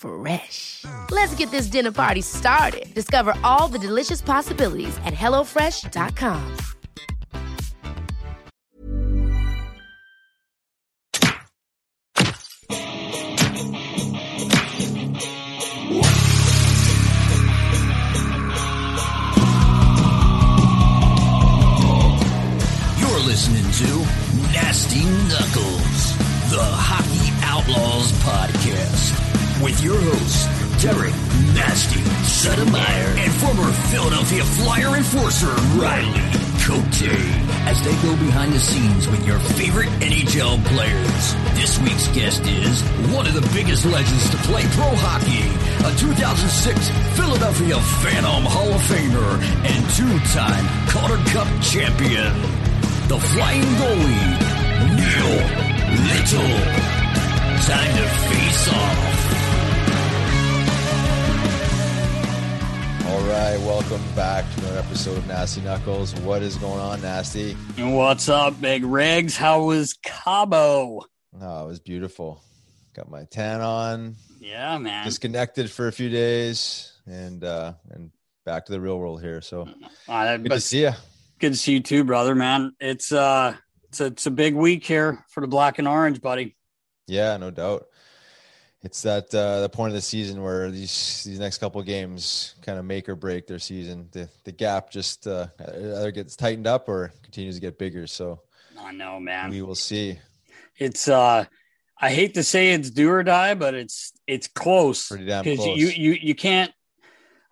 [0.00, 0.86] Fresh.
[1.10, 2.92] Let's get this dinner party started.
[2.94, 6.56] Discover all the delicious possibilities at hellofresh.com.
[22.98, 23.88] You're listening to
[24.52, 26.16] Nasty Knuckles,
[26.50, 29.29] the Hockey Outlaws podcast,
[29.62, 30.46] with your hosts,
[30.82, 31.14] Derek
[31.54, 36.20] Nasty Settlemeyer and former Philadelphia Flyer enforcer, Riley
[36.64, 37.08] Cote,
[37.68, 41.34] as they go behind the scenes with your favorite NHL players.
[41.54, 42.82] This week's guest is
[43.14, 45.44] one of the biggest legends to play pro hockey,
[45.84, 52.60] a 2006 Philadelphia Phantom Hall of Famer and two-time Calder Cup champion
[53.10, 54.38] the flying goalie,
[54.94, 55.32] Neil
[56.06, 56.80] Little.
[57.66, 59.19] Time to face off.
[63.26, 66.14] Right, welcome back to another episode of Nasty Knuckles.
[66.20, 67.52] What is going on, Nasty?
[67.78, 69.36] What's up, Big Rigs?
[69.36, 71.02] How was Cabo?
[71.40, 72.42] Oh, it was beautiful.
[72.94, 75.04] Got my tan on, Yeah, man.
[75.04, 78.10] disconnected for a few days, and uh and
[78.44, 79.40] back to the real world here.
[79.40, 79.68] So
[80.08, 80.92] Uh, good to see you.
[81.38, 82.72] good to see you too, brother, man.
[82.80, 83.54] It's uh
[83.88, 86.56] it's a, it's a big week here for the black and orange, buddy.
[87.06, 87.86] Yeah, no doubt.
[88.82, 92.78] It's that uh, the point of the season where these these next couple games kind
[92.78, 94.08] of make or break their season.
[94.12, 98.06] The the gap just uh, either gets tightened up or continues to get bigger.
[98.06, 98.40] So
[98.78, 99.50] I know, man.
[99.50, 100.18] we will see.
[100.78, 101.44] It's uh
[102.00, 105.08] I hate to say it's do or die, but it's it's close.
[105.08, 105.78] Pretty damn Because close.
[105.78, 106.72] you you you can't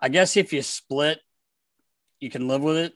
[0.01, 1.19] I guess if you split,
[2.21, 2.95] you can live with it.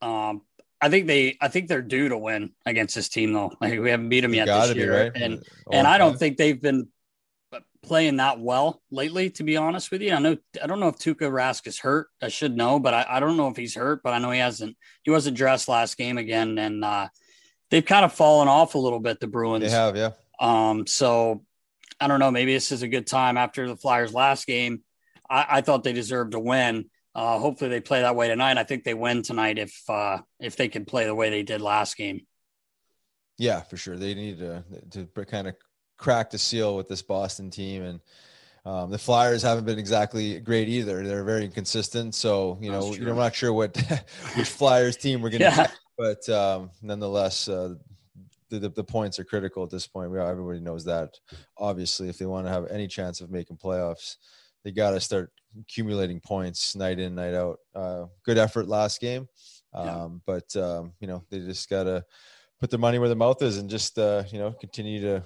[0.00, 0.42] Um
[0.80, 3.50] I think they I think they're due to win against this team though.
[3.60, 5.04] Like we haven't beat them You yet this be year.
[5.04, 5.12] right.
[5.16, 5.42] And
[5.72, 6.86] and I don't think they've been
[7.84, 10.12] playing that well lately, to be honest with you.
[10.12, 12.08] I know I don't know if Tuukka Rask is hurt.
[12.22, 14.40] I should know, but I, I don't know if he's hurt, but I know he
[14.40, 16.58] hasn't he wasn't dressed last game again.
[16.58, 17.08] And uh
[17.70, 19.64] they've kind of fallen off a little bit, the Bruins.
[19.64, 20.10] they have, yeah.
[20.40, 21.44] Um, so
[22.00, 22.30] I don't know.
[22.30, 24.82] Maybe this is a good time after the Flyers last game.
[25.28, 26.90] I, I thought they deserved to win.
[27.14, 28.58] Uh, hopefully they play that way tonight.
[28.58, 31.60] I think they win tonight if uh, if they can play the way they did
[31.60, 32.26] last game.
[33.38, 33.96] Yeah, for sure.
[33.96, 35.54] They need to to kind of
[35.96, 38.00] crack a seal with this Boston team, and
[38.64, 41.06] um, the Flyers haven't been exactly great either.
[41.06, 42.14] They're very inconsistent.
[42.14, 43.76] So you know, you're not sure what
[44.36, 45.56] which Flyers team we're gonna Yeah.
[45.56, 47.74] get, but um, nonetheless, uh,
[48.48, 50.10] the, the the points are critical at this point.
[50.10, 51.10] We everybody knows that.
[51.58, 54.16] Obviously, if they want to have any chance of making playoffs,
[54.64, 55.30] they got to start
[55.60, 57.58] accumulating points night in, night out.
[57.74, 59.28] Uh, good effort last game,
[59.72, 60.08] um, Yeah.
[60.26, 62.04] but um, you know they just gotta
[62.60, 65.22] put their money where their mouth is and just uh, you know continue to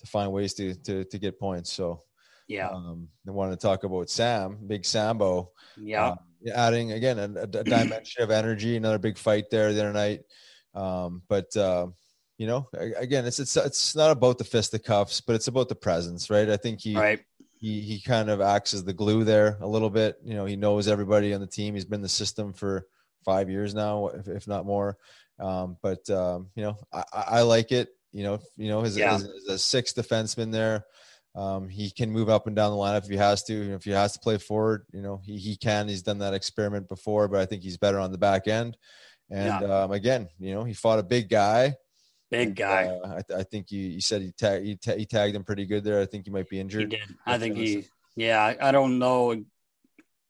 [0.00, 1.72] to find ways to to, to get points.
[1.72, 2.02] So
[2.48, 6.18] Yeah, um, I wanted to talk about Sam, Big Sambo, yeah, um,
[6.54, 8.76] adding again a, a dimension of energy.
[8.76, 10.22] Another big fight there the other night,
[10.74, 11.86] um, but uh,
[12.38, 16.30] you know, again, it's it's it's not about the fisticuffs, but it's about the presence,
[16.30, 16.48] right?
[16.48, 17.20] I think he right.
[17.58, 20.16] he he kind of acts as the glue there a little bit.
[20.24, 21.74] You know, he knows everybody on the team.
[21.74, 22.86] He's been the system for
[23.26, 24.96] five years now, if, if not more.
[25.38, 27.90] Um, but um, you know, I, I like it.
[28.12, 29.18] You know, you know, his, Yeah.
[29.48, 30.84] a sixth defenseman there.
[31.36, 33.52] Um, he can move up and down the lineup if he has to.
[33.54, 35.86] You know, if he has to play forward, you know, he, he can.
[35.88, 38.76] He's done that experiment before, but I think he's better on the back end.
[39.30, 41.76] And um, again, you know, he fought a big guy.
[42.32, 42.86] Big guy.
[42.86, 45.44] Uh, I, th- I think you, you said he, tag, he, ta- he tagged him
[45.44, 46.00] pretty good there.
[46.00, 46.82] I think he might be injured.
[46.82, 47.14] he did.
[47.26, 47.86] I think he.
[48.16, 49.44] Yeah, I- I don't know.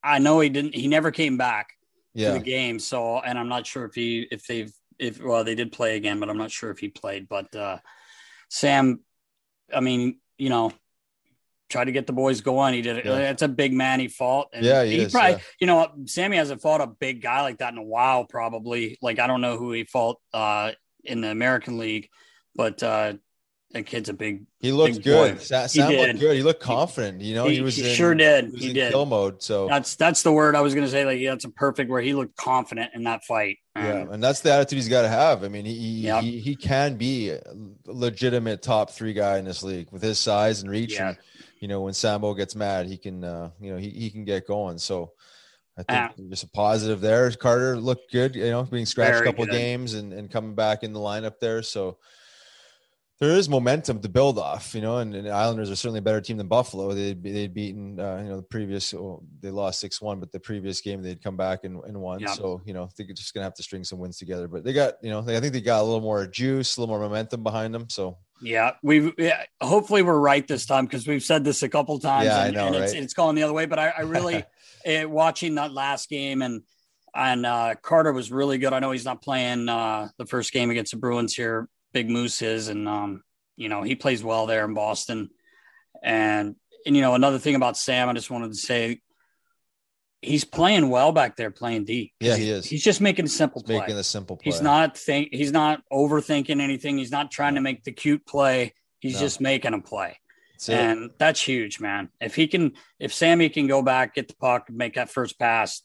[0.03, 0.75] I know he didn't.
[0.75, 1.69] He never came back
[2.15, 2.77] to the game.
[2.77, 6.19] So, and I'm not sure if he, if they've, if well, they did play again,
[6.19, 7.27] but I'm not sure if he played.
[7.27, 7.79] But uh
[8.49, 8.99] Sam,
[9.73, 10.71] I mean, you know,
[11.69, 12.73] tried to get the boys going.
[12.73, 13.05] He did it.
[13.05, 13.31] Yeah.
[13.31, 13.99] It's a big man.
[13.99, 14.49] He fought.
[14.53, 15.39] And Yeah, he is, probably, yeah.
[15.59, 18.25] you know, Sammy hasn't fought a big guy like that in a while.
[18.25, 20.71] Probably, like I don't know who he fought uh
[21.03, 22.09] in the American League,
[22.55, 23.13] but uh
[23.73, 24.43] that kid's a big.
[24.59, 25.37] He looked Big good.
[25.37, 25.41] boy.
[25.41, 26.07] Sa- He Sam did.
[26.09, 26.35] looked good.
[26.35, 27.21] He looked confident.
[27.21, 28.51] You know, he, he, was he in, sure did.
[28.53, 28.91] He, He did.
[28.91, 29.41] kill mode.
[29.41, 31.05] So That's that's the word I was going to say.
[31.05, 33.59] Like, yeah, that's a perfect where he looked confident in that fight.
[33.75, 35.43] Yeah, and that's the attitude he's got to have.
[35.43, 36.23] I mean, he he, Yep.
[36.23, 37.41] he he can be a
[37.85, 40.93] legitimate top three guy in this league with his size and reach.
[40.93, 41.09] Yeah.
[41.09, 41.17] And
[41.59, 44.47] you know, when Sambo gets mad, he can uh, you know he he can get
[44.47, 44.77] going.
[44.77, 45.13] So.
[45.77, 47.31] I think just a positive there.
[47.31, 49.53] Carter looked good, you know, being scratched a couple good.
[49.53, 51.63] games and, and coming back in the lineup there.
[51.63, 51.97] So
[53.21, 56.01] there is momentum to build off, you know, and, and the Islanders are certainly a
[56.01, 56.91] better team than Buffalo.
[56.95, 60.39] They'd they'd beaten, uh, you know, the previous, oh, they lost 6 1, but the
[60.39, 62.27] previous game they'd come back and, and won.
[62.29, 64.47] So, you know, they're just going to have to string some wins together.
[64.47, 66.81] But they got, you know, they, I think they got a little more juice, a
[66.81, 67.89] little more momentum behind them.
[67.89, 71.99] So, Yeah, we've yeah, hopefully we're right this time because we've said this a couple
[71.99, 72.25] times.
[72.25, 73.03] Yeah, I know, and it's right?
[73.03, 73.67] it's going the other way.
[73.67, 74.43] But I, I really
[74.85, 76.63] eh, watching that last game and
[77.13, 78.73] and uh, Carter was really good.
[78.73, 81.69] I know he's not playing uh, the first game against the Bruins here.
[81.93, 83.23] Big Moose is, and um,
[83.55, 85.29] you know he plays well there in Boston.
[86.03, 86.55] And
[86.85, 89.01] and you know another thing about Sam, I just wanted to say.
[90.23, 92.13] He's playing well back there, playing D.
[92.19, 92.65] Yeah, he is.
[92.67, 93.79] He's just making a simple play.
[93.79, 94.51] making a simple play.
[94.51, 96.99] He's not think he's not overthinking anything.
[96.99, 98.75] He's not trying to make the cute play.
[98.99, 99.19] He's No.
[99.21, 100.19] just making a play.
[100.53, 100.73] That's it.
[100.75, 102.09] And that's huge, man.
[102.19, 105.81] If he can if Sammy can go back, get the puck, make that first pass,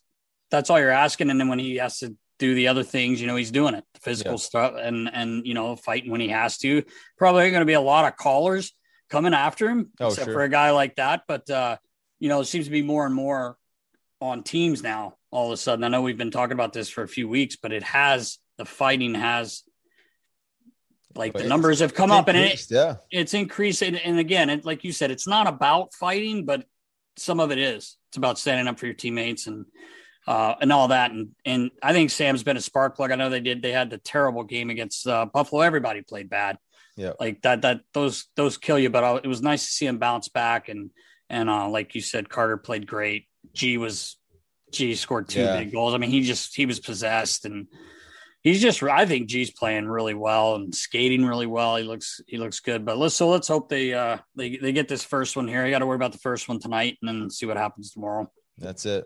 [0.50, 1.30] that's all you're asking.
[1.30, 3.84] And then when he has to do the other things, you know, he's doing it.
[3.94, 4.38] The physical Yeah.
[4.38, 6.82] stuff and and you know, fighting when he has to.
[7.16, 8.72] Probably gonna be a lot of callers
[9.08, 10.34] coming after him, Oh, except sure.
[10.34, 11.22] for a guy like that.
[11.28, 11.76] But uh,
[12.18, 13.56] you know, it seems to be more and more
[14.20, 15.84] on teams now all of a sudden.
[15.84, 18.64] I know we've been talking about this for a few weeks, but it has the
[18.64, 19.62] fighting has
[21.14, 22.96] like But the numbers have come up and it, yeah.
[23.10, 23.82] it's increased.
[23.82, 26.66] And, and again, it, like you said, it's not about fighting, but
[27.16, 27.96] some of it is.
[28.08, 29.64] It's about standing up for your teammates and
[30.26, 31.11] uh, and all that.
[31.12, 33.11] And and I think Sam's been a spark plug.
[33.11, 33.62] I know they did.
[33.62, 35.62] They had the terrible game against uh, Buffalo.
[35.62, 36.58] Everybody played bad
[36.96, 37.12] Yeah.
[37.20, 39.99] like that that those those kill you but uh, it was nice to see him
[39.99, 40.90] bounce back and
[41.28, 44.17] and uh like you said carter played great g was
[44.73, 45.58] g scored two Yeah.
[45.58, 47.67] big goals i mean he just he was possessed and
[48.43, 52.38] he's just i think g's playing really well and skating really well he looks he
[52.38, 55.49] looks good but let's so let's hope they uh they, they get this first one
[55.49, 57.90] here I got to worry about the first one tonight and then see what happens
[57.93, 59.05] tomorrow That's it.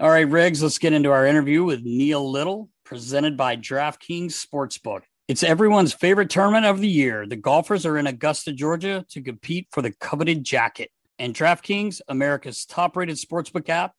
[0.00, 5.02] All right, Riggs, let's get into our interview with Neil Little, presented by DraftKings Sportsbook.
[5.28, 7.26] It's everyone's favorite tournament of the year.
[7.26, 10.90] The golfers are in Augusta, Georgia to compete for the coveted jacket.
[11.18, 13.92] And DraftKings, America's top rated sportsbook app,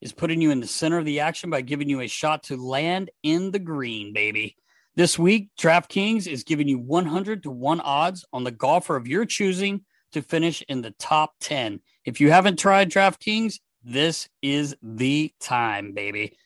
[0.00, 2.56] is putting you in the center of the action by giving you a shot to
[2.56, 4.56] land in the green, baby.
[4.96, 9.24] This week, DraftKings is giving you 100 to 1 odds on the golfer of your
[9.24, 11.80] choosing to finish in the top 10.
[12.04, 16.36] If you haven't tried DraftKings, this is the time, baby.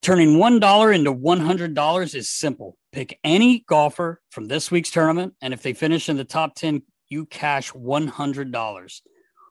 [0.00, 2.76] Turning $1 into $100 is simple.
[2.92, 6.82] Pick any golfer from this week's tournament, and if they finish in the top 10,
[7.08, 9.00] you cash $100.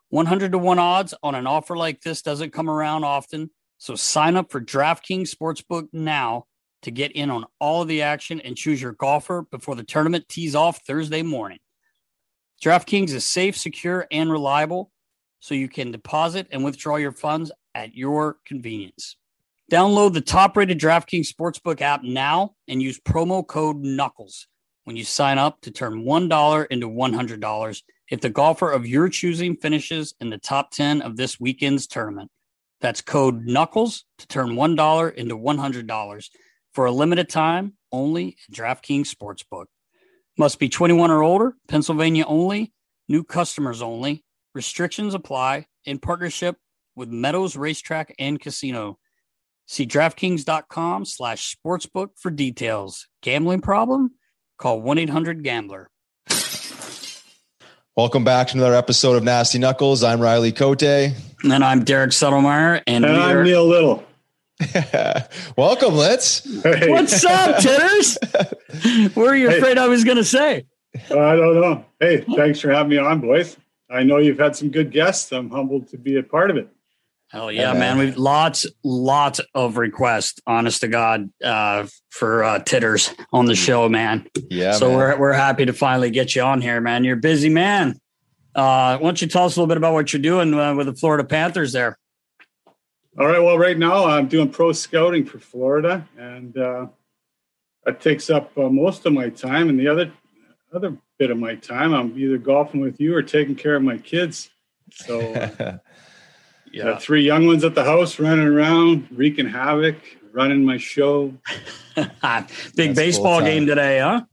[0.09, 3.49] 100 to 1 odds on an offer like this doesn't come around often.
[3.79, 6.45] So sign up for DraftKings Sportsbook now
[6.83, 10.55] to get in on all the action and choose your golfer before the tournament tees
[10.55, 11.59] off Thursday morning.
[12.63, 14.91] DraftKings is safe, secure, and reliable,
[15.43, 19.17] so you can deposit and withdraw your funds at your convenience.
[19.69, 24.47] Download the top rated DraftKings Sportsbook app now and use promo code KNUCKLES
[24.85, 29.57] when you sign up to turn $1 into $100 if the golfer of your choosing
[29.57, 32.31] finishes in the top 10 of this weekend's tournament.
[32.79, 36.29] That's code KNUCKLES to turn $1 into $100
[36.73, 39.65] for a limited time only at DraftKings Sportsbook.
[40.37, 42.71] Must be 21 or older, Pennsylvania only,
[43.09, 44.23] new customers only.
[44.55, 46.57] Restrictions apply in partnership
[46.95, 48.99] with Meadows Racetrack and Casino.
[49.65, 53.07] See DraftKings.com slash sportsbook for details.
[53.23, 54.11] Gambling problem?
[54.59, 55.89] Call 1 800 Gambler.
[57.95, 60.03] Welcome back to another episode of Nasty Knuckles.
[60.03, 60.83] I'm Riley Cote.
[60.83, 61.13] And
[61.63, 62.81] I'm Derek Settlemeyer.
[62.85, 64.03] And, And I'm Neil Little.
[65.57, 66.43] Welcome, Litz.
[66.63, 68.17] Hey, What's up, Titters?
[69.15, 69.57] what are you Hey.
[69.57, 70.65] afraid I was going to say?
[71.09, 71.85] I don't know.
[71.99, 73.57] Hey, thanks for having me on, boys.
[73.93, 75.31] I know you've had some good guests.
[75.31, 76.67] I'm humbled to be a part of it.
[77.29, 77.79] Hell yeah, Yeah, man.
[77.79, 77.97] man.
[77.97, 83.89] We've lots, lots of requests, honest to God, uh, for uh, titters on the show,
[83.89, 84.27] man.
[84.49, 84.97] Yeah, so man.
[84.97, 87.03] we're we're happy to finally get you on here, man.
[87.03, 87.99] You're a busy man.
[88.55, 90.85] Uh, why don't you tell us a little bit about what you're doing uh, with
[90.87, 91.97] the Florida Panthers there?
[93.17, 93.41] All right.
[93.41, 96.87] Well, right now I'm doing pro scouting for Florida, and uh,
[97.85, 99.69] that takes up uh, most of my time.
[99.69, 100.11] And the other
[100.71, 103.97] other bit of my time, I'm either golfing with you or taking care of my
[103.97, 104.49] kids.
[104.91, 105.21] So
[105.59, 105.77] uh,
[106.75, 109.95] got three young ones at the house running around, wreaking havoc,
[110.33, 111.33] running my show.
[111.95, 114.23] Big That's baseball game today, huh?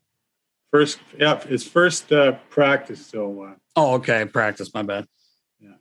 [0.73, 3.07] First, yeah, it's first uh, practice.
[3.07, 4.25] So, uh, Oh, okay.
[4.25, 4.75] Practice.
[4.75, 5.07] My bad.
[5.61, 5.75] Yeah.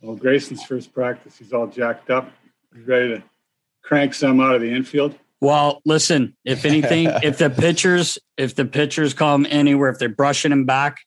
[0.00, 1.38] Well, Grayson's first practice.
[1.38, 2.30] He's all jacked up.
[2.72, 3.22] He's ready to
[3.82, 5.18] crank some out of the infield.
[5.40, 6.36] Well, listen.
[6.44, 10.98] If anything, if the pitchers, if the pitchers come anywhere, if they're brushing him back,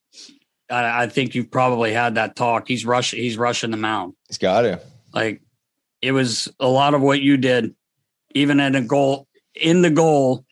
[0.69, 2.67] I, I think you've probably had that talk.
[2.67, 3.19] He's rushing.
[3.19, 4.13] He's rushing the mound.
[4.27, 4.79] He's got to.
[5.13, 5.41] Like
[6.01, 7.75] it was a lot of what you did,
[8.35, 10.45] even in a goal in the goal.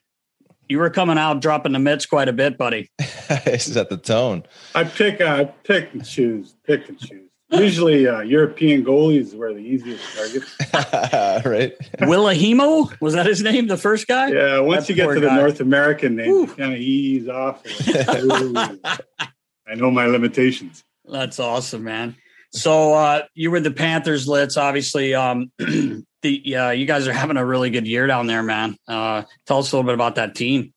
[0.69, 2.91] You were coming out dropping the mitts quite a bit, buddy.
[3.45, 4.43] He's at the tone.
[4.75, 7.26] I pick, I pick and choose, pick and choose.
[7.49, 10.55] Usually, uh, European goalies were the easiest targets.
[11.45, 11.73] right?
[11.99, 13.67] Willahimo was that his name?
[13.67, 14.31] The first guy.
[14.31, 15.33] Yeah, once That you get poor to the.
[15.33, 17.63] North American name, you kind of ease off.
[17.87, 18.79] Like,
[19.67, 20.83] I know my limitations.
[21.05, 22.17] That's awesome, man.
[22.51, 25.13] So uh, you were the Panthers Litz, obviously.
[25.13, 28.77] Um, the uh, you guys are having a really good year down there, man.
[28.87, 30.73] Uh, tell us a little bit about that team.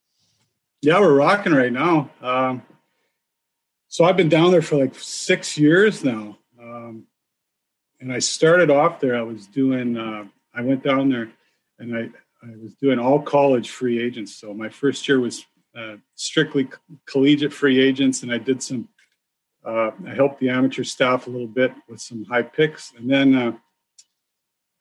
[0.82, 2.10] Yeah, we're rocking right now.
[2.22, 2.62] Um,
[3.88, 6.38] so I've been down there for like six years now.
[8.00, 9.16] And I started off there.
[9.16, 11.30] I was doing, uh, I went down there
[11.78, 12.08] and I,
[12.42, 14.34] I was doing all college free agents.
[14.34, 15.44] So my first year was
[15.76, 18.22] uh, strictly co- collegiate free agents.
[18.22, 18.88] And I did some,
[19.64, 22.92] uh, I helped the amateur staff a little bit with some high picks.
[22.96, 23.52] And then uh,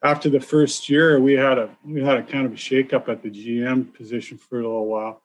[0.01, 3.21] after the first year, we had a, we had a kind of a shakeup at
[3.21, 5.21] the GM position for a little while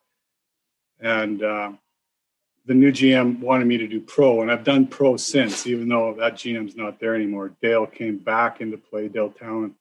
[1.01, 1.73] and uh,
[2.67, 6.15] the new GM wanted me to do pro, and I've done pro since, even though
[6.19, 7.53] that GM's not there anymore.
[7.61, 9.09] Dale came back into play.
[9.09, 9.75] Dale Tallon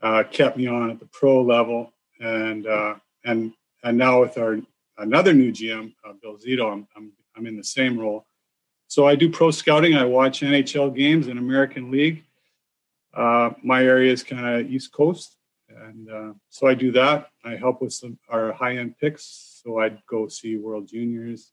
[0.00, 3.52] uh, kept me on at the pro level, and uh, and
[3.82, 4.58] and now with our
[4.98, 8.26] another new GM, uh, Bill Zito, I'm, I'm I'm in the same role.
[8.86, 9.94] So I do pro scouting.
[9.94, 12.24] I watch NHL games and American League.
[13.12, 15.36] Uh, my area is kind of East Coast,
[15.68, 17.30] and uh, so I do that.
[17.44, 19.60] I help with some our high end picks.
[19.64, 21.52] So I'd go see World Juniors,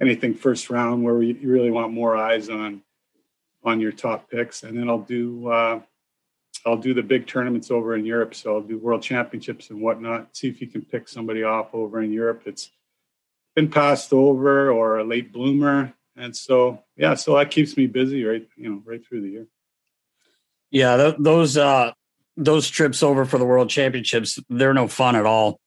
[0.00, 2.82] anything first round where you really want more eyes on
[3.64, 5.80] on your top picks, and then I'll do uh,
[6.64, 8.34] I'll do the big tournaments over in Europe.
[8.34, 10.36] So I'll do World Championships and whatnot.
[10.36, 12.70] See if you can pick somebody off over in Europe that's
[13.54, 15.92] been passed over or a late bloomer.
[16.16, 19.46] And so yeah, so that keeps me busy right you know right through the year.
[20.70, 21.92] Yeah, th- those uh,
[22.36, 25.60] those trips over for the World Championships, they're no fun at all.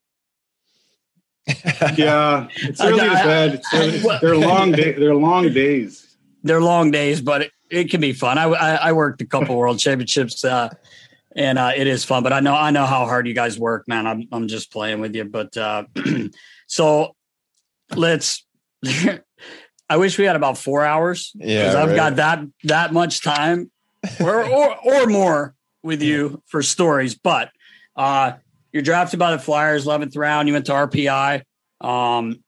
[1.47, 3.53] Yeah, it's really I- bad.
[3.55, 6.07] It's really, I- they're long day, they're long days.
[6.43, 8.37] They're long days, but it, it can be fun.
[8.39, 10.69] I, I, I worked a couple World Championships, uh,
[11.35, 12.23] and uh, it is fun.
[12.23, 14.07] But I know I know how hard you guys work, man.
[14.07, 15.23] I'm I'm just playing with you.
[15.25, 15.83] But uh,
[16.67, 17.15] so
[17.95, 18.45] let's.
[19.89, 21.95] I wish we had about four hours Yeah, because I've right.
[21.95, 23.69] got that that much time,
[24.19, 27.13] or or or more with you for stories.
[27.15, 27.51] But
[27.95, 28.33] uh,
[28.71, 30.47] you're drafted by the Flyers, 11th round.
[30.47, 31.43] You went to RPI.
[31.81, 32.43] Um,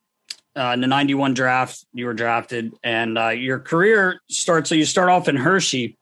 [0.56, 4.68] uh, in the 91 draft, you were drafted, and uh, your career starts.
[4.68, 5.96] So you start off in Hershey.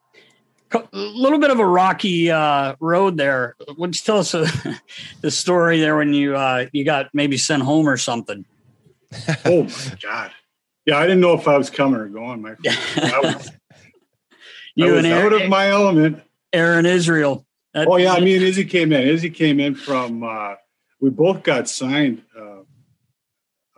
[0.74, 3.56] A little bit of a rocky uh, road there.
[3.66, 4.48] Don't you tell us uh,
[5.20, 8.44] the story there when you uh, you got maybe sent home or something?
[9.44, 10.30] Oh my god!
[10.86, 12.40] Yeah, I didn't know if I was coming or going.
[12.40, 12.78] My friend.
[13.14, 13.52] I was, I
[14.74, 16.22] You was and out of my element.
[16.54, 17.46] Aaron Israel.
[17.74, 19.06] That- Oh yeah, me and Izzy came in.
[19.08, 20.22] Izzy came in from.
[20.22, 20.54] Uh,
[21.00, 22.60] we both got signed uh,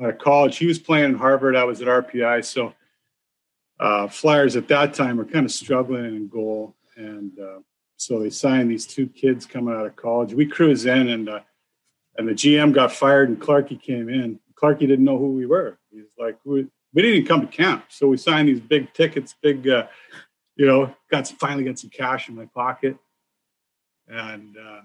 [0.03, 0.59] out of college.
[0.59, 1.57] He was playing in Harvard.
[1.57, 2.45] I was at RPI.
[2.45, 2.75] So
[3.81, 7.61] uh, Flyers at that time were kind of struggling in goal, and uh,
[7.97, 10.35] so they signed these two kids coming out of college.
[10.35, 11.41] We cruised in, and uh,
[12.17, 14.41] and the GM got fired, and Clarky came in.
[14.61, 15.79] Clarky didn't know who we were.
[15.91, 19.35] He's like, we, we didn't even come to camp, so we signed these big tickets,
[19.43, 19.87] big, uh,
[20.57, 22.97] you know, got some, finally got some cash in my pocket
[24.09, 24.81] and uh,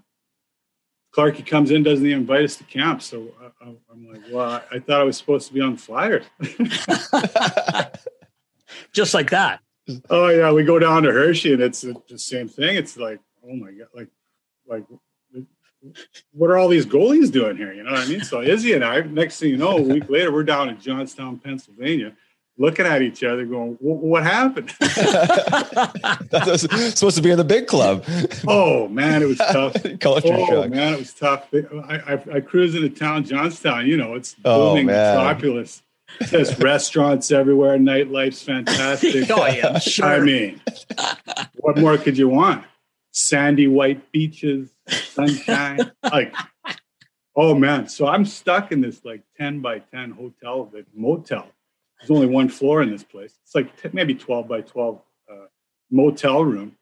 [1.15, 3.01] Clarky comes in, doesn't even invite us to camp.
[3.01, 3.27] So
[3.61, 6.25] I, am like, well, I thought I was supposed to be on the Flyers.
[8.93, 9.61] Just like that.
[10.09, 12.75] Oh yeah, we go down to Hershey, and it's the same thing.
[12.75, 14.09] It's like, oh my god, like,
[14.67, 14.83] like,
[16.31, 17.73] what are all these goalies doing here?
[17.73, 18.21] You know what I mean?
[18.21, 21.39] So Izzy and I, next thing you know, a week later, we're down in Johnstown,
[21.39, 22.13] Pennsylvania
[22.59, 26.61] looking at each other, going, "What happened?" that was
[26.93, 28.03] supposed to be in the big club.
[28.47, 29.73] Oh man, it was tough.
[29.99, 30.69] Culture oh shock.
[30.69, 31.47] man, it was tough.
[31.53, 33.87] I, I, I cruised into town, Johnstown.
[33.87, 35.81] You know, it's oh, booming oh, metropolis.
[36.29, 37.77] There's restaurants everywhere.
[37.77, 39.31] Nightlife's fantastic.
[39.31, 40.05] oh yeah, sure.
[40.05, 40.61] I mean,
[41.55, 42.65] what more could you want?
[43.11, 45.91] Sandy white beaches, sunshine.
[46.03, 46.33] like,
[47.35, 47.87] oh man.
[47.87, 51.47] So I'm stuck in this like 10 by 10 hotel, the motel
[51.99, 53.33] there's only one floor in this place.
[53.43, 55.33] It's like t- maybe 12 by 12 uh,
[55.91, 56.75] motel room.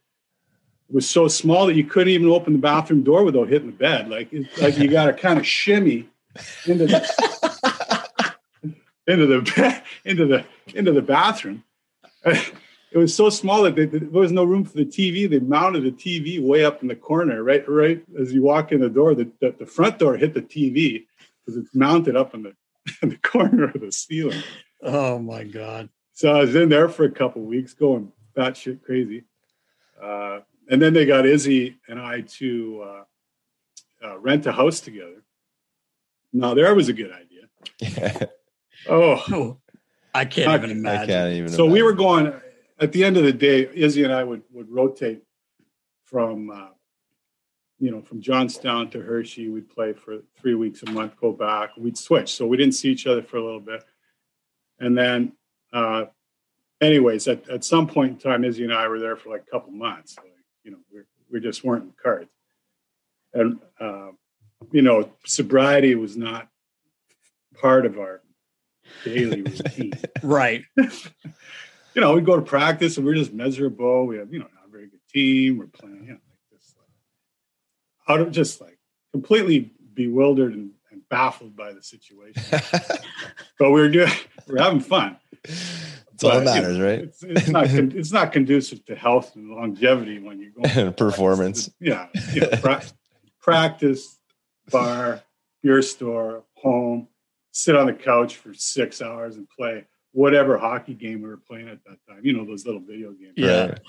[0.89, 3.73] It was so small that you couldn't even open the bathroom door without hitting the
[3.73, 4.09] bed.
[4.09, 6.07] Like, like you got to kind of shimmy
[6.65, 8.35] into the
[9.07, 11.63] into the into the into the bathroom.
[12.89, 15.29] It was so small that they, there was no room for the TV.
[15.29, 18.79] They mounted a TV way up in the corner, right, right as you walk in
[18.79, 19.13] the door.
[19.13, 21.05] The, the, the front door hit the TV
[21.45, 22.53] because it's mounted up in the
[23.01, 24.41] in the corner of the ceiling.
[24.81, 25.89] Oh my god!
[26.13, 29.23] So I was in there for a couple weeks, going batshit crazy,
[30.01, 33.03] uh, and then they got Izzy and I to uh,
[34.07, 35.23] uh, rent a house together.
[36.33, 38.29] Now there was a good idea.
[38.89, 39.57] oh, oh,
[40.13, 41.03] I can't I, even imagine.
[41.03, 41.49] I can't even.
[41.49, 41.73] So imagine.
[41.73, 42.33] we were going.
[42.79, 45.23] At the end of the day, Izzy and I would would rotate
[46.05, 46.67] from uh,
[47.79, 51.71] you know, from Johnstown to Hershey, we'd play for three weeks a month, go back.
[51.77, 52.33] We'd switch.
[52.33, 53.83] So we didn't see each other for a little bit.
[54.79, 55.33] And then,
[55.73, 56.05] uh,
[56.81, 59.51] anyways, at, at some point in time, Izzy and I were there for like a
[59.51, 60.15] couple months.
[60.17, 62.29] Like, you know, we we just weren't in the cards.
[63.33, 64.11] And, uh,
[64.71, 66.47] you know, sobriety was not
[67.59, 68.21] part of our
[69.03, 69.93] daily routine.
[70.23, 70.63] right.
[70.77, 70.91] you
[71.95, 74.05] know, we go to practice and we're just miserable.
[74.07, 75.57] We have, you know, not a very good team.
[75.57, 78.77] We're playing, you know, like this, like, out of just like
[79.11, 80.71] completely bewildered and
[81.09, 82.43] baffled by the situation.
[83.59, 84.11] but we're doing,
[84.47, 85.17] we're having fun.
[85.43, 86.99] It's all that matters, you know, right?
[87.01, 91.69] It's, it's not it's not conducive to health and longevity when you go going performance.
[91.79, 92.83] Yeah, you know, pra-
[93.39, 94.17] practice,
[94.71, 95.21] bar,
[95.61, 97.07] beer store, home,
[97.51, 101.69] sit on the couch for six hours and play whatever hockey game we were playing
[101.69, 102.21] at that time.
[102.23, 103.33] You know those little video games.
[103.35, 103.67] Yeah.
[103.67, 103.79] Right?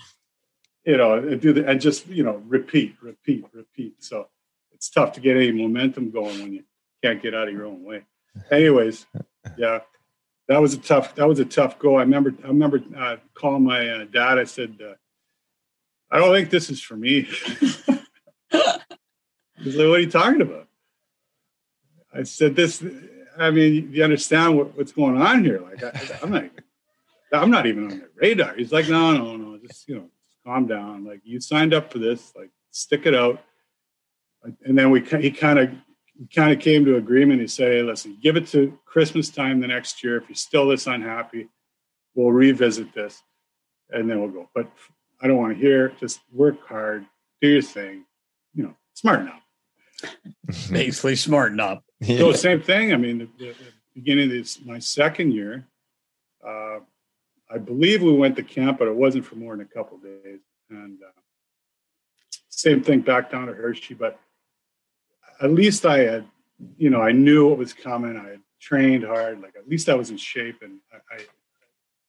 [0.85, 4.05] You know, and do the and just you know repeat, repeat, repeat.
[4.05, 4.29] So
[4.73, 6.65] it's tough to get any momentum going when you
[7.03, 8.05] can't get out of your own way.
[8.51, 9.07] Anyways,
[9.57, 9.81] yeah,
[10.49, 11.15] that was a tough.
[11.15, 11.97] That was a tough go.
[11.97, 12.35] I remember.
[12.45, 14.39] I remember uh, calling my uh, dad.
[14.39, 14.95] I said, uh,
[16.11, 17.23] "I don't think this is for me."
[19.61, 20.69] He's like, "What are you talking about?"
[22.15, 22.83] I said, "This.
[23.39, 25.61] I mean, you understand what, what's going on here?
[25.61, 26.45] Like, I, am not.
[27.33, 29.59] I'm not even on the radar." He's like, "No, no, no.
[29.59, 31.05] Just you know, just calm down.
[31.05, 32.33] Like, you signed up for this.
[32.37, 33.43] Like, stick it out."
[34.65, 35.71] And then we he kind of
[36.35, 37.41] kind of came to agreement.
[37.41, 40.17] He said, hey, listen, give it to Christmas time the next year.
[40.17, 41.49] If you're still this unhappy,
[42.15, 43.23] we'll revisit this
[43.91, 44.49] and then we'll go.
[44.55, 44.71] But
[45.21, 47.05] I don't want to hear, just work hard,
[47.41, 48.05] do your thing,
[48.55, 49.43] you know, smarten up.
[50.71, 51.85] Basically, smarten up.
[52.01, 52.19] Yeah.
[52.19, 52.93] So, same thing.
[52.93, 55.67] I mean, the, the, the beginning of this, my second year,
[56.47, 56.79] uh,
[57.51, 60.41] I believe we went to camp, but it wasn't for more than a couple days.
[60.71, 61.21] And uh,
[62.49, 64.21] same thing back down to Hershey, but
[65.41, 66.27] at least I had,
[66.77, 68.17] you know, I knew what was coming.
[68.17, 69.41] I had trained hard.
[69.41, 71.21] Like at least I was in shape, and I, I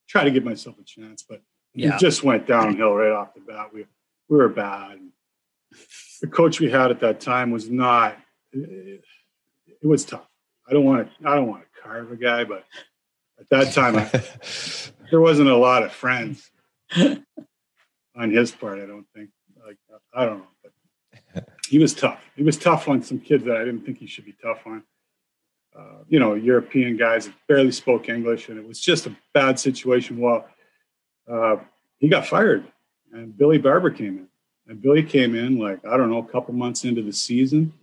[0.07, 1.23] try to give myself a chance.
[1.27, 1.41] But
[1.73, 1.95] yeah.
[1.95, 3.73] it just went downhill right off the bat.
[3.73, 3.85] We
[4.27, 4.99] we were bad.
[6.21, 8.17] The coach we had at that time was not.
[8.51, 9.03] It,
[9.81, 10.27] it was tough.
[10.67, 11.29] I don't want to.
[11.29, 12.65] I don't want to carve a guy, but
[13.39, 14.03] at that time, I,
[15.11, 16.49] there wasn't a lot of friends
[16.95, 18.79] on his part.
[18.79, 19.29] I don't think.
[19.65, 19.77] Like
[20.13, 20.47] I don't know
[21.69, 22.19] he was tough.
[22.36, 24.84] He was tough on some kids that I didn't think he should be tough on.
[25.77, 29.60] Uh, you know, European guys that barely spoke English, and it was just a bad
[29.60, 30.17] situation.
[30.17, 30.47] Well,
[31.32, 31.58] uh,
[31.99, 32.65] he got fired,
[33.13, 34.27] and Billy Barber came in.
[34.67, 37.73] And Billy came in like I don't know, a couple months into the season,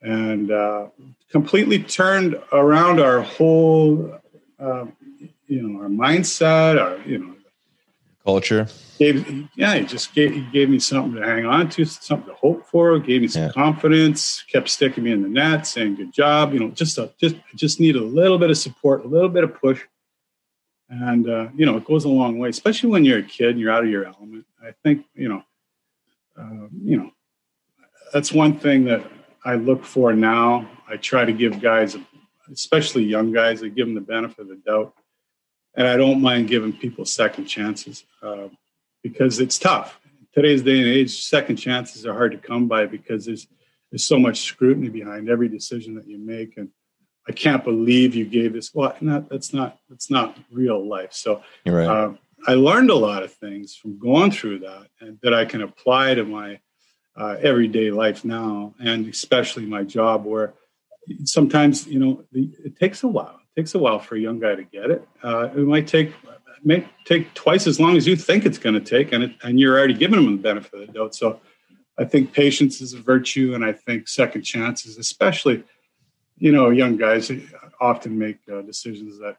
[0.00, 0.86] and uh,
[1.30, 4.18] completely turned around our whole,
[4.60, 4.86] uh,
[5.48, 7.34] you know, our mindset, our you know,
[8.24, 8.68] culture.
[8.98, 12.34] Gave, yeah, he just gave, he gave me something to hang on to, something to
[12.34, 12.98] hope for.
[12.98, 13.52] Gave me some yeah.
[13.52, 14.42] confidence.
[14.42, 17.80] Kept sticking me in the net, saying "good job." You know, just a, just just
[17.80, 19.82] need a little bit of support, a little bit of push,
[20.88, 23.60] and uh, you know, it goes a long way, especially when you're a kid and
[23.60, 24.46] you're out of your element.
[24.62, 25.42] I think you know,
[26.38, 27.10] uh, you know,
[28.12, 29.02] that's one thing that
[29.44, 30.68] I look for now.
[30.88, 31.96] I try to give guys,
[32.52, 34.94] especially young guys, I give them the benefit of the doubt,
[35.74, 38.48] and I don't mind giving people second chances uh,
[39.02, 39.98] because it's tough.
[40.04, 43.46] In today's day and age, second chances are hard to come by because there's
[43.90, 46.70] there's so much scrutiny behind every decision that you make, and
[47.28, 48.74] I can't believe you gave this.
[48.74, 51.12] Well, not, that's not that's not real life.
[51.12, 51.86] So right.
[51.86, 52.14] uh,
[52.46, 56.14] I learned a lot of things from going through that, and that I can apply
[56.14, 56.60] to my
[57.16, 60.54] uh, everyday life now, and especially my job, where
[61.24, 63.41] sometimes you know the, it takes a while.
[63.56, 65.06] Takes a while for a young guy to get it.
[65.22, 66.12] Uh, it might take
[66.64, 69.58] may take twice as long as you think it's going to take, and it, and
[69.58, 71.14] you're already giving them the benefit of the doubt.
[71.14, 71.40] So,
[71.98, 75.64] I think patience is a virtue, and I think second chances, especially
[76.42, 77.30] you know, young guys
[77.80, 79.36] often make uh, decisions that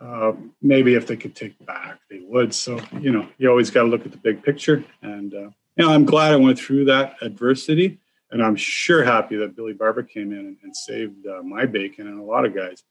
[0.00, 2.52] uh, maybe if they could take back, they would.
[2.52, 4.84] So, you know, you always got to look at the big picture.
[5.00, 8.00] And, uh, you know, I'm glad I went through that adversity.
[8.32, 12.08] And I'm sure happy that Billy Barber came in and, and saved uh, my bacon
[12.08, 12.82] and a lot of guys.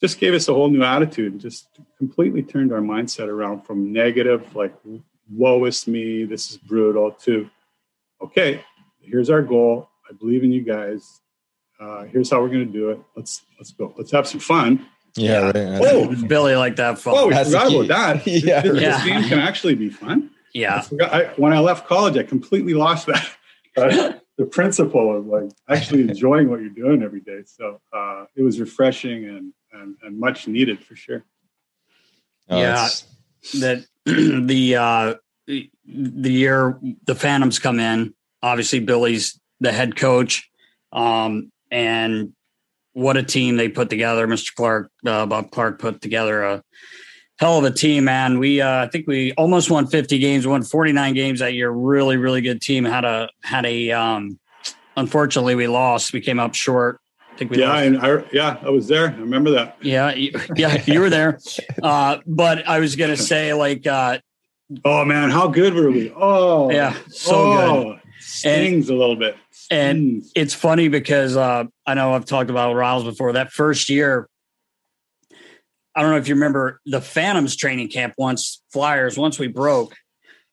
[0.00, 3.92] Just gave us a whole new attitude and just completely turned our mindset around from
[3.92, 4.74] negative, like,
[5.30, 7.48] woe is me, this is brutal, to,
[8.22, 8.64] okay,
[9.00, 9.88] here's our goal.
[10.08, 11.20] I believe in you guys.
[11.78, 13.00] Uh, here's how we're going to do it.
[13.16, 13.94] Let's let's go.
[13.96, 14.86] Let's have some fun.
[15.14, 15.80] yeah, right.
[15.82, 17.14] Oh, Billy like that fun.
[17.16, 18.26] Oh, we That's forgot about that.
[18.26, 20.30] Yeah, This, this game can actually be fun.
[20.32, 20.80] I yeah.
[20.82, 23.28] forgot, I, when I left college, I completely lost that.
[23.76, 27.42] Uh, the principle of like actually enjoying what you're doing every day.
[27.44, 31.24] So uh, it was refreshing and, and and much needed for sure.
[32.48, 32.88] Oh, Yeah.
[33.60, 35.14] that the uh
[35.46, 40.48] the year the phantoms come in obviously billy's the head coach
[40.92, 42.32] um and
[42.92, 46.62] what a team they put together mr clark uh, bob clark put together a
[47.38, 50.62] hell of a team man we uh i think we almost won 50 games won
[50.62, 54.38] 49 games that year really really good team had a had a um
[54.96, 57.09] unfortunately we lost we came up short i
[57.40, 59.08] think we Yeah, lost and I yeah I was there.
[59.08, 59.78] I remember that.
[59.80, 61.38] yeah you- yeah you were there
[61.82, 64.18] uh but i was gonna say like uh
[64.84, 66.12] Oh man, how good were we?
[66.14, 67.96] Oh Yeah, so good.
[67.96, 68.00] good.
[68.20, 69.36] Stings a little bit.
[69.68, 73.32] And it's funny because uh, I know I've talked about Riles before.
[73.32, 74.28] That first year,
[75.96, 79.96] I don't know if you remember the Phantoms training camp once Flyers once we broke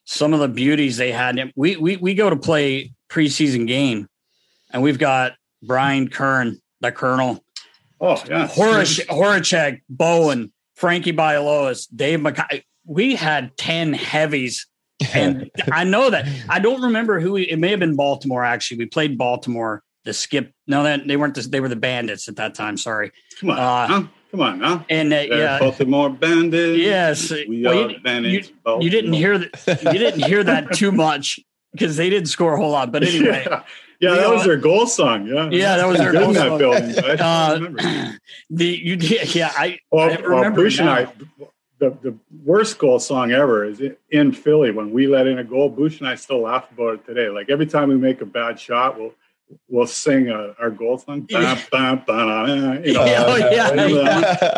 [0.06, 1.52] some of the beauties they had.
[1.56, 4.08] We we we go to play preseason game,
[4.71, 7.44] and we've got Brian Kern, the Colonel,
[8.02, 12.63] oh yeah, Horich, Horacek, Bowen, Frankie Bialowas, Dave McKay.
[12.86, 14.68] We had ten heavies
[15.13, 18.44] and I know that I don't remember who we, it may have been Baltimore.
[18.44, 19.84] Actually, we played Baltimore.
[20.06, 20.54] The skip.
[20.68, 21.36] No, that they weren't.
[21.36, 22.78] The, they were the Bandits at that time.
[22.78, 23.12] Sorry.
[23.42, 24.04] Come on, uh, huh?
[24.32, 24.84] come on, huh?
[24.90, 26.80] And uh, yeah, Baltimore Bandits.
[26.80, 27.30] yes.
[27.30, 28.50] we Well, are you, Bandits.
[28.66, 29.84] you- you didn't hear that.
[29.84, 31.40] You didn't hear that too much
[31.74, 32.92] because they didn't score a whole lot.
[32.92, 33.63] But anyway, yeah,
[34.00, 35.28] yeah that was their goal song.
[35.28, 36.58] Yeah, Yeah, that was their goal song.
[36.58, 36.96] building.
[37.00, 38.20] Uh, remember.
[38.50, 38.96] the you.
[38.98, 39.80] Yeah, I.
[39.92, 40.92] Well, I well remember now.
[40.94, 41.08] I,
[41.80, 45.70] the, the worst goal song ever is in Philly when we let in a goal.
[45.70, 47.30] Bush and I still laugh about it today.
[47.30, 49.14] Like every time we make a bad shot, we'll
[49.70, 51.28] we'll sing uh, our goal song.
[51.30, 51.56] Yeah.
[52.84, 54.14] You know, Yeah, oh, yeah, remember yeah.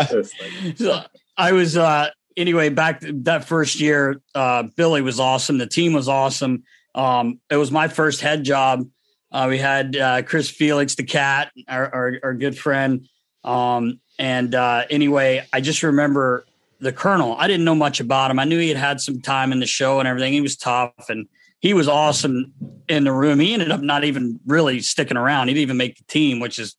[0.10, 0.17] one?
[0.21, 1.02] Like- So
[1.38, 4.21] I was uh anyway back that first year.
[4.34, 5.58] Uh, Billy was awesome.
[5.58, 6.63] The team was awesome.
[6.95, 8.88] Um, it was my first head job.
[9.31, 13.07] Uh, we had uh, Chris Felix, the cat, our, our, our good friend.
[13.43, 16.45] Um, and uh, anyway, I just remember
[16.79, 17.35] the colonel.
[17.37, 18.39] I didn't know much about him.
[18.39, 20.33] I knew he had had some time in the show and everything.
[20.33, 21.27] He was tough and
[21.59, 22.53] he was awesome
[22.87, 23.39] in the room.
[23.39, 25.47] He ended up not even really sticking around.
[25.47, 26.75] He didn't even make the team, which is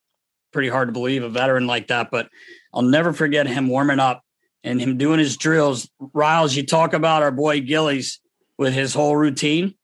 [0.52, 2.10] pretty hard to believe a veteran like that.
[2.10, 2.28] But
[2.72, 4.22] I'll never forget him warming up
[4.64, 5.88] and him doing his drills.
[6.12, 8.20] Riles, you talk about our boy Gillies
[8.58, 9.74] with his whole routine.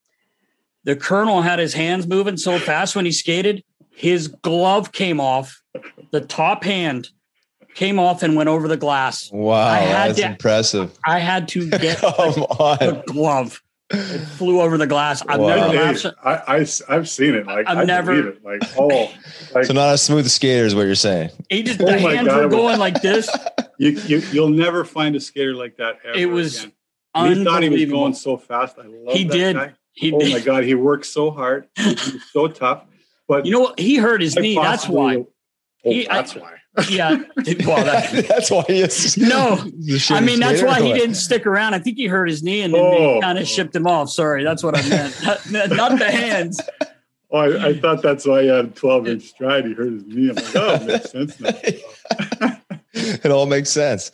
[0.87, 5.61] The colonel had his hands moving so fast when he skated, his glove came off,
[6.13, 7.11] the top hand
[7.75, 9.31] came off and went over the glass.
[9.33, 10.97] Wow, that's to- impressive.
[11.05, 13.03] I had to get Come the on.
[13.07, 13.63] glove.
[13.91, 15.23] It flew over the glass.
[15.29, 15.49] I've Wow.
[15.49, 15.99] never laughed.
[16.01, 16.43] so- I,
[16.89, 17.47] I, have seen it.
[17.47, 18.45] Like I've I never- believe it.
[18.45, 19.13] Like oh,
[19.55, 21.31] like So not a smooth skater is what you're saying.
[21.51, 23.29] He just Oh the my hands God, were it was- going like this.
[23.79, 26.17] you, you you'll never find a skater like that ever.
[26.19, 26.73] It was again.
[27.39, 28.77] He thought he was going so fast.
[28.79, 29.57] I love He that did.
[29.57, 29.73] Guy.
[29.97, 30.33] He oh did.
[30.33, 31.67] my god, he worked so hard.
[31.77, 32.85] He was so tough.
[33.27, 33.81] But You know what?
[33.81, 34.55] He hurt his quite knee.
[34.55, 35.17] That's why.
[35.17, 35.27] Oh,
[35.83, 36.53] He- I- that's why.
[36.91, 37.23] Yeah.
[37.65, 39.17] Well, that, that's why he is.
[39.17, 39.59] No,
[40.11, 41.73] I mean, that's why he didn't stick around.
[41.73, 43.15] I think he hurt his knee and then Oh.
[43.15, 44.11] they kind of shipped him off.
[44.11, 45.17] Sorry, that's what I meant.
[45.51, 46.61] not, not the hands.
[47.31, 49.65] Oh, I, I thought that's why he had a 12 inch stride.
[49.65, 50.29] He hurt his knee.
[50.29, 52.59] I'm like, oh, it makes sense now.
[52.93, 54.11] it all makes sense.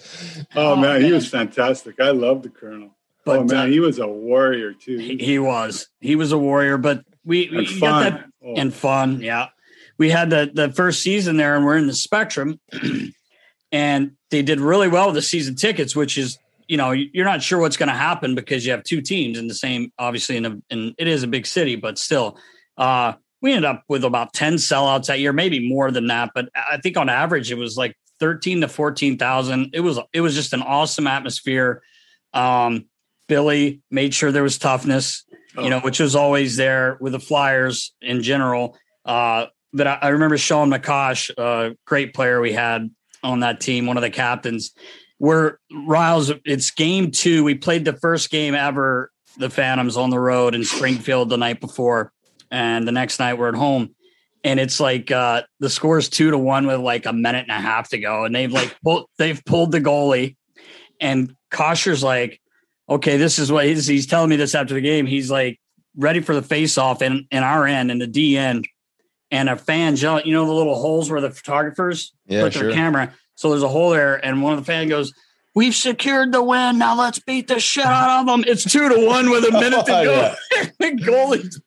[0.54, 2.00] Oh, Oh, man, he oh, was fantastic.
[2.00, 2.96] I love the Colonel.
[3.24, 4.98] But oh man, uh, he was a warrior too.
[4.98, 5.88] he, he was.
[6.00, 8.12] He was a warrior, but we, we and you got fun.
[8.12, 9.20] that Oh, and fun.
[9.20, 9.48] Yeah.
[9.98, 12.58] we had the the first season there, and we're in the Spectrum,
[13.72, 17.42] and they did really well with the season tickets, which is you know you're not
[17.42, 20.46] sure what's going to happen because you have two teams in the same, obviously in
[20.46, 22.38] a in it is a big city, but still.
[22.76, 26.30] Uh, we ended up with about 10 sellouts that year, maybe more than that.
[26.32, 29.70] But I think on average, it was like 13 to 14,000.
[29.74, 31.82] It was, it was just an awesome atmosphere.
[32.32, 32.86] Um,
[33.28, 35.24] Billy made sure there was toughness,
[35.56, 38.76] you know, which was always there with the Flyers in general.
[39.04, 42.90] Uh, but I, I remember Sean McCosh, a great player we had
[43.22, 44.72] on that team, one of the captains.
[45.18, 47.44] We're Riles, it's game two.
[47.44, 51.60] We played the first game ever, the Phantoms on the road in Springfield the night
[51.60, 52.12] before
[52.52, 53.94] and the next night we're at home
[54.44, 57.50] and it's like uh the score is two to one with like a minute and
[57.50, 60.36] a half to go and they've like pulled they've pulled the goalie
[61.00, 62.40] and Kosher's like
[62.88, 65.60] okay this is what he's, he's telling me this after the game he's like
[65.96, 68.66] ready for the face off in, in our end and the D end
[69.30, 72.64] and a fan yelling you know the little holes where the photographers Yeah, put sure.
[72.64, 75.12] their camera so there's a hole there and one of the fan goes
[75.54, 76.78] We've secured the win.
[76.78, 78.42] Now let's beat the shit out of them.
[78.46, 80.34] It's two to one with a minute to go.
[80.78, 81.60] the goalie's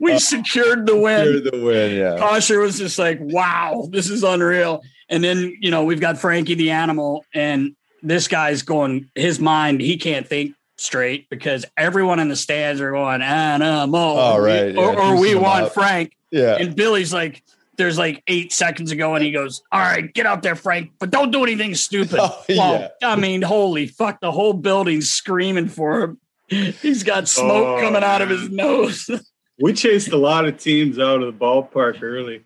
[0.00, 1.24] we uh, secured the win.
[1.24, 2.16] You're the win, yeah.
[2.16, 4.82] Kosher was just like, wow, this is unreal.
[5.08, 9.80] And then, you know, we've got Frankie the animal, and this guy's going, his mind,
[9.80, 14.18] he can't think straight because everyone in the stands are going, animal.
[14.18, 15.74] Oh, right, yeah, Or, or we want up.
[15.74, 16.16] Frank.
[16.30, 16.56] Yeah.
[16.56, 17.42] And Billy's like,
[17.76, 21.10] there's like eight seconds ago, and he goes, All right, get out there, Frank, but
[21.10, 22.18] don't do anything stupid.
[22.20, 26.18] Oh, well, I mean, holy fuck, the whole building's screaming for him.
[26.48, 29.08] He's got smoke Oh, coming out of his nose.
[29.60, 32.42] we chased a lot of teams out of the ballpark early.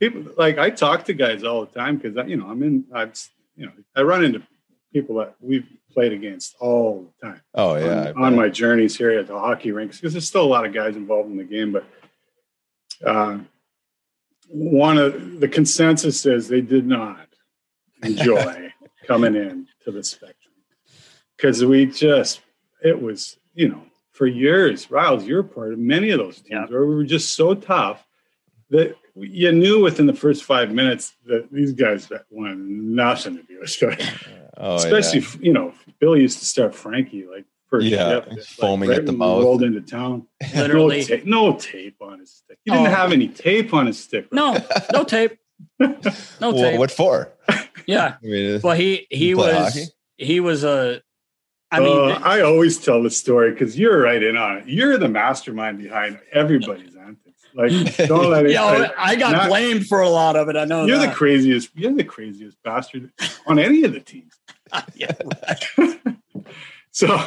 [0.00, 2.84] People like I talk to guys all the time because you know I'm in.
[2.92, 3.14] I've
[3.56, 4.42] you know I run into
[4.92, 8.12] people that we've played against all the time Oh yeah.
[8.16, 10.72] on, on my journeys here at the hockey rinks because there's still a lot of
[10.72, 11.72] guys involved in the game.
[11.72, 11.84] But
[13.06, 13.38] uh,
[14.48, 17.26] one of the consensus is they did not
[18.02, 18.72] enjoy
[19.06, 20.52] coming in to the spectrum
[21.36, 22.40] because we just
[22.82, 26.66] it was you know for years riles you're part of many of those teams Yeah.
[26.66, 28.04] where we were just so tough
[28.70, 33.42] that you knew within the first five minutes that these guys that wanted nothing to
[33.42, 34.12] do with it
[34.62, 35.26] oh, especially yeah.
[35.26, 39.06] f- you know Billy used to start Frankie like first Yeah, shift, foaming right at
[39.06, 39.42] the mouth.
[39.42, 40.26] rolled into town.
[40.54, 41.00] Literally.
[41.00, 42.58] no, ta- no tape on his stick.
[42.64, 42.90] He didn't Oh.
[42.90, 44.32] have any tape on his stick.
[44.32, 44.56] No,
[44.92, 45.38] no tape.
[45.78, 45.96] No
[46.40, 46.78] Well, tape.
[46.78, 47.32] what for?
[47.86, 48.16] Yeah.
[48.22, 49.84] I mean, Well, he he was hockey?
[50.18, 51.02] he was a.
[51.70, 54.68] I mean, Uh, I always tell the story because you're right in on it.
[54.68, 57.18] You're the mastermind behind everybody's antics.
[57.54, 57.72] Like,
[58.08, 58.52] don't let it.
[58.52, 60.56] yeah, I got not- blamed for a lot of it.
[60.56, 61.70] I know You're the craziest.
[61.74, 63.10] You're the craziest bastard
[63.46, 64.34] on any of the teams.
[64.94, 65.12] yeah,
[66.90, 67.18] So,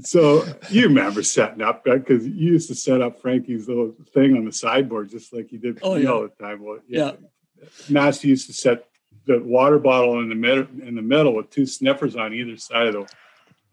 [0.00, 4.44] so you remember setting up because you used to set up Frankie's little thing on
[4.46, 6.08] the sideboard just like you did Oh, yeah.
[6.10, 6.62] all the time.
[6.64, 7.12] Well, Yeah.
[7.90, 8.86] Master used to set
[9.26, 12.86] the water bottle in the middle in the middle with two sniffers on either side
[12.86, 13.00] of the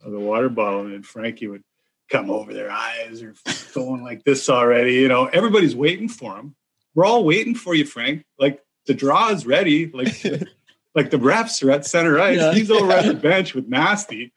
[0.06, 1.64] of the water bottle, and then Frankie would
[2.10, 2.54] come over.
[2.54, 3.34] Their eyes are
[3.74, 4.96] going like this already.
[4.96, 6.54] You know, everybody's waiting for him.
[6.96, 8.26] We're all waiting for you, Frank.
[8.38, 9.86] Like the draw is ready.
[9.90, 10.22] Like
[10.98, 12.38] like the refs are at center ice.
[12.40, 12.54] Yeah.
[12.54, 14.34] He's over at the bench with Nasty,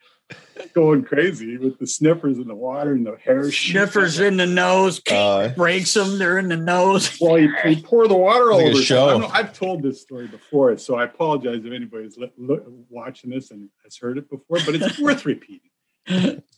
[0.75, 3.51] going crazy with the sniffers in the water and the hair.
[3.51, 6.19] sniffers in the nose, Uh, breaks them.
[6.19, 7.17] They're in the nose.
[7.21, 8.77] Well, you, you pour the water all Like over.
[8.77, 9.09] his- show.
[9.09, 13.31] i know i've told this story before, so I apologize if anybody's li- lo- watching
[13.31, 15.71] this and has heard it before, but it's worth repeating.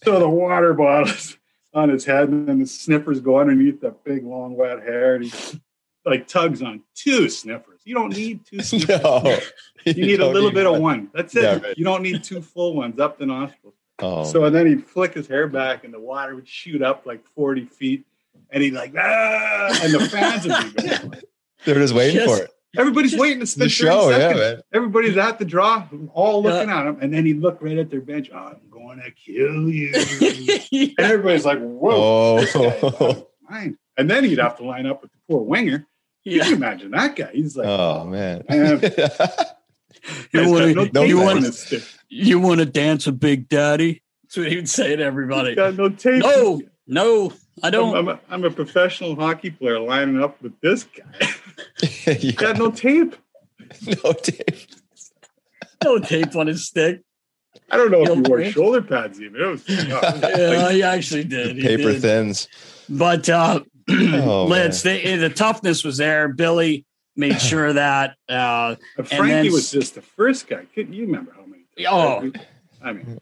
[0.05, 1.37] So the water bottle's
[1.75, 5.25] on his head, and then the sniffers go underneath that big, long, wet hair, and
[5.25, 5.61] he
[6.05, 7.72] like tugs on two sniffers.
[7.85, 9.03] You don't need two sniffers.
[9.03, 9.39] no.
[9.85, 10.81] You need a little need bit of one.
[10.83, 11.11] one.
[11.13, 11.43] That's it.
[11.43, 11.77] Yeah, right.
[11.77, 13.75] You don't need two full ones up the nostrils.
[13.99, 17.05] Oh, So and then he'd flick his hair back, and the water would shoot up
[17.05, 18.05] like forty feet,
[18.51, 21.15] and he'd like ah, and the fans would be going.
[21.65, 22.51] they're just waiting Just- for it.
[22.79, 24.63] Everybody's waiting to spend The show, 30 yeah, man.
[24.73, 28.01] Everybody's at the draw, all looking at him, and then he'd look right at their
[28.01, 28.31] bench.
[28.33, 29.93] "Oh, I'm going to kill you.
[30.97, 33.77] and everybody's like, "Whoa!" this guy's out Oh, mind.
[33.99, 35.87] And then he'd have to line up with the poor winger.
[36.25, 36.49] Can yeah.
[36.49, 37.31] you imagine that guy?
[37.33, 38.45] He's like, oh man.
[38.49, 38.81] Man.
[40.33, 41.51] You wanna- no no you wanna-
[42.09, 44.03] You want to dance with Big Daddy?
[44.25, 45.55] That's what he would say to everybody.
[45.55, 46.23] Got no tape.
[46.23, 47.33] No, no,
[47.63, 47.97] I don't.
[47.97, 51.29] I'm, a, I'm a professional hockey player lining up with this guy.
[52.07, 53.15] you He got no tape.
[54.05, 54.59] no tape.
[55.85, 57.03] No tape on his stick.
[57.71, 59.41] I don't know if he wore shoulder pads even.
[59.41, 61.57] It was, Yeah, he actually did.
[61.57, 62.03] He Paper did.
[62.03, 62.49] thins.
[62.89, 66.29] But uh, Oh, Lids, the, the toughness was there.
[66.29, 68.17] Billy made sure that.
[68.29, 70.65] Uh, But Frankie then- was just the first guy.
[70.75, 71.63] Couldn't you remember how many?
[71.89, 72.31] Oh.
[72.83, 73.19] I mean,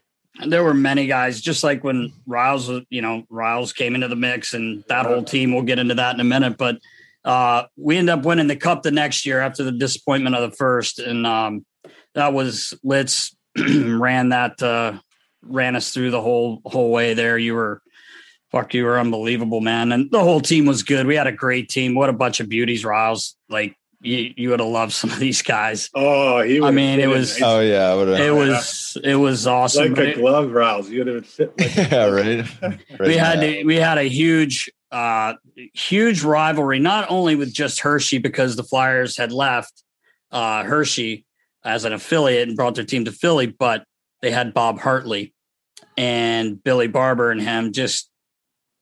[0.47, 4.53] there were many guys, just like when Riles, you know, Riles came into the mix,
[4.53, 5.53] and that whole team.
[5.53, 6.57] We'll get into that in a minute.
[6.57, 6.79] But
[7.23, 10.55] uh, we end up winning the cup the next year after the disappointment of the
[10.55, 11.65] first, and um,
[12.15, 14.93] that was Litz ran that uh,
[15.43, 17.37] ran us through the whole whole way there.
[17.37, 17.81] You were
[18.51, 21.05] fuck, you were unbelievable, man, and the whole team was good.
[21.07, 21.95] We had a great team.
[21.95, 23.35] What a bunch of beauties, Riles.
[23.49, 25.89] Like you, you would have loved some of these guys.
[25.93, 26.61] Oh, he.
[26.61, 27.41] I mean, it was.
[27.41, 28.97] Oh yeah, it was.
[29.03, 29.93] It was awesome.
[29.93, 30.89] Like a glove rouse.
[30.89, 31.53] You would have fit.
[31.57, 32.61] Like yeah, right.
[32.61, 32.79] right.
[32.99, 35.35] We had to, we had a huge, uh,
[35.73, 39.83] huge rivalry, not only with just Hershey because the Flyers had left
[40.31, 41.25] uh, Hershey
[41.63, 43.85] as an affiliate and brought their team to Philly, but
[44.21, 45.33] they had Bob Hartley
[45.97, 48.10] and Billy Barber and him just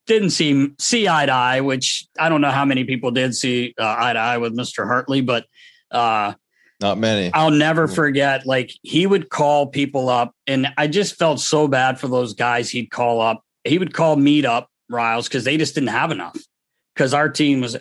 [0.10, 3.74] didn't see see eye to eye, which I don't know how many people did see
[3.80, 4.86] uh, eye to eye with Mr.
[4.86, 5.46] Hartley, but
[5.92, 6.34] uh,
[6.82, 7.32] not many.
[7.34, 8.46] I'll never forget.
[8.46, 12.70] Like he would call people up, and I just felt so bad for those guys.
[12.70, 13.44] He'd call up.
[13.64, 16.38] He would call meet up Riles because they just didn't have enough.
[16.96, 17.78] Because our team was,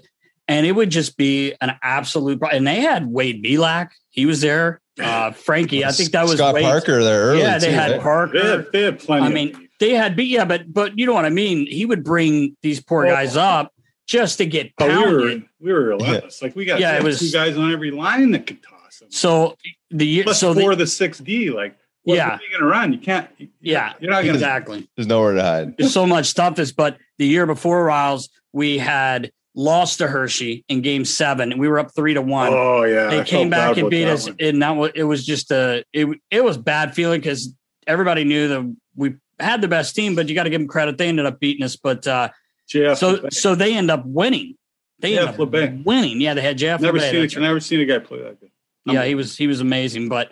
[0.46, 2.40] and it would just be an absolute.
[2.52, 3.88] And they had Wade Belak.
[4.10, 4.80] He was there.
[5.00, 6.64] Uh, Frankie, I think that was Scott Wade.
[6.64, 7.22] Parker there.
[7.22, 8.00] Early yeah, they too, had right?
[8.00, 8.42] Parker.
[8.42, 9.26] They had, they had plenty.
[9.26, 11.66] I mean, they had, but yeah, but but you know what I mean.
[11.66, 13.10] He would bring these poor Oh.
[13.10, 13.72] guys up
[14.06, 16.40] just to get but we were we were relentless.
[16.42, 19.10] Like we got Yeah, it was- two guys on every line that could toss them.
[19.10, 19.56] So
[19.90, 21.50] the year, Plus so four the, the six D.
[21.50, 22.30] Like, what, Yeah.
[22.30, 22.92] what are you going to run?
[22.92, 23.28] You can't.
[23.60, 24.34] yeah, you're not going to.
[24.34, 24.88] exactly.
[24.96, 25.76] There's nowhere to hide.
[25.76, 26.72] There's so much toughness.
[26.72, 31.68] But the year before Riles, we had lost to Hershey in Game Seven, and we
[31.68, 32.52] were up three to one.
[32.52, 34.36] Oh yeah, they I came back and beat us, one.
[34.40, 37.52] and that was it was just a it it was bad feeling because
[37.86, 40.98] everybody knew that we had the best team, but you got to give them credit.
[40.98, 42.28] They ended up beating us, but uh,
[42.72, 43.32] JF so Labbé.
[43.32, 44.56] so they end up winning.
[45.00, 45.84] They JF end up Labbé.
[45.84, 46.20] winning.
[46.20, 46.80] Yeah, they had Jeff.
[46.80, 48.50] never Labbé, seen that's a, never seen a guy play that good.
[48.86, 50.08] yeah, he was he was amazing.
[50.08, 50.30] But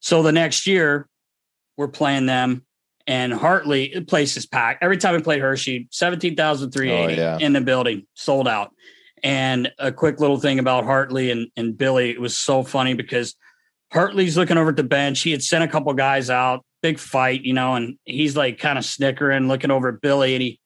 [0.00, 1.08] so the next year,
[1.76, 2.64] we're playing them,
[3.06, 4.82] and Hartley the place is packed.
[4.82, 7.38] Every time we played Hershey, seventeen thousand three eighty Oh, yeah.
[7.38, 8.72] in the building, sold out.
[9.22, 13.34] And a quick little thing about Hartley and, and Billy, it was so funny because
[13.92, 15.20] Hartley's looking over at the bench.
[15.20, 18.78] He had sent a couple guys out, big fight, you know, and he's like kind
[18.78, 20.60] of snickering, looking over at Billy, and he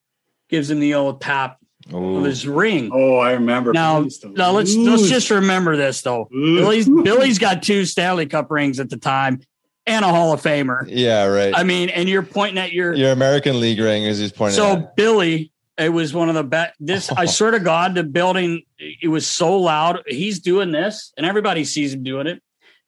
[0.49, 1.57] gives him the old tap
[1.93, 2.17] Ooh.
[2.17, 2.89] of his ring.
[2.93, 3.73] Oh, I remember.
[3.73, 6.27] Now, We used to now let's let's just remember this though.
[6.31, 6.61] Lose.
[6.61, 9.41] Billy's Billy's got two Stanley Cup rings at the time
[9.85, 10.85] and a Hall of Famer.
[10.87, 11.53] Yeah, right.
[11.55, 14.63] I mean, and you're pointing at your Your American League ring as he's pointing at
[14.63, 14.95] so at.
[14.95, 15.51] Billy.
[15.77, 16.73] It was one of the best.
[16.79, 20.03] This I swear to God, the building it was so loud.
[20.07, 22.41] He's doing this, and everybody sees him doing it.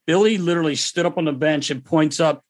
[0.05, 2.45] Billy literally stood up on the bench and points up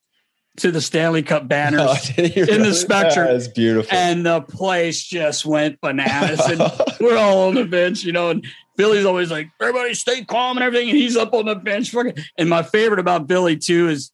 [0.58, 2.72] to the Stanley Cup banners, Oh, in the really?
[2.72, 3.26] spectrum.
[3.28, 3.96] That's beautiful.
[3.96, 6.40] and the place just went bananas.
[6.40, 6.60] And
[7.00, 8.44] we're all on the bench, you know, and
[8.76, 10.88] Billy's always like, everybody stay calm and everything.
[10.90, 11.90] And he's up on the bench.
[11.90, 12.14] Fucking.
[12.36, 14.12] And my favorite about Billy, too, is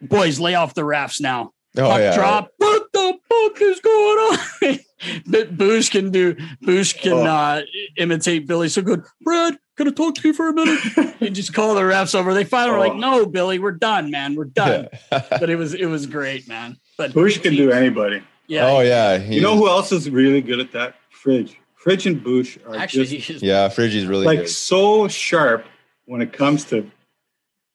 [0.00, 1.52] boys, lay off the refs now.
[1.76, 2.14] oh Puck yeah.
[2.16, 2.48] drop.
[2.58, 4.38] What the fuck is going on?
[5.26, 7.24] but Boosh can do, Boosh can Oh.
[7.26, 7.62] uh,
[7.96, 9.02] imitate Billy so good.
[9.22, 10.80] Brad, can I talk to you for a minute?
[11.18, 12.32] he just call the refs over.
[12.34, 12.96] They finally were like, Oh.
[12.98, 14.34] no, Billy, we're done, man.
[14.36, 14.88] We're done.
[15.12, 15.22] Yeah.
[15.30, 16.78] But it was, it was great, man.
[16.96, 18.22] But Bush can do anybody.
[18.46, 18.68] Yeah.
[18.68, 19.16] oh yeah.
[19.16, 20.96] You know who else is really good at that?
[21.10, 21.58] Fridge.
[21.76, 24.48] Fridge and Bush are Actually, just he is- Yeah, Friggy's really like good.
[24.50, 25.66] so sharp
[26.06, 26.90] when it comes to,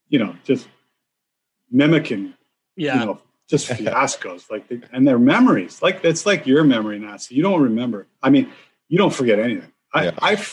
[0.09, 0.67] you know, just
[1.71, 2.33] mimicking,
[2.75, 2.99] yeah.
[2.99, 4.49] you know, just fiascos.
[4.49, 7.35] Like, they, and their memories, like it's like your memory, Nancy.
[7.35, 8.07] You don't remember.
[8.21, 8.51] I mean,
[8.87, 9.71] you don't forget anything.
[9.93, 10.11] I, Yeah.
[10.21, 10.43] I,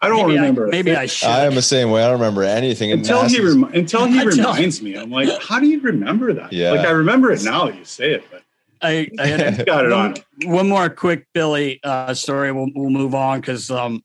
[0.00, 0.64] I don't maybe remember.
[0.64, 0.94] I, a maybe.
[0.96, 1.28] I should.
[1.28, 2.02] I am the same way.
[2.02, 2.92] I don't remember anything.
[2.92, 4.94] Until he rem- until he Until- reminds me.
[4.96, 6.52] I'm like, how do you remember that?
[6.52, 6.72] Yeah.
[6.72, 8.42] Like I remember it now you say it, but
[8.82, 10.14] I, I had a- got it on.
[10.44, 12.52] one, one more quick Billy uh, story.
[12.52, 14.04] We'll, we'll move on because um,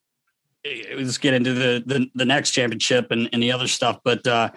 [0.63, 3.99] eh, let's get into the, the the next championship and, and the other stuff.
[4.04, 4.51] But uh,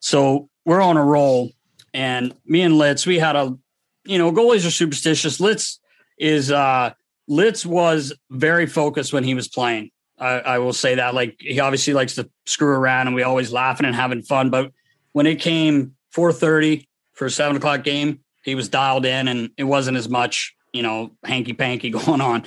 [0.00, 1.50] so we're on a roll,
[1.92, 3.56] and me and Litz, we had a,
[4.04, 5.38] you know, goalies are superstitious.
[5.38, 5.80] Litz
[6.18, 6.92] is uh,
[7.28, 9.90] Litz was very focused when he was playing.
[10.18, 11.14] I, I will say that.
[11.14, 14.50] Like he obviously likes to screw around, and we always laughing and having fun.
[14.50, 14.72] But
[15.12, 19.64] when it came 4:30 for a seven o'clock game, he was dialed in, and it
[19.64, 22.44] wasn't as much, you know, hanky panky going on.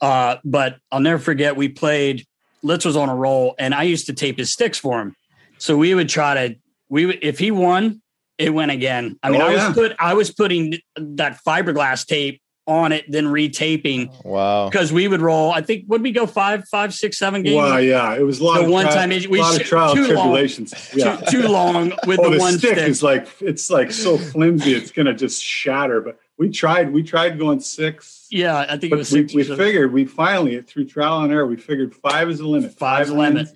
[0.00, 2.26] Uh, but I'll never forget we played.
[2.62, 5.14] Litz was on a roll, and I used to tape his sticks for him.
[5.58, 6.56] So we would try to
[6.88, 8.02] we would if he won,
[8.38, 9.18] it went again.
[9.22, 13.26] I mean, Oh, I was put I was putting that fiberglass tape on it, than
[13.26, 14.68] retaping Wow.
[14.70, 15.52] because we would roll.
[15.52, 17.56] I think would we go five, five, six, seven games?
[17.56, 19.66] Well, yeah, it was a lot The of one tri- time he- we lot of
[19.66, 20.08] trial too long.
[20.30, 20.72] tribulations.
[20.94, 21.16] Yeah.
[21.16, 22.88] too, too long with oh, the, the one stick, stick.
[22.88, 26.00] is like it's like so flimsy, it's gonna just shatter.
[26.00, 28.26] But we tried, we tried going six.
[28.30, 29.34] yeah, I think it was we, six.
[29.34, 32.72] we or figured we finally through trial and error we figured five is the limit.
[32.78, 33.48] Five's the limit.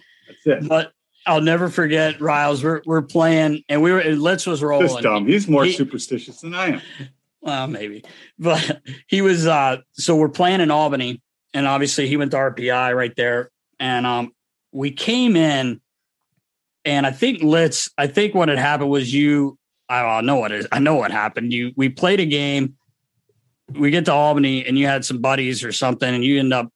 [0.45, 0.69] That's it.
[0.69, 0.93] But
[1.27, 2.63] I'll never forget Riles.
[2.63, 3.99] We're we're playing, and we were.
[4.01, 4.87] and Litz was rolling.
[4.89, 5.27] Just dumb.
[5.27, 6.83] He's more He- superstitious than I am.
[7.41, 8.05] Well, maybe,
[8.39, 9.47] but he was.
[9.47, 11.23] uh So we're playing in Albany,
[11.55, 13.51] and obviously he went to RPI right there.
[13.79, 14.33] and um,
[14.73, 15.81] we came in,
[16.85, 17.91] and I think let's.
[17.97, 19.59] I think what had happened was you.
[19.89, 20.67] I know what is.
[20.71, 21.53] I know what happened.
[21.53, 22.75] You we played a game.
[23.73, 26.71] We get to Albany, and you had some buddies or something, and you end up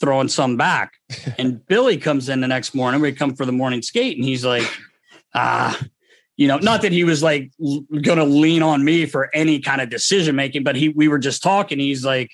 [0.00, 0.92] throwing some back.
[1.38, 3.00] and Billy comes in the next morning.
[3.00, 4.68] We come for the morning skate, and he's like,
[5.34, 5.80] ah,
[6.42, 9.80] you know, not that he was like l- gonna lean on me for any kind
[9.80, 11.78] of decision making, but he we were just talking.
[11.78, 12.30] He's like,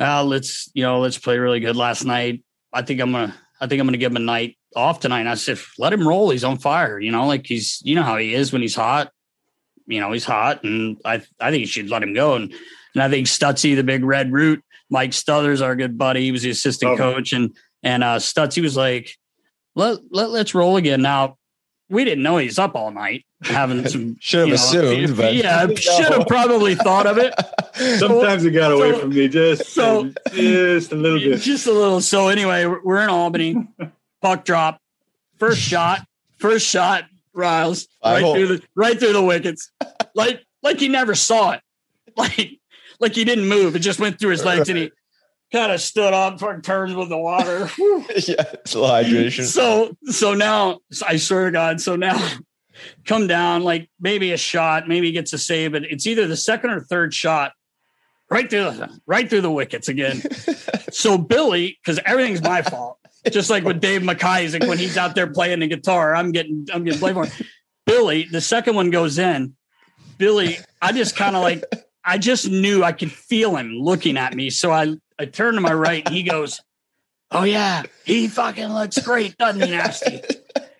[0.00, 2.42] uh, let's, you know, let's play really good last night.
[2.72, 5.20] I think I'm gonna I think I'm gonna give him a night off tonight.
[5.20, 6.30] And I said, let him roll.
[6.30, 9.12] He's on fire, you know, like he's you know how he is when he's hot.
[9.86, 12.36] You know, he's hot, and I I think you should let him go.
[12.36, 12.54] And
[12.94, 16.42] and I think Stutzy, the big red root, Mike Stothers, our good buddy, he was
[16.42, 16.96] the assistant Oh.
[16.96, 19.10] coach, and and uh Stutzy was like,
[19.74, 21.02] let, let let's roll again.
[21.02, 21.36] Now
[21.92, 25.34] we didn't know he's up all night having some Should have you know, assumed, but
[25.34, 25.74] yeah, No.
[25.76, 27.34] should have probably thought of it.
[27.98, 31.40] Sometimes it got away so- from me just so- uh, just a little bit.
[31.40, 32.00] Just a little.
[32.00, 33.56] So anyway, we're we're in Albany.
[34.20, 34.80] Puck drop.
[35.38, 36.00] First shot.
[36.38, 37.04] First shot.
[37.34, 39.70] Riles right through the right through the wickets.
[40.14, 41.60] Like like he never saw it.
[42.14, 42.58] Like
[43.00, 43.74] like he didn't move.
[43.74, 44.92] It just went through his legs, and he
[45.52, 47.70] kind of stood up, fucking turns with the water.
[47.78, 49.44] Yeah, it's a little hydration.
[49.44, 52.18] so so now I swear to God, so now
[53.06, 56.70] come down like maybe a shot, maybe gets a save, but it's either the second
[56.70, 57.52] or third shot
[58.30, 60.22] right through the right through the wickets again.
[60.90, 62.98] so Billy, because everything's my fault,
[63.30, 66.84] just like with Dave McIsaac when he's out there playing the guitar, I'm getting I'm
[66.84, 67.26] getting played for.
[67.26, 67.46] him.
[67.86, 69.54] Billy, the second one goes in.
[70.18, 71.64] Billy, I just kind of like
[72.04, 74.50] I just knew I could feel him looking at me.
[74.50, 76.60] So I I turn to my right and he goes,
[77.30, 80.20] Oh yeah, he fucking looks great, doesn't he, Nasty?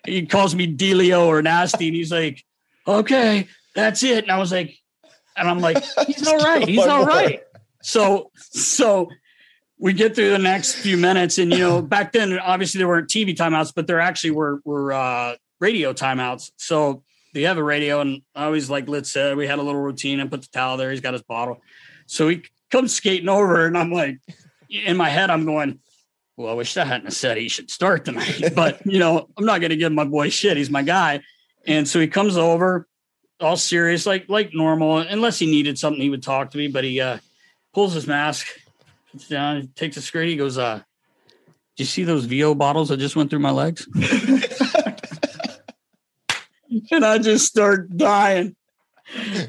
[0.05, 2.43] He calls me Delio or Nasty, and he's like,
[2.87, 4.23] Okay, that's it.
[4.23, 4.77] And I was like,
[5.35, 7.41] and I'm like, he's all right, he's all right.
[7.81, 9.09] So so
[9.79, 13.09] we get through the next few minutes, and you know, back then obviously there weren't
[13.09, 16.51] TV timeouts, but there actually were were uh, radio timeouts.
[16.57, 17.03] So
[17.33, 20.19] they have a radio, and I always like Lit said, we had a little routine
[20.19, 20.91] and put the towel there.
[20.91, 21.61] He's got his bottle,
[22.05, 22.43] so he
[22.73, 24.19] comes skating over, and I'm like,
[24.67, 25.79] in my head, I'm going.
[26.35, 29.61] Well, I wish I hadn't said he should start tonight, but you know, I'm not
[29.61, 30.57] going to give my boy shit.
[30.57, 31.21] He's my guy,
[31.67, 32.87] and so he comes over,
[33.39, 34.97] all serious, like like normal.
[34.97, 36.67] Unless he needed something, he would talk to me.
[36.67, 37.19] But he uh,
[37.73, 38.47] pulls his mask,
[39.29, 40.29] down, takes a screen.
[40.29, 40.79] He goes, "Uh,
[41.77, 43.87] do you see those VO bottles that just went through my legs?"
[46.91, 48.55] and I just start dying.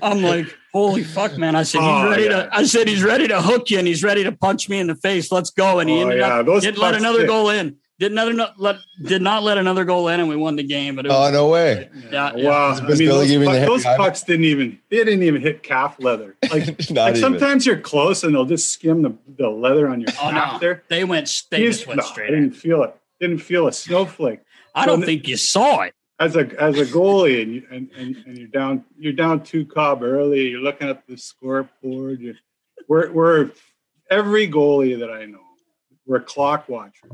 [0.03, 2.29] I'm like, "Holy fuck, man!" I said, "He's Oh, ready yeah.
[2.29, 4.89] to." I said, "He's ready to hook you, and he's ready to punch me in
[4.89, 5.33] the face.
[5.33, 7.29] Let's go!" And he Oh, ended yeah, up those didn't let another hit.
[7.29, 7.77] goal in.
[8.01, 10.97] Did another not let did not let another goal in, and we won the game.
[10.97, 11.89] But it oh no way!
[12.11, 12.49] yeah, yeah.
[12.51, 15.97] Wow, I mean, those, giving puck- those pucks didn't even they didn't even hit calf
[16.01, 16.35] leather.
[16.51, 20.31] Like, like sometimes you're close and they'll just skim the, the leather on your Oh
[20.31, 20.83] calf no, there.
[20.89, 21.43] they went.
[21.51, 22.31] They You- just went no, straight.
[22.31, 22.95] I didn't feel it.
[23.20, 24.41] Didn't feel a snowflake.
[24.75, 25.95] I don't So- think you saw it.
[26.21, 29.67] As a as a goalie and you, and, and, and you're down you're down two
[29.67, 30.49] cob early.
[30.49, 32.21] You're looking at the scoreboard.
[32.21, 32.35] You,
[32.89, 33.51] we're we're
[34.11, 35.41] every goalie that I know.
[36.07, 37.11] We're clock watchers,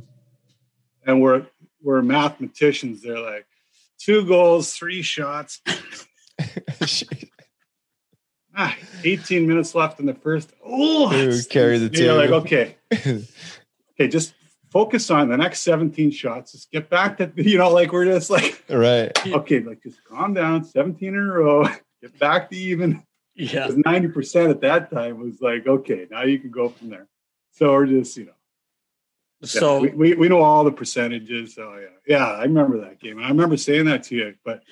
[1.06, 1.46] and we're
[1.82, 3.02] we're mathematicians.
[3.02, 3.46] They're like
[3.98, 5.60] two goals, three shots.
[8.52, 10.52] Ah, 18 minutes left in the first.
[10.64, 11.08] Oh,
[11.48, 12.04] carry the team.
[12.04, 14.34] You're like, okay, okay, just
[14.70, 16.52] focus on the next 17 shots.
[16.52, 19.10] Just get back to, you know, like we're just like, right.
[19.34, 21.64] okay, like just calm down, 17 in a row,
[22.00, 23.02] get back to even.
[23.34, 27.06] Yeah, Because 90% at that time was like, okay, now you can go from there.
[27.52, 28.32] So we're just, you know,
[29.40, 31.54] yeah, so we, we, we know all the percentages.
[31.54, 33.16] So yeah, yeah, I remember that game.
[33.16, 34.62] And I remember saying that to you, but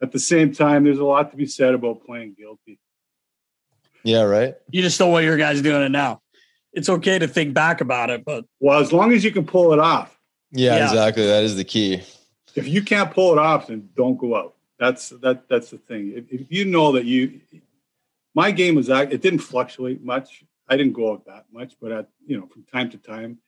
[0.00, 2.78] at the same time, there's a lot to be said about playing guilty.
[4.04, 4.54] Yeah, right.
[4.70, 6.22] you just know what your guys doing it now.
[6.72, 9.72] It's okay to think back about it, but Well, as long as you can pull
[9.72, 10.16] it off.
[10.52, 10.84] Yeah, Yeah.
[10.88, 11.26] exactly.
[11.26, 12.02] That is the key.
[12.54, 14.54] if you can't pull it off, then don't go out.
[14.78, 15.48] That's that.
[15.48, 16.12] That's the thing.
[16.14, 17.40] If, if you know that you,
[18.34, 20.44] my game was that It didn't fluctuate much.
[20.68, 23.38] I didn't go out that much, but at you know from time to time,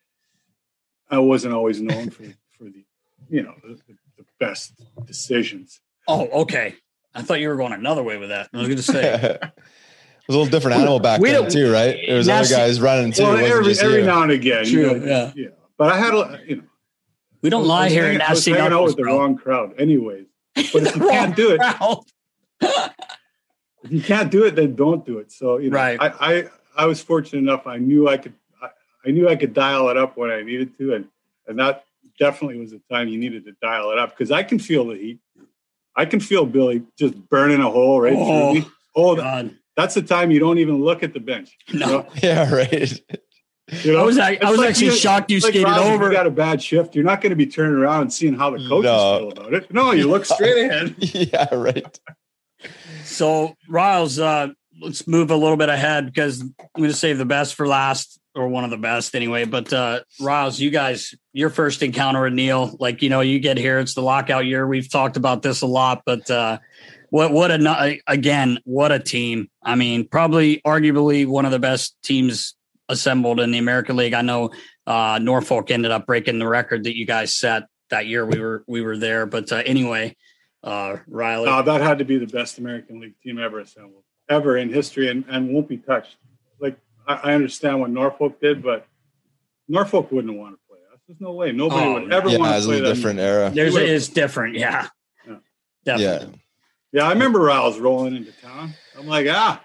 [1.09, 2.23] I wasn't always known for
[2.57, 2.83] for the,
[3.29, 3.79] you know, the,
[4.17, 4.73] the best
[5.05, 5.79] decisions.
[6.07, 6.75] oh, okay.
[7.13, 8.49] I thought you were going another way with that.
[8.53, 9.43] I was going to say, it
[10.27, 11.97] was a little different animal back We then too, right?
[12.07, 13.23] There was other guys running too.
[13.23, 15.31] well, it wasn't every just every now and again, you True, know, yeah.
[15.35, 15.47] yeah.
[15.77, 16.63] But I had a, you know,
[17.41, 19.35] we don't lie here in hanging- I was nasty hanging out knuckles, with the wrong
[19.37, 20.25] crowd, anyways.
[20.73, 22.03] But if you Wrong can't do it, crowd.
[23.83, 25.31] if you can't do it, then don't do it.
[25.31, 25.97] So you know, Right.
[25.99, 27.67] I, I I was fortunate enough.
[27.67, 28.69] I knew I could I,
[29.05, 31.07] I knew I could dial it up when I needed to, and
[31.47, 31.83] and that
[32.19, 34.95] definitely was the time you needed to dial it up because I can feel the
[34.95, 35.19] heat.
[35.95, 38.67] I can feel Billy just burning a hole right Oh, through me.
[38.95, 41.55] Oh, God, that's the time you don't even look at the bench.
[41.67, 41.87] you no.
[41.87, 42.07] know?
[42.21, 43.01] Yeah, right.
[43.83, 45.69] You know, I was, I, It's was like actually you- shocked you it's like, skated
[45.71, 46.07] Rob, over.
[46.07, 46.93] You got a bad shift.
[46.93, 49.19] You're not going to be turning around and seeing how the coaches No.
[49.19, 49.73] feel about it.
[49.73, 50.95] No, you look straight ahead.
[50.99, 51.99] yeah, right.
[53.03, 54.49] So, Riles, uh,
[54.81, 58.19] let's move a little bit ahead because I'm going to save the best for last,
[58.35, 59.45] or one of the best anyway.
[59.45, 63.57] But uh, Riles, you guys, your first encounter with Neil, like you know, you get
[63.57, 64.67] here, it's the lockout year.
[64.67, 66.59] We've talked about this a lot, but uh,
[67.11, 69.49] what what a again, what a team!
[69.61, 72.55] I mean, probably arguably one of the best teams
[72.89, 74.13] assembled in the American League.
[74.13, 74.49] I know
[74.87, 78.25] uh, Norfolk ended up breaking the record that you guys set that year.
[78.25, 80.15] We were we were there, but uh, anyway,
[80.63, 81.49] uh, Riley.
[81.49, 85.09] Uh, that had to be the best American League team ever assembled, ever in history,
[85.09, 86.15] and, and won't be touched.
[86.59, 88.87] Like I, I understand what Norfolk did, but
[89.67, 90.99] Norfolk wouldn't want to play us.
[91.07, 91.51] There's no way.
[91.51, 92.95] Nobody Oh, would ever Yeah, want it's to a play little that.
[92.95, 93.51] different era.
[93.53, 94.87] There's would've- it's different, yeah.
[95.27, 95.35] Yeah.
[95.83, 96.27] Definitely.
[96.27, 96.37] Yeah,
[96.99, 98.73] I remember Riles rolling into town.
[98.97, 99.63] I'm like, ah,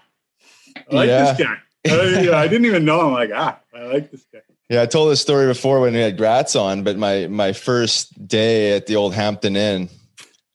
[0.91, 1.33] I like Yeah.
[1.33, 1.57] this guy.
[1.89, 3.01] I, yeah, I didn't even know.
[3.01, 4.39] I'm like, ah, I like this guy.
[4.69, 8.27] Yeah, I told this story before when we had Gratz on, but my my first
[8.27, 9.87] day at the old Hampton Inn,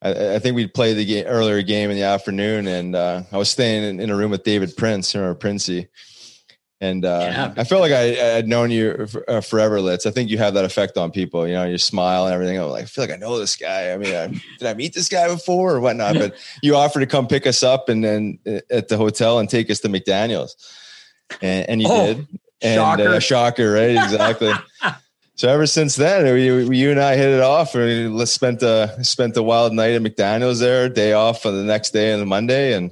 [0.03, 3.37] I, I think we'd played the game earlier game in the afternoon, and uh, I
[3.37, 5.87] was staying in, in a room with David Prince, or Princey,
[6.83, 7.53] and uh, Yeah.
[7.55, 10.05] I felt like I, I had known you for, uh, forever, Litz.
[10.05, 11.47] I think you have that effect on people.
[11.47, 12.57] You know, your smile and everything.
[12.59, 13.93] I'm like, I feel like I know this guy.
[13.93, 14.27] I mean, I,
[14.59, 16.15] did I meet this guy before or whatnot?
[16.15, 19.49] But you offered to come pick us up and then uh, at the hotel and
[19.49, 20.55] take us to McDaniel's,
[21.41, 22.27] and, and you Oh, did.
[22.61, 23.07] And shocker.
[23.09, 23.91] Uh, shocker, right?
[24.03, 24.53] Exactly.
[25.35, 27.75] so ever since then, we, we, you and I hit it off.
[27.75, 31.63] We let's spent a spent a wild night at McDaniel's there, day off for the
[31.63, 32.91] next day on the Monday, and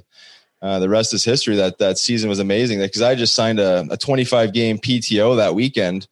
[0.62, 1.56] uh, the rest is history.
[1.56, 5.54] That that season was amazing because I just signed a, a 25 game PTO that
[5.54, 6.06] weekend,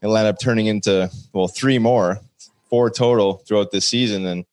[0.00, 2.20] and ended up turning into well three more,
[2.70, 4.44] four total throughout this season, and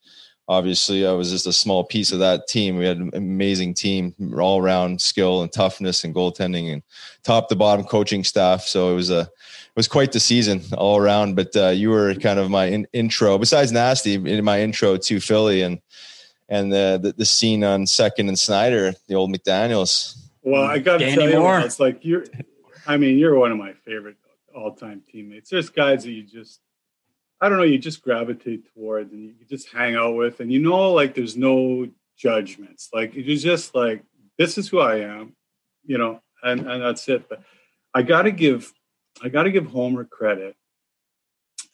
[0.47, 2.77] obviously I was just a small piece of that team.
[2.77, 6.83] We had an amazing team, all around skill and toughness and goaltending and
[7.23, 8.63] top to bottom coaching staff.
[8.63, 11.35] So it was a it was quite the season all around.
[11.35, 15.19] But uh, you were kind of my in, intro, besides nasty, in my intro to
[15.19, 15.79] Philly and
[16.49, 20.29] and the, the the scene on Second and Snyder, the old McDaniel's.
[20.41, 21.59] Well, I got to tell you, Moore.
[21.59, 22.25] it's like you're.
[22.87, 24.17] I mean, you're one of my favorite
[24.55, 25.49] all-time teammates.
[25.49, 26.61] There's guys that you just,
[27.41, 30.59] I don't know, you just gravitate towards and you just hang out with, and you
[30.59, 31.87] know, like there's no
[32.17, 32.89] judgments.
[32.93, 34.03] Like you're just like,
[34.37, 35.35] this is who I am,
[35.83, 37.27] you know, and and that's it.
[37.27, 37.41] But
[37.93, 38.71] I got to give,
[39.21, 40.55] I got to give Homer credit,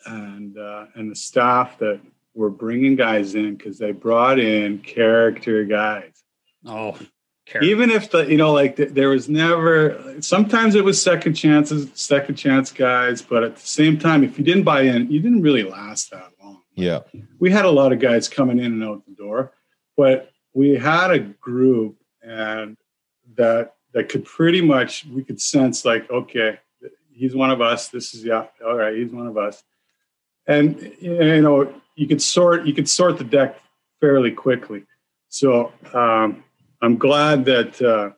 [0.05, 1.99] and uh, and the staff that
[2.33, 6.23] were bringing guys in because they brought in character guys.
[6.65, 6.97] Oh,
[7.45, 7.69] Carey.
[7.69, 11.89] even if the you know like th- there was never sometimes it was second chances
[11.95, 15.41] second chance guys but at the same time if you didn't buy in you didn't
[15.41, 16.61] really last that long.
[16.75, 16.99] Yeah,
[17.39, 19.53] we had a lot of guys coming in and out the door
[19.97, 22.77] but we had a group and
[23.35, 26.59] that that could pretty much we could sense like okay
[27.11, 29.63] he's one of us this is yeah all right he's one of us.
[30.47, 33.59] And you know you could sort you could sort the deck
[33.99, 34.83] fairly quickly
[35.29, 36.43] so um,
[36.81, 38.11] i'm glad that uh,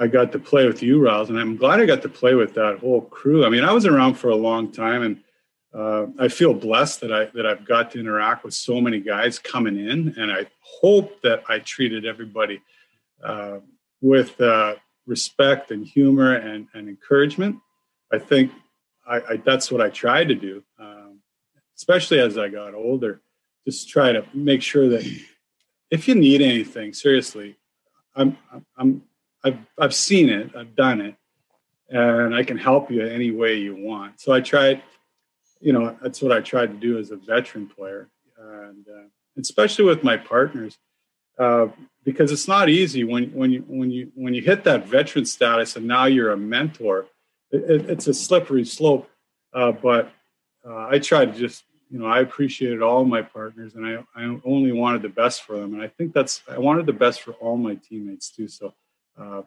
[0.00, 2.54] i got to play with you Riles, and i'm glad i got to play with
[2.54, 5.20] that whole crew i mean i was around for a long time and
[5.74, 9.40] uh, I feel blessed that I that I've got to interact with so many guys
[9.40, 12.62] coming in, and I hope that I treated everybody
[13.24, 13.58] uh,
[14.00, 17.56] with uh, respect and humor and, and encouragement.
[18.12, 18.52] I think
[19.06, 20.93] I, I, that's what I tried to do, um,
[21.76, 23.20] especially as I got older.
[23.66, 25.04] Just try to make sure that
[25.90, 27.56] if you need anything, seriously,
[28.14, 28.36] I'm
[28.76, 29.02] I'm
[29.42, 31.14] I've I've seen it, I've done it,
[31.88, 34.20] and I can help you any way you want.
[34.20, 34.82] So I tried
[35.60, 38.08] you know that's what I tried to do as a veteran player,
[38.38, 39.08] and uh,
[39.38, 40.78] especially with my partners,
[41.38, 41.68] uh,
[42.04, 45.76] because it's not easy when when you when you when you hit that veteran status
[45.76, 47.06] and now you're a mentor.
[47.50, 49.08] It, it, it's a slippery slope,
[49.54, 50.12] uh, but
[50.68, 54.38] uh, I tried to just you know I appreciated all my partners, and I I
[54.44, 57.32] only wanted the best for them, and I think that's I wanted the best for
[57.32, 58.48] all my teammates too.
[58.48, 58.74] So,
[59.18, 59.42] uh,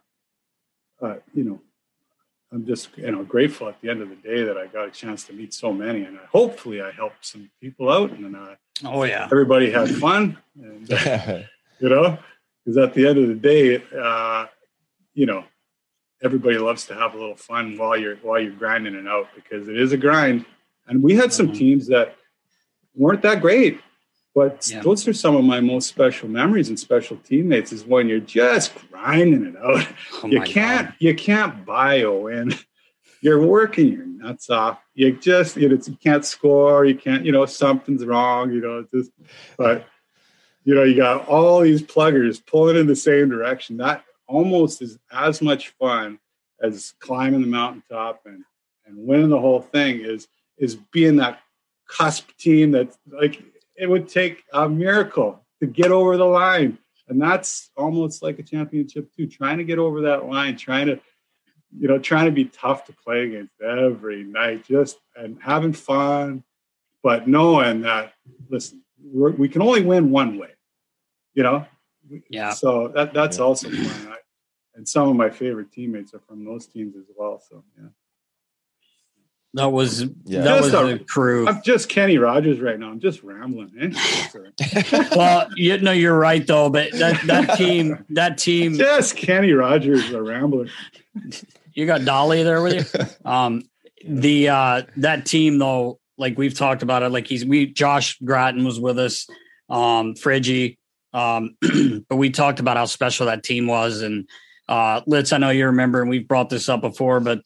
[1.02, 1.62] uh, you know,
[2.52, 4.92] I'm just you know grateful at the end of the day that I got a
[4.92, 8.56] chance to meet so many, and I, hopefully I helped some people out, and uh,
[8.86, 9.26] Oh yeah.
[9.32, 11.40] everybody had fun, and uh,
[11.80, 12.18] you know,
[12.64, 14.46] because at the end of the day, uh,
[15.14, 15.44] you know,
[16.22, 19.68] everybody loves to have a little fun while you're while you're grinding it out because
[19.68, 20.46] it is a grind,
[20.88, 21.58] and we had some Mhm.
[21.58, 22.16] teams that
[22.96, 23.80] weren't that great.
[24.34, 24.82] But Yeah.
[24.82, 28.72] those are some of my most special memories and special teammates is when you're just
[28.92, 29.88] grinding it out
[30.24, 30.96] Oh you can't God.
[31.00, 32.54] you can't bio in
[33.22, 37.32] you're working your nuts off you just you, know, you can't score you can't you
[37.32, 39.10] know something's wrong you know just
[39.58, 39.88] but
[40.66, 45.00] you know you got all these pluggers pulling in the same direction that almost is
[45.12, 46.20] as much fun
[46.62, 48.44] as climbing the mountaintop and
[48.86, 50.28] and winning the whole thing is
[50.58, 51.40] is being that
[51.88, 53.42] cusp team that like
[53.76, 56.78] it would take a miracle to get over the line.
[57.08, 59.28] And that's almost like a championship too.
[59.28, 61.00] Trying to get over that line trying to
[61.78, 66.44] you know trying to be tough to play against every night just and having fun
[67.04, 68.14] but knowing that
[68.50, 68.82] listen
[69.14, 70.50] we can only win one way
[71.34, 71.66] you know?
[72.30, 72.50] Yeah.
[72.50, 74.12] So that that's also fun.
[74.12, 74.18] I,
[74.76, 77.90] and some of my favorite teammates are from those teams as well so yeah
[79.58, 80.42] that was Yeah.
[80.42, 81.48] that Just was a- the crew.
[81.48, 82.90] I'm just Kenny Rogers right now.
[82.90, 83.72] I'm just rambling.
[83.80, 85.08] Eh?
[85.16, 90.12] well, you know you're right though, but that that team that team just Kenny Rogers,
[90.12, 90.68] a rambler.
[91.74, 93.06] you got Dolly there with you.
[93.30, 93.64] Um,
[94.08, 98.64] the uh, that team though, like we've talked about it, like he's we Josh Gratton
[98.64, 99.28] was with us,
[99.70, 100.78] um, Friggy,
[101.14, 101.58] um,
[102.10, 104.02] but we talked about how special that team was.
[104.02, 104.30] And
[104.70, 107.42] uh, Litz, I know you remember, and we've brought this up before, but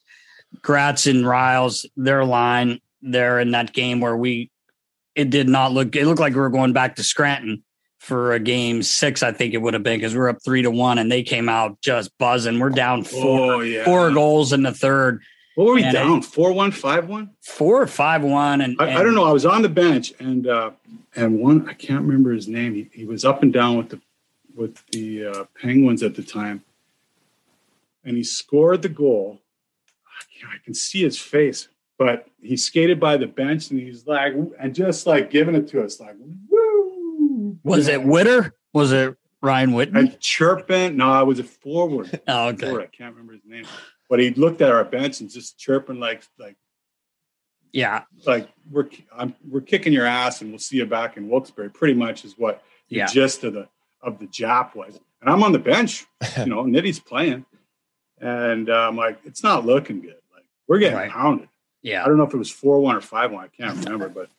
[0.62, 4.52] Gratz and Riles, their line there in that game where we
[5.16, 7.64] it did not look it looked like we were going back to Scranton
[8.00, 10.64] for a game six, I think it would have been because we are up three
[10.64, 12.58] to one and they came out just buzzing.
[12.60, 13.86] We're down four Oh yeah.
[13.86, 15.22] four goals in the third,
[15.54, 16.22] What were we And down?
[16.24, 17.30] Four one, five one.
[17.44, 19.26] four or five one, and, I, I don't know.
[19.26, 20.72] I was on the bench and uh,
[21.16, 22.74] and one I can't remember his name.
[22.74, 24.02] He, he was up and down with the
[24.56, 26.64] with the uh, Penguins at the time,
[28.04, 29.40] and he scored the goal.
[30.42, 31.68] I, can't, I can see his face,
[31.98, 35.84] but he skated by the bench and he's like and just like giving it to
[35.84, 36.16] us like
[36.50, 37.58] woo.
[37.64, 38.56] Was it Witter?
[38.74, 40.00] Was it Ryan Whitney?
[40.00, 40.98] And chirping.
[40.98, 42.22] No, I was a forward.
[42.28, 42.66] Oh, okay.
[42.68, 42.84] Forward.
[42.84, 43.66] I can't remember his name,
[44.10, 46.56] but he looked at our bench and just chirping like like
[47.72, 51.70] Yeah, like we're I'm, we're kicking your ass and we'll see you back in Wilkes-Barre.
[51.70, 53.06] Pretty much is what the Yeah.
[53.08, 53.68] gist of the
[54.02, 55.00] of the Jap was.
[55.22, 56.06] And I'm on the bench,
[56.38, 57.46] you know, Nitty's playing,
[58.20, 60.16] and uh, I'm like, it's not looking good.
[60.72, 61.12] Like we're getting Right.
[61.12, 61.50] pounded.
[61.82, 62.04] yeah.
[62.04, 63.44] I don't know if it was four one or five one.
[63.46, 64.30] I can't remember, but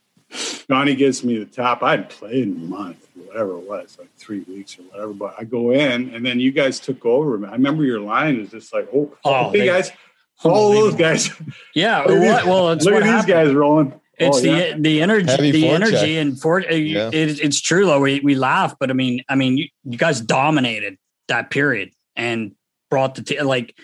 [0.69, 1.83] Johnny gives me the top.
[1.83, 5.13] I hadn't played in a month, whatever it was, like three weeks or whatever.
[5.13, 7.35] But I go in, and then you guys took over.
[7.47, 9.93] I remember your line is just like, oh, Oh, hey they- guys,
[10.41, 11.31] follow those guys.
[11.75, 13.49] Yeah, Look at these- well, well, it's Look what at these happened.
[13.49, 14.01] guys rolling.
[14.19, 14.77] It's Oh, the yeah.
[14.79, 15.75] the energy, Heavy the forecheck.
[15.75, 17.09] energy, and for uh, Yeah.
[17.13, 18.01] it, it's true though.
[18.01, 20.97] We we laugh, but I mean, I mean, you, you guys dominated
[21.29, 22.55] that period and
[22.91, 23.75] brought the t- like.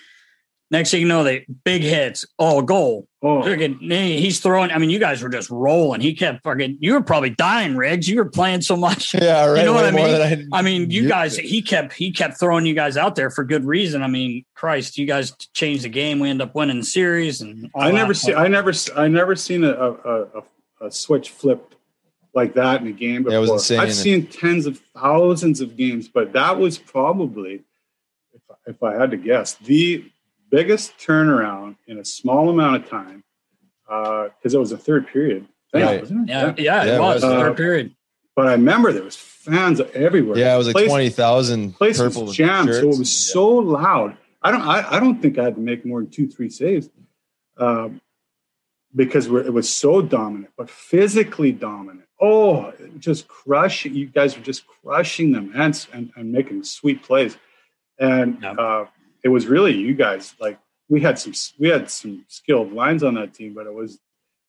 [0.70, 2.26] Next thing you know, they big hits.
[2.38, 3.08] Oh, goal!
[3.22, 3.80] Oh, Friggin',
[4.18, 4.70] he's throwing.
[4.70, 6.02] I mean, you guys were just rolling.
[6.02, 6.76] He kept fucking.
[6.80, 8.06] You were probably dying, Riggs.
[8.06, 9.14] You were playing so much.
[9.20, 9.64] yeah, right.
[9.64, 10.06] know what I mean?
[10.06, 11.36] than I mean, you guys.
[11.36, 11.42] to.
[11.42, 14.02] He kept he kept throwing you guys out there for good reason.
[14.02, 16.20] I mean, Christ, you guys changed the game.
[16.20, 18.34] We end up winning the series, and I never see.
[18.34, 18.72] I never.
[18.94, 20.42] I never seen a a, a,
[20.82, 21.76] a switch flipped
[22.34, 23.32] like that in a game before.
[23.32, 23.80] Yeah, it was insane.
[23.80, 27.64] I've seen tens of thousands of games, but that was probably,
[28.34, 30.04] if, if I had to guess, the
[30.50, 33.24] biggest turnaround in a small amount of time
[33.86, 35.46] because it was a third period.
[35.72, 36.00] thing, Right.
[36.00, 36.32] wasn't it?
[36.32, 37.30] Yeah, yeah, Yeah, it it was was.
[37.30, 37.94] third Uh, period.
[38.34, 40.38] But I remember there was fans everywhere.
[40.38, 42.98] Yeah, it was like Place- twenty thousand place purple was jammed, so it shirts.
[42.98, 44.16] was so loud.
[44.40, 44.62] I don't.
[44.62, 46.88] I, I don't think I had to make more than two, three saves,
[47.58, 48.00] um,
[48.94, 52.06] because we're, it was so dominant, but physically dominant.
[52.20, 53.94] Oh, just crushing!
[53.94, 57.36] You guys were just crushing them and and, and making sweet plays,
[57.98, 58.56] and Yep.
[59.28, 60.34] It was really you guys.
[60.40, 60.58] Like
[60.88, 63.98] we had some we had some skilled lines on that team, but it was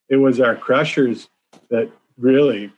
[0.08, 1.28] it was our crushers
[1.70, 2.72] that really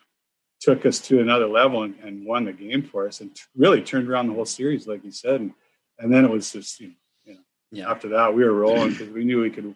[0.59, 3.81] took us to another level and, and won the game for us and t- really
[3.81, 5.41] turned around the whole series, like you said.
[5.41, 5.51] And,
[5.99, 6.91] and then it was just, you
[7.25, 7.35] know,
[7.71, 7.89] Yeah.
[7.89, 9.75] after that, we were rolling because we knew we could,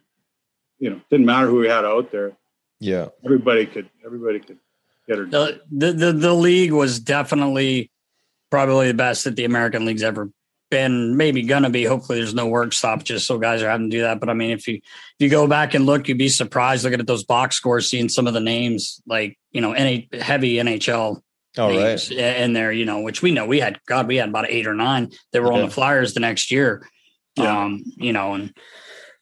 [0.77, 2.33] you know, didn't matter who we had out there.
[2.79, 4.59] yeah, Everybody could, everybody could
[5.07, 5.25] get her.
[5.25, 5.59] done.
[5.71, 7.89] The, the the the league was definitely
[8.51, 10.29] probably the best that the American League's ever
[10.69, 11.17] been.
[11.17, 11.83] Maybe gonna be.
[11.83, 14.19] Hopefully, there's no work stoppages, so guys are having to do that.
[14.19, 16.99] But I mean, if you if you go back and look, you'd be surprised looking
[16.99, 21.21] at those box scores, seeing some of the names like you know, any heavy NHL
[21.57, 22.11] all right.
[22.11, 22.71] in there.
[22.71, 23.79] You know, which we know we had.
[23.85, 26.87] God, we had about eight or nine that were on the Flyers the next year.
[27.35, 27.63] Yeah.
[27.63, 28.53] Um, you know, and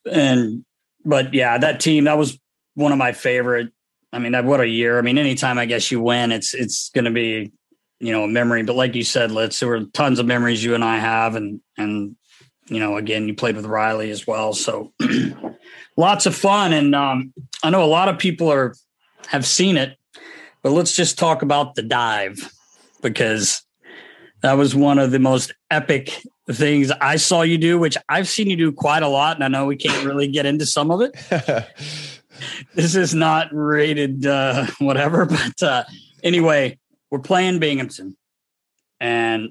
[0.09, 0.65] and
[1.05, 2.39] but yeah, that team that was
[2.75, 3.71] one of my favorite.
[4.11, 4.99] I mean, that what a year.
[4.99, 7.51] I mean, anytime I guess you win, it's it's going to be
[8.03, 8.63] you know a memory.
[8.63, 11.61] But like you said, let's there were tons of memories you and I have, and
[11.77, 12.15] and
[12.67, 14.93] you know again you played with Riley as well, so
[15.97, 16.73] lots of fun.
[16.73, 17.33] And um,
[17.63, 18.75] I know a lot of people are
[19.27, 19.97] have seen it,
[20.61, 22.51] but let's just talk about the dive
[23.01, 23.63] because
[24.41, 28.49] that was one of the most epic things I saw you do, which I've seen
[28.49, 29.37] you do quite a lot.
[29.37, 31.15] And I know we can't really get into some of it.
[32.75, 35.83] This is not rated uh, whatever, but uh,
[36.23, 36.79] anyway,
[37.13, 38.17] we're playing Binghamton.
[38.99, 39.49] And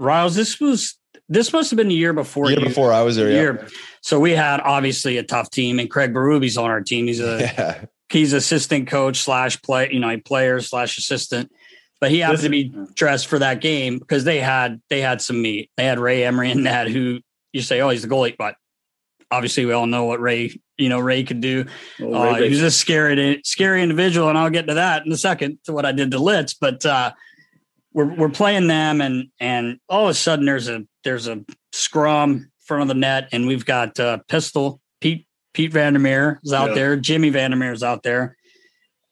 [0.00, 0.98] Riles, this was
[1.28, 2.50] this must have been the year before.
[2.50, 3.30] year you- before I was there.
[3.30, 3.40] Yeah.
[3.40, 3.68] year.
[4.02, 7.06] So we had obviously a tough team, and Craig Berube on our team.
[7.06, 7.84] He's a Yeah.
[8.10, 11.52] he's assistant coach slash play, you know, a player slash assistant.
[12.00, 15.40] But he happened to be dressed for that game because they had they had some
[15.40, 15.70] meat.
[15.76, 17.20] They had Ray Emery and that who
[17.52, 18.56] you say, oh, he's the goalie, but
[19.34, 21.66] obviously we all know what Ray, you know, Ray could do.
[22.00, 25.04] Oh, Uh, Ray Ray- he was a scary, scary individual, and I'll get to that
[25.04, 26.54] in a second to what I did to Litz.
[26.54, 27.12] But uh,
[27.92, 32.30] we're we're playing them, and and all of a sudden there's a there's a scrum
[32.32, 36.70] in front of the net, and we've got uh, pistol Pete Pete Vandermeer is out
[36.70, 36.74] Yeah.
[36.74, 38.36] there, Jimmy Vandermeer is out there,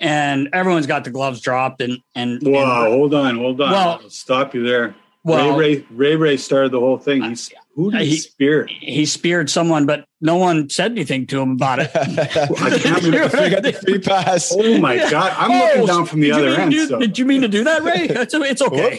[0.01, 3.71] and everyone's got the gloves dropped, and and Wow, and- hold on, hold on.
[3.73, 4.95] Well- I'll stop you there.
[5.25, 7.23] Well, Ray, Ray Ray Ray started the whole thing.
[7.23, 8.67] Uh, He's who did uh, he, he- spear?
[8.67, 11.91] he speared someone, but no one said anything to him about it.
[11.95, 13.37] I can't remember.
[13.37, 14.53] I got the free pass.
[14.57, 15.33] Oh my god!
[15.39, 16.73] I'm Oh, looking down from the other end.
[16.73, 16.99] do- so.
[16.99, 18.09] Did you mean to do that, Ray?
[18.11, 18.99] It's, it's okay.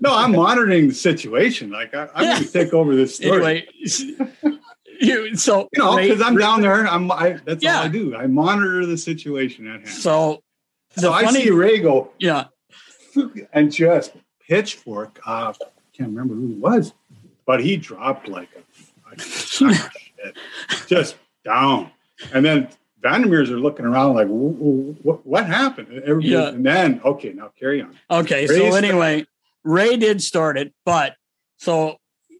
[0.00, 1.70] No, I'm monitoring the situation.
[1.70, 3.32] Like I, I'm going to take over this story.
[3.36, 3.68] Anyway,
[5.00, 6.86] you so you know, because I'm down there.
[6.86, 7.10] I'm.
[7.10, 7.78] I, that's Yeah.
[7.78, 8.16] all I do.
[8.16, 9.88] I monitor the situation at hand.
[9.88, 10.42] So
[10.94, 12.46] the So I funny, see Ray go yeah,
[13.52, 14.12] and just
[14.48, 15.20] pitchfork.
[15.26, 15.52] Uh,
[15.96, 16.92] can't remember who it was,
[17.46, 19.92] but he dropped like a, like a sack of
[20.24, 20.36] shit,
[20.86, 21.90] just down.
[22.32, 22.68] And then
[23.02, 25.88] Vandermeers are looking around like, what, what happened?
[25.88, 26.48] And Everybody, Yeah.
[26.48, 27.96] And then, okay, now carry on.
[28.10, 28.46] okay.
[28.46, 29.26] Ray so sta- anyway,
[29.64, 31.16] Ray did start it, but
[31.58, 31.98] so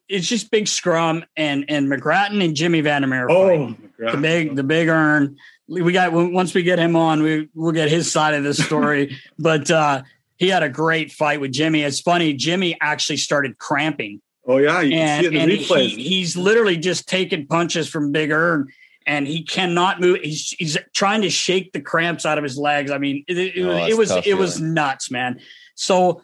[0.08, 3.28] it's just big scrum and and McGrattan and Jimmy Vandermeer.
[3.30, 3.90] Oh, fighting.
[3.98, 4.16] my God.
[4.16, 5.36] the big the big earn.
[5.68, 9.16] We got once we get him on, we we'll get his side of the story.
[9.38, 10.02] but uh,
[10.42, 11.82] he had a great fight with Jimmy.
[11.82, 14.20] It's funny, Jimmy actually started cramping.
[14.44, 17.46] Oh yeah, you can and, see it in and the he, he's literally just taking
[17.46, 18.66] punches from Big Earn,
[19.06, 20.18] and he cannot move.
[20.20, 22.90] He's he's trying to shake the cramps out of his legs.
[22.90, 25.38] I mean, it, it, Oh, was it was tough it was nuts, man.
[25.76, 26.22] So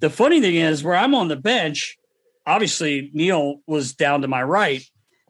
[0.00, 1.96] the funny thing is, where I'm on the bench,
[2.44, 4.82] obviously Neil was down to my right,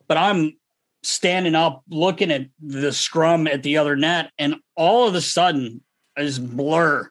[0.08, 0.56] but I'm
[1.02, 5.82] standing up looking at the scrum at the other net, and all of a sudden
[6.16, 7.10] is blur,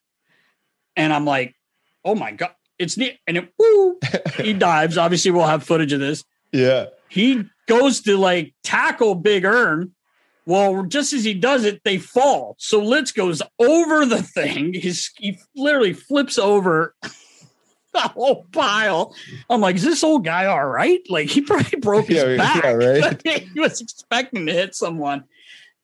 [1.00, 1.56] and I'm like,
[2.06, 2.52] oh my god.
[2.78, 4.00] It's neat, and it woo,
[4.38, 4.98] he dives.
[4.98, 6.24] Obviously, we'll have footage of this
[6.54, 6.86] Yeah.
[7.10, 9.92] he goes to like tackle Big Earn.
[10.46, 12.56] Well, just as he does it, they fall.
[12.58, 14.74] So Litz goes over the thing.
[14.74, 19.14] His he literally flips over the whole pile.
[19.50, 21.02] I'm like, is this old guy all right?
[21.10, 22.64] Like he probably broke his Yeah, back.
[22.64, 23.42] yeah, right.
[23.54, 25.26] he was expecting to hit someone.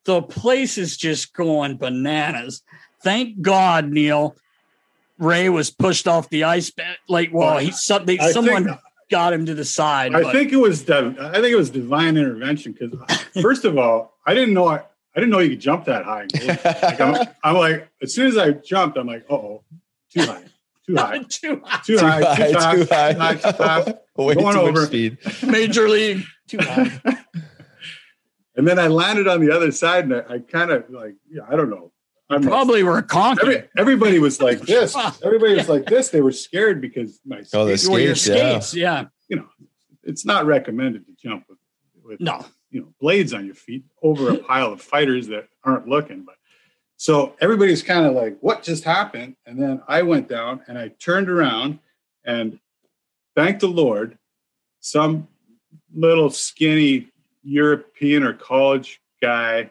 [0.04, 2.62] The place is just going bananas.
[3.02, 4.34] Thank God, Neil.
[5.18, 6.70] Ray was pushed off the ice.
[7.08, 8.78] Like, well, he some, they, I someone think-
[9.10, 10.14] got him to the side.
[10.14, 13.64] I but- think it was div- I think it was divine intervention because uh, first
[13.64, 16.26] of all, I didn't know I, I didn't know you could jump that high.
[16.44, 19.62] Like, I'm, I'm like, as soon as I jumped, I'm like, oh,
[20.12, 20.44] too high,
[20.86, 21.80] too high, Too high.
[21.84, 23.12] too high, too fast, too too high.
[23.14, 23.88] high, too fast.
[24.16, 24.72] Way Going too over.
[24.80, 25.18] much speed.
[25.46, 26.24] Major league.
[26.48, 27.00] Too high.
[28.58, 31.42] And then I landed on the other side, and I, I kind of like, yeah,
[31.46, 31.92] I don't know.
[32.28, 33.42] I'm not- Probably were conking.
[33.42, 34.96] Every, everybody was like this.
[35.22, 36.08] Everybody was like this.
[36.10, 39.00] They were scared because my Oh, the skate- Well, your skates, yeah.
[39.02, 39.04] yeah.
[39.28, 39.48] you know,
[40.02, 41.58] it's not recommended to jump with,
[42.04, 42.44] with No.
[42.70, 46.24] you know blades on your feet over a pile of fighters that aren't looking.
[46.24, 46.34] But
[46.96, 50.88] so everybody's kind of like, "What just happened?" And then I went down and I
[50.88, 51.78] turned around
[52.24, 52.58] and
[53.36, 54.18] thank the Lord,
[54.80, 55.28] some
[55.94, 57.08] little skinny
[57.42, 59.70] European or college guy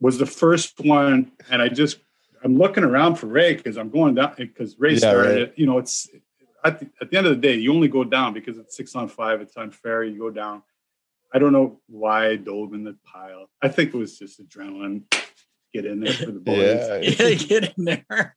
[0.00, 1.98] was the first one, and I just
[2.44, 5.38] I'm looking around for Ray because I'm going down because Ray Yeah, started right.
[5.42, 5.54] it.
[5.56, 6.08] You know, it's
[6.64, 8.94] at the, at the end of the day, you only go down because it's six
[8.94, 9.40] on five.
[9.40, 10.04] It's unfair.
[10.04, 10.62] You go down.
[11.32, 13.50] I don't know why I dove in the pile.
[13.62, 15.02] I think it was just adrenaline.
[15.74, 16.86] Get in there for the boys.
[16.88, 16.96] Yeah.
[17.30, 18.36] Yeah, get in there.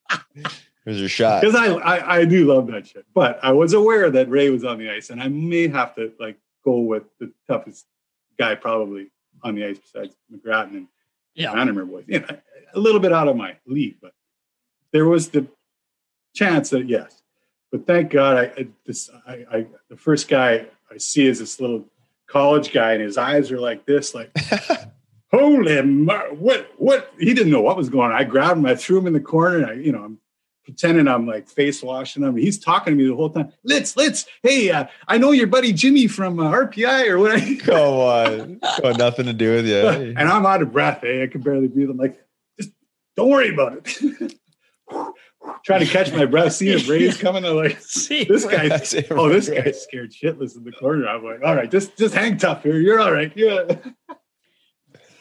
[0.86, 1.42] Here's your shot.
[1.42, 3.06] Because I, I I do love that shit.
[3.14, 6.14] But I was aware that Ray was on the ice, and I may have to
[6.20, 7.86] like go with the toughest
[8.38, 9.12] guy probably
[9.44, 10.88] on the ice besides McGrattan and
[11.40, 11.54] Yeah.
[11.54, 12.04] Vandermeer boys.
[12.08, 12.28] You know,
[12.74, 14.12] a little bit out of my league, but
[14.92, 15.48] there was the
[16.36, 17.22] chance that yes.
[17.72, 21.60] But thank God, I, I this I, I the first guy I see is this
[21.60, 21.86] little
[22.28, 24.32] college guy, and his eyes are like this, like
[25.32, 27.14] holy, mar- what what?
[27.20, 28.18] He didn't know what was going on.
[28.18, 30.20] I grabbed him, I threw him in the corner, and I you know I'm
[30.70, 32.36] pretending I'm like face washing him.
[32.36, 33.52] He's talking to me the whole time.
[33.64, 37.60] Let's let's hey, uh, I know your buddy Jimmy from uh, RPI or what.
[37.60, 38.60] Come on.
[38.82, 39.78] Got nothing to do with you.
[39.78, 41.04] and I'm out of breath.
[41.04, 41.24] Eh?
[41.24, 41.90] I can barely breathe.
[41.90, 42.20] I'm like,
[42.60, 42.72] just
[43.16, 44.36] don't worry about it.
[45.64, 47.46] Trying to catch my breath, seeing a Ray's coming.
[47.46, 48.70] I'm like, See, this guy.
[49.12, 49.66] Oh, this right.
[49.66, 51.08] guy's scared shitless in the corner.
[51.08, 52.80] I'm like, all right, just just hang tough here.
[52.80, 53.32] You're all right.
[53.36, 53.64] Yeah.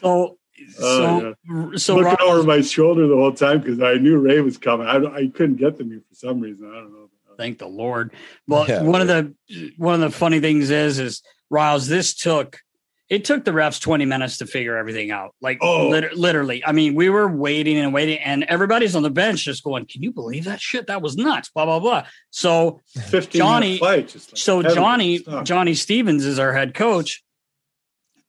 [0.01, 0.38] So,
[0.79, 4.41] Oh, so, so Looking Rob, over my shoulder the whole time because I knew Ray
[4.41, 4.87] was coming.
[4.87, 6.69] I, I couldn't get to me for some reason.
[6.69, 7.09] I don't know.
[7.37, 8.13] Thank the Lord.
[8.47, 9.33] Well, Yeah, one of the
[9.77, 12.59] one of the funny things is is Riles, this took
[13.07, 15.33] it took the refs 20 minutes to figure everything out.
[15.41, 15.87] Like Oh.
[15.89, 16.63] lit- literally.
[16.63, 20.03] I mean, we were waiting and waiting, and everybody's on the bench just going, Can
[20.03, 20.87] you believe that shit?
[20.87, 21.49] That was nuts.
[21.49, 22.05] Blah, blah, blah.
[22.29, 24.09] So 15 Johnny- fight.
[24.09, 25.43] Just like so Johnny stuff.
[25.45, 27.23] Johnny Stevens is our head coach,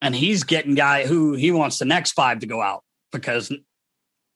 [0.02, 2.82] and he's getting guy who he wants the next five to go out
[3.12, 3.52] because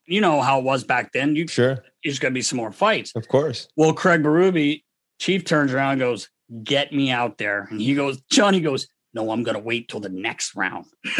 [0.06, 1.34] you know how it was back then.
[1.36, 3.12] You Sure, there's going to be some more fights.
[3.16, 3.68] of course.
[3.76, 4.82] Well, Craig Berube,
[5.18, 6.28] Chief turns around and goes,
[6.62, 10.00] "Get me out there," and he goes, Johnny goes, "No, I'm going to wait till
[10.00, 10.86] the next round."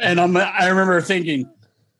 [0.00, 1.50] and I'm I remember thinking,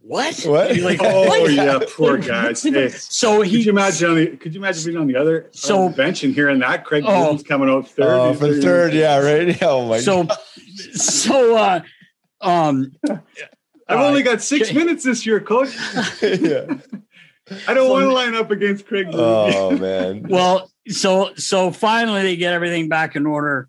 [0.01, 0.41] "What?
[0.45, 0.77] What?
[0.79, 2.63] Like, Oh "What?" yeah, poor guys.
[2.63, 4.11] Hey, So could he you imagine?
[4.11, 7.05] On the, could you imagine being on the other So- bench and hearing that Craig
[7.07, 7.39] Oh.
[7.47, 8.07] Coming out third?
[8.15, 9.61] Oh, for third, yeah, right.
[9.63, 10.37] Oh my so god.
[10.95, 11.81] So uh
[12.41, 14.79] um I've uh, only got six okay.
[14.79, 15.75] minutes this year, coach.
[16.23, 16.65] yeah.
[17.69, 19.09] I don't So- want to line up against Craig.
[19.13, 20.23] Oh man.
[20.29, 23.69] well so so finally they get everything back in order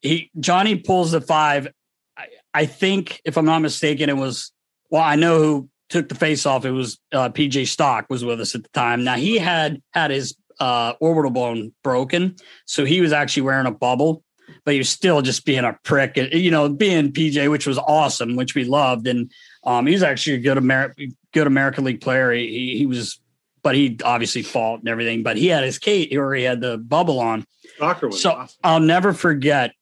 [0.00, 1.68] he johnny pulls the five
[2.16, 4.50] i, I think if i'm not mistaken it was
[4.90, 8.40] well i know who took the face off it was uh, pj stock was with
[8.40, 12.34] us at the time now he had had his uh, orbital bone broken
[12.64, 14.22] so he was actually wearing a bubble
[14.68, 18.36] but he was still just being a prick you know being pj which was awesome
[18.36, 19.32] which we loved and
[19.64, 23.18] um, he was actually a good Ameri- good american league player he, he, he was
[23.62, 25.22] but he obviously fought and everything.
[25.22, 27.44] But he had his Kate or he had the bubble on.
[27.76, 28.58] Stalker was So awesome.
[28.64, 29.72] I'll never forget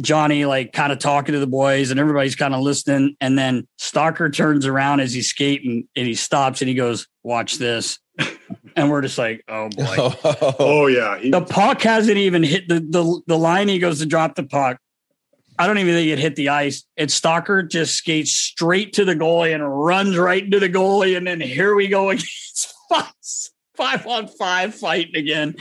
[0.00, 3.16] Johnny like kind of talking to the boys and everybody's kind of listening.
[3.20, 7.58] And then Stalker turns around as he's skating and he stops and he goes, Watch
[7.58, 7.98] this.
[8.76, 9.94] and we're just like, Oh boy.
[9.98, 13.68] Oh, Oh yeah, he, The puck hasn't even hit the, the the line.
[13.68, 14.78] He goes to drop the puck.
[15.60, 16.84] I don't even think it hit the ice.
[16.96, 21.18] And Stalker just skates straight to the goalie and runs right into the goalie.
[21.18, 23.12] And then here we go against five,
[23.80, 25.54] five on five fighting again.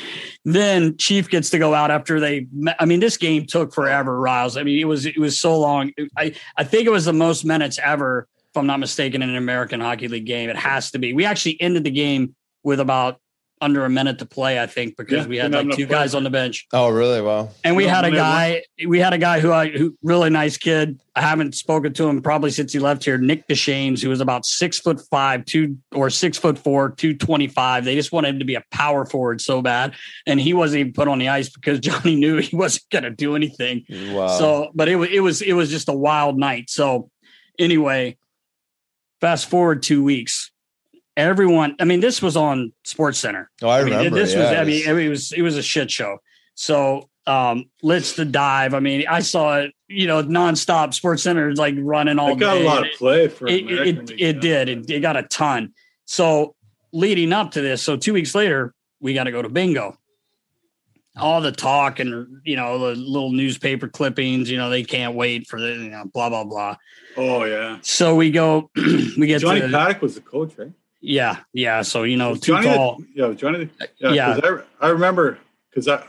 [0.43, 2.47] Then Chief gets to go out after they.
[2.80, 4.57] I mean, this game took forever, Riles.
[4.57, 5.91] I mean, it was it was so long.
[6.17, 9.38] I I think it was the most minutes ever, if I'm not mistaken, in an
[9.38, 10.49] American Hockey League game.
[10.49, 11.13] It has to be.
[11.13, 13.20] We actually ended the game with about
[13.62, 16.16] under a minute to play, I think, because Yeah, we had like two enough guys
[16.16, 16.66] on the bench.
[16.72, 17.22] oh, really?
[17.22, 17.49] Wow.
[17.64, 19.97] And we No, had a we had guy, we had a guy who I who
[20.01, 20.99] really nice kid.
[21.16, 24.45] I haven't spoken to him probably since he left here, Nick Deshanes, who was about
[24.45, 27.84] six foot five, two or six foot four, 225.
[27.84, 29.93] They just wanted him to be a power forward so bad.
[30.26, 33.36] And he wasn't even put on the ice because Johnny knew he wasn't gonna do
[33.36, 33.86] anything.
[33.89, 34.28] Wow.
[34.28, 36.70] So, but it was it was it was just a wild night.
[36.70, 37.10] So
[37.60, 38.18] anyway,
[39.20, 40.49] fast forward two weeks.
[41.20, 43.49] Everyone, I mean, this was on Sports Center.
[43.61, 44.17] oh, I, mean, remember.
[44.17, 44.51] this was.
[44.51, 45.32] yeah, I mean, it was.
[45.34, 46.17] It was a shit show.
[46.55, 48.74] So, um, let's the dive.
[48.74, 49.74] I mean, I saw it.
[49.89, 50.93] You know, nonstop.
[50.93, 52.63] Sports Center like running all it got day.
[52.63, 54.70] a lot of It- play for It, American it, it did.
[54.70, 55.74] It, it got a ton.
[56.05, 56.55] So,
[56.93, 59.97] leading up to this, so two weeks later, we got to go to bingo.
[61.17, 64.49] All the talk and you know the little newspaper clippings.
[64.49, 66.78] You know, they can't wait for the you know blah blah blah.
[67.17, 68.70] Oh yeah, So we go.
[68.76, 70.72] we get Johnny to Paddock was the coach, right?
[71.02, 71.82] Yeah yeah.
[71.82, 73.04] So you know, too Johnny the- tall.
[73.14, 73.66] yeah, Johnny.
[73.66, 74.39] the- Yeah, Yeah.
[74.39, 75.38] 'cause I, I remember
[75.70, 76.04] because I,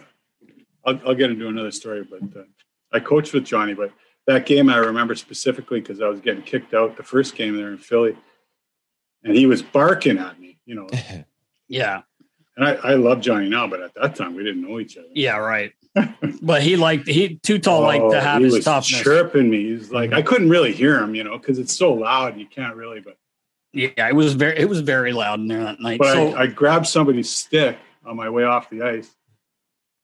[0.84, 2.44] I'll, I'll get into another story, but uh,
[2.92, 3.74] I coached with Johnny.
[3.74, 3.92] But
[4.26, 7.68] that game I remember specifically because I was getting kicked out the first game there
[7.70, 8.16] in Philly,
[9.24, 10.88] and he was barking at me, you know.
[11.72, 12.02] Yeah.
[12.56, 15.06] And I, I love Johnny now, but at that time we didn't know each other.
[15.14, 15.72] Yeah, right.
[16.42, 19.00] but he liked he too tall like Oh, to have he his was toughness.
[19.02, 19.70] chirping me.
[19.70, 22.38] He's like, I couldn't really hear him, you know, because it's so loud.
[22.38, 22.98] You can't really.
[22.98, 23.18] But
[23.72, 25.98] Yeah, it was very it was very loud in there that night.
[25.98, 29.14] but so I, I grabbed somebody's stick on my way off the ice.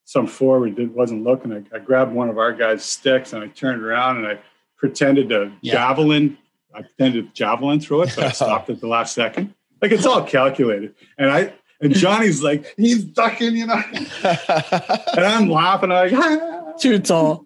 [0.05, 1.53] Some forward did, wasn't looking.
[1.53, 4.39] I, I grabbed one of our guys' sticks and I turned around and I
[4.77, 5.73] pretended to Yeah.
[5.75, 6.39] javelin.
[6.75, 9.53] I pretended to javelin through it, but I stopped at the last second.
[9.83, 10.95] Like it's all calculated.
[11.19, 13.83] And I and Johnny's like he's ducking, you know,
[14.23, 15.91] and I'm laughing.
[15.91, 17.45] I'm like, "Ah." too tall.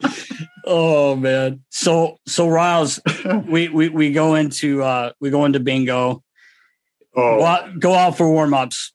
[0.64, 1.62] Oh man.
[1.70, 3.00] So so Riles,
[3.46, 6.22] we we we go into uh we go into bingo.
[7.16, 8.92] oh, Go out, go out for warm ups.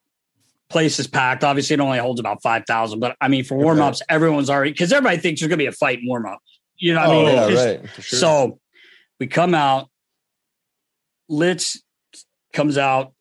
[0.70, 1.44] Place is packed.
[1.44, 4.72] Obviously, it only holds about five thousand, but I mean for warm ups, everyone's already
[4.72, 6.40] because everybody thinks there's gonna be a fight in warm up.
[6.78, 7.36] You know what I oh, mean?
[7.36, 8.04] yeah, It's- right.
[8.04, 8.20] Sure.
[8.20, 8.60] So
[9.20, 9.90] we come out.
[11.30, 11.82] Litz
[12.54, 13.14] comes out.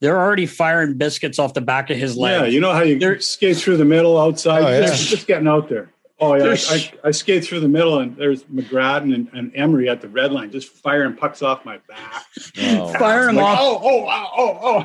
[0.00, 2.42] They're already firing biscuits off the back of his leg.
[2.42, 4.62] Yeah, you know how you There- skate through the middle outside?
[4.62, 4.86] Oh, yeah.
[4.86, 5.93] just, just getting out there.
[6.20, 6.42] Oh, yeah.
[6.42, 6.70] I, There's-
[7.02, 10.32] I, I skate through the middle, and there's McGrattan and, and Emery at the red
[10.32, 12.24] line just firing pucks off my back.
[12.58, 12.92] Oh.
[12.98, 13.58] Fire him Like, off.
[13.60, 14.84] Oh, oh, wow, oh, oh.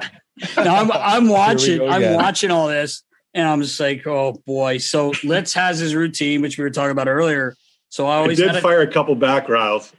[0.64, 1.82] Now I'm I'm watching.
[1.82, 2.16] I'm again.
[2.16, 3.04] watching all this,
[3.34, 4.78] and I'm just like, oh boy.
[4.78, 7.56] So Litz has his routine, which we were talking about earlier.
[7.90, 9.92] So I I always did a, fire a couple back riles.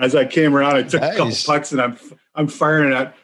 [0.00, 1.96] As I came around, I took a couple pucks, and I'm
[2.34, 3.14] I'm firing at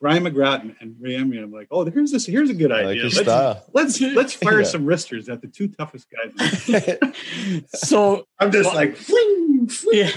[0.00, 1.38] Brian McGrattan and Ray Emery.
[1.38, 2.24] I'm like, oh, here's this.
[2.26, 3.02] Here's a good I like idea.
[3.04, 3.64] let's, style.
[3.72, 4.66] let's let's fire Yeah.
[4.66, 6.98] some wristers at the two toughest guys.
[7.74, 9.98] So I'm just Well- like, fling, fling.
[9.98, 10.10] yeah,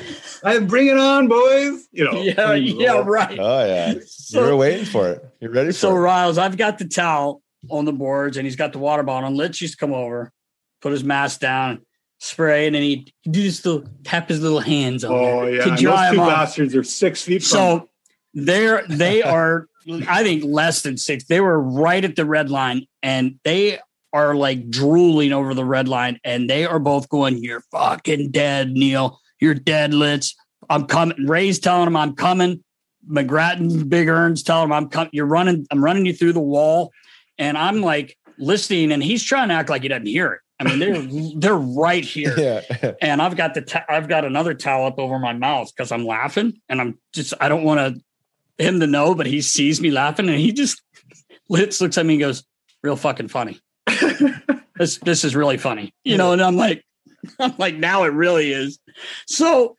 [0.44, 1.88] I'm bring it on, boys.
[1.92, 2.22] You know.
[2.22, 3.38] yeah, yeah, right.
[3.40, 5.26] Oh yeah, you So- were waiting for it.
[5.40, 6.00] You're ready for So it.
[6.00, 9.28] Riles, I've got the towel on the boards, and he's got the water bottle.
[9.28, 10.32] And Litz used to come over,
[10.82, 11.82] put his mask down,
[12.20, 15.64] spray, and then he'd do this little tap his little hands on Oh there yeah.
[15.66, 16.30] to And dry those two him off.
[16.36, 17.48] bastards are six feet from.
[17.50, 17.90] So
[18.34, 19.68] they're they are,
[20.08, 21.26] I think, less than six.
[21.26, 23.80] They were right at the red line, and they
[24.14, 28.72] are like drooling over the red line, and they are both going, "You're fucking dead,
[28.72, 29.20] Neil.
[29.40, 30.36] You're dead, Litz.
[30.70, 32.64] I'm coming." Ray's telling him, "I'm coming."
[33.10, 35.10] McGrattan, Big Earns telling him, "I'm coming.
[35.14, 35.66] You're running.
[35.72, 36.92] I'm running you through the wall,"
[37.38, 40.40] and I'm like listening, and he's trying to act like he doesn't hear it.
[40.60, 44.54] I mean, they're they're right here yeah, and I've got the ta- I've got another
[44.54, 48.02] towel up over my mouth because I'm laughing, and I'm just I don't want to
[48.62, 50.82] him to know, but he sees me laughing, and he just
[51.50, 52.44] Litz looks at me and goes,
[52.84, 53.60] "Real fucking funny.
[54.76, 56.84] this this is really funny, you know." And I'm like,
[57.40, 58.80] I'm like, now it really is.
[59.28, 59.78] So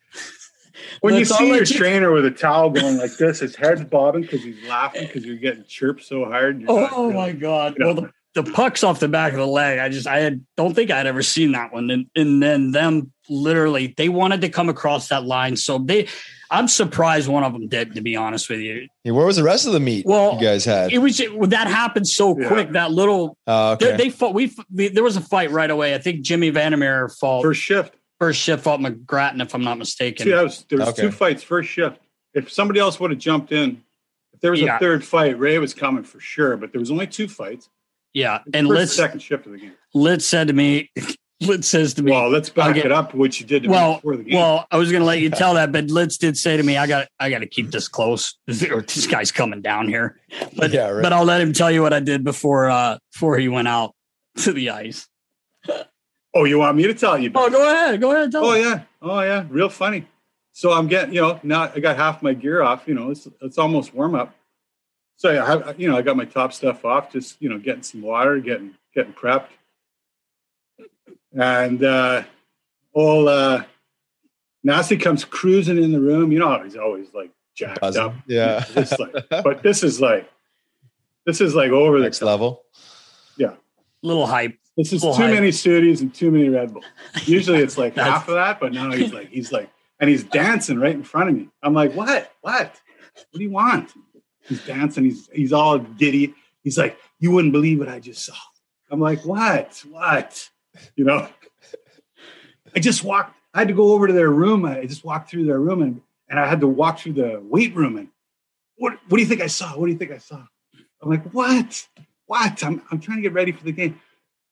[1.00, 4.42] when you see your trainer with a towel going like this, his head's bobbing because
[4.42, 6.64] he's laughing because you're getting chirped so hard.
[6.68, 7.76] Oh really- my oh, god!
[7.78, 7.86] Yeah.
[7.86, 9.78] Well, the, the puck's off the back of the leg.
[9.78, 11.90] I just I had, don't think I'd ever seen that one.
[11.90, 16.08] And and then them literally they wanted to come across that line, so they.
[16.50, 17.94] I'm surprised one of them did.
[17.94, 20.40] To be honest with you, Yeah, Where was the rest of the meat Well, you
[20.42, 20.92] guys had?
[20.92, 22.46] it was well, that happened so Yeah.
[22.48, 22.72] quick.
[22.72, 23.96] That little oh, they, okay.
[23.96, 24.34] they fought.
[24.34, 25.94] We, we there was a fight right away.
[25.94, 27.94] I think Jimmy Vandermeer fought First shift.
[28.18, 30.24] first shift fought McGrattan, if I'm not mistaken.
[30.24, 31.02] See, that was, there was Okay.
[31.02, 31.98] two fights first shift.
[32.34, 33.82] If somebody else would have jumped in,
[34.34, 34.76] if there was Yeah.
[34.76, 36.58] a third fight, Ray was coming for sure.
[36.58, 37.70] But there was only two fights.
[38.14, 39.72] Yeah, and First, Litz second shift of the game.
[39.94, 40.90] Litz said to me,
[41.40, 43.14] Litz says to me, Well, let's back get- it up.
[43.14, 44.38] What you did to me well, before the game.
[44.38, 46.76] well, I was going to let you tell that, but Litz did say to me,
[46.76, 48.36] "I got, I got to keep this close.
[48.70, 50.20] Or this guy's coming down here."
[50.56, 51.02] But, Yeah, right.
[51.02, 53.94] but I'll let him tell you what I did before, uh, before he went out
[54.38, 55.08] to the ice.
[56.34, 57.30] oh, you want me to tell you?
[57.34, 58.62] Oh, go ahead, go ahead, tell Oh him.
[58.64, 60.06] yeah, oh yeah, real funny.
[60.54, 62.82] So I'm getting, you know, now I got half my gear off.
[62.86, 64.34] You know, it's it's almost warm up.
[65.16, 67.82] So I, have, you know, I got my top stuff off, just you know, getting
[67.82, 69.48] some water, getting getting prepped,
[71.32, 72.24] and uh,
[72.92, 73.64] all uh,
[74.64, 76.32] Nasty comes cruising in the room.
[76.32, 78.02] You know, how he's always like jacked Buzzing.
[78.02, 78.14] up.
[78.26, 78.64] Yeah.
[78.76, 80.30] It's like, but this is like,
[81.26, 82.64] this is like over the Next level.
[83.36, 83.54] Yeah,
[84.02, 84.58] Little hype.
[84.76, 85.34] This is too hype.
[85.34, 86.82] many studios and too many Red Bull.
[87.24, 90.78] Usually it's like half of that, but now he's like, he's like, and he's dancing
[90.78, 91.48] right in front of me.
[91.62, 92.32] I'm like, what?
[92.40, 92.80] What?
[93.14, 93.92] What do you want?
[94.48, 95.04] He's dancing.
[95.04, 96.34] He's he's all giddy.
[96.62, 98.34] He's like, you wouldn't believe what I just saw.
[98.90, 99.82] I'm like, what?
[99.90, 100.48] What?
[100.96, 101.28] You know?
[102.74, 103.36] I just walked.
[103.54, 104.64] I had to go over to their room.
[104.64, 107.74] I just walked through their room and and I had to walk through the weight
[107.74, 108.08] room and
[108.76, 109.76] what what do you think I saw?
[109.76, 110.42] What do you think I saw?
[111.02, 111.86] I'm like, what?
[112.26, 112.62] What?
[112.64, 114.00] I'm I'm trying to get ready for the game.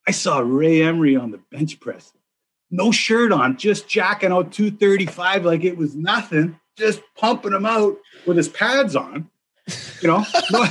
[0.07, 2.12] I saw Ray Emery on the bench press.
[2.70, 7.99] No shirt on, just jacking out 235 like it was nothing, just pumping him out
[8.26, 9.28] with his pads on.
[10.03, 10.66] You know, no-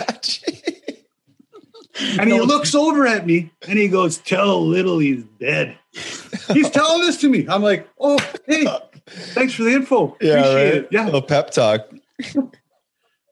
[2.20, 5.78] and he looks over at me and he goes, Tell Little he's dead.
[6.54, 7.46] He's telling this to me.
[7.50, 8.66] I'm like, Oh, hey,
[9.08, 10.16] thanks for the info.
[10.22, 10.74] yeah, Appreciate right.
[10.76, 10.88] it.
[10.92, 11.90] Yeah, little pep talk.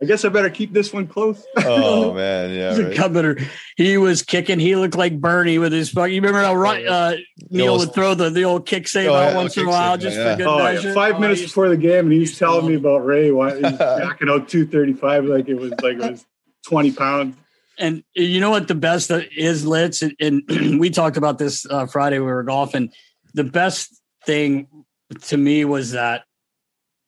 [0.02, 1.44] I guess I better keep this one close.
[1.58, 2.70] Oh man, yeah.
[2.70, 2.98] He's a Right.
[2.98, 3.38] governor.
[3.78, 4.60] He was kicking.
[4.60, 6.10] He looked like Bernie with his fuck.
[6.10, 7.16] You remember how right, uh,
[7.50, 9.70] Neil old- would throw the, the old kick save Oh, out yeah, once in a
[9.70, 10.32] while save, just yeah.
[10.34, 10.88] for good Oh, measure.
[10.90, 10.94] yeah.
[10.94, 13.32] Five Oh, minutes he's- before the game, and he's telling me about Ray.
[13.32, 16.26] Why he's jacking out 235 like it was like it was
[16.68, 17.36] 20 pounds.
[17.80, 20.02] And you know what the best is, Litz?
[20.02, 22.20] And, and we talked about this uh, Friday.
[22.20, 22.92] We were golfing.
[23.34, 24.68] The best thing
[25.26, 26.24] to me was that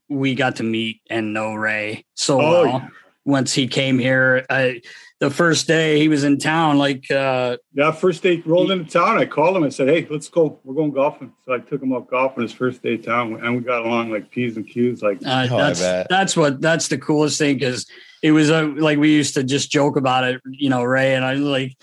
[0.09, 2.65] we got to meet and know Ray so Oh, well.
[2.65, 2.87] yeah.
[3.25, 4.81] Once he came here, I,
[5.19, 9.17] the first day he was in town, like uh, Yeah, first day rolled into town.
[9.19, 9.63] I called him.
[9.63, 10.59] I said, "Hey, let's go.
[10.63, 13.57] We're going golfing." So I took him out golfing his first day of town, and
[13.57, 15.03] we got along like p's and q's.
[15.03, 17.85] Like, Uh, Oh, that's that's what that's the coolest thing because
[18.23, 21.23] it was uh, like we used to just joke about it, you know, Ray and
[21.23, 21.77] I like,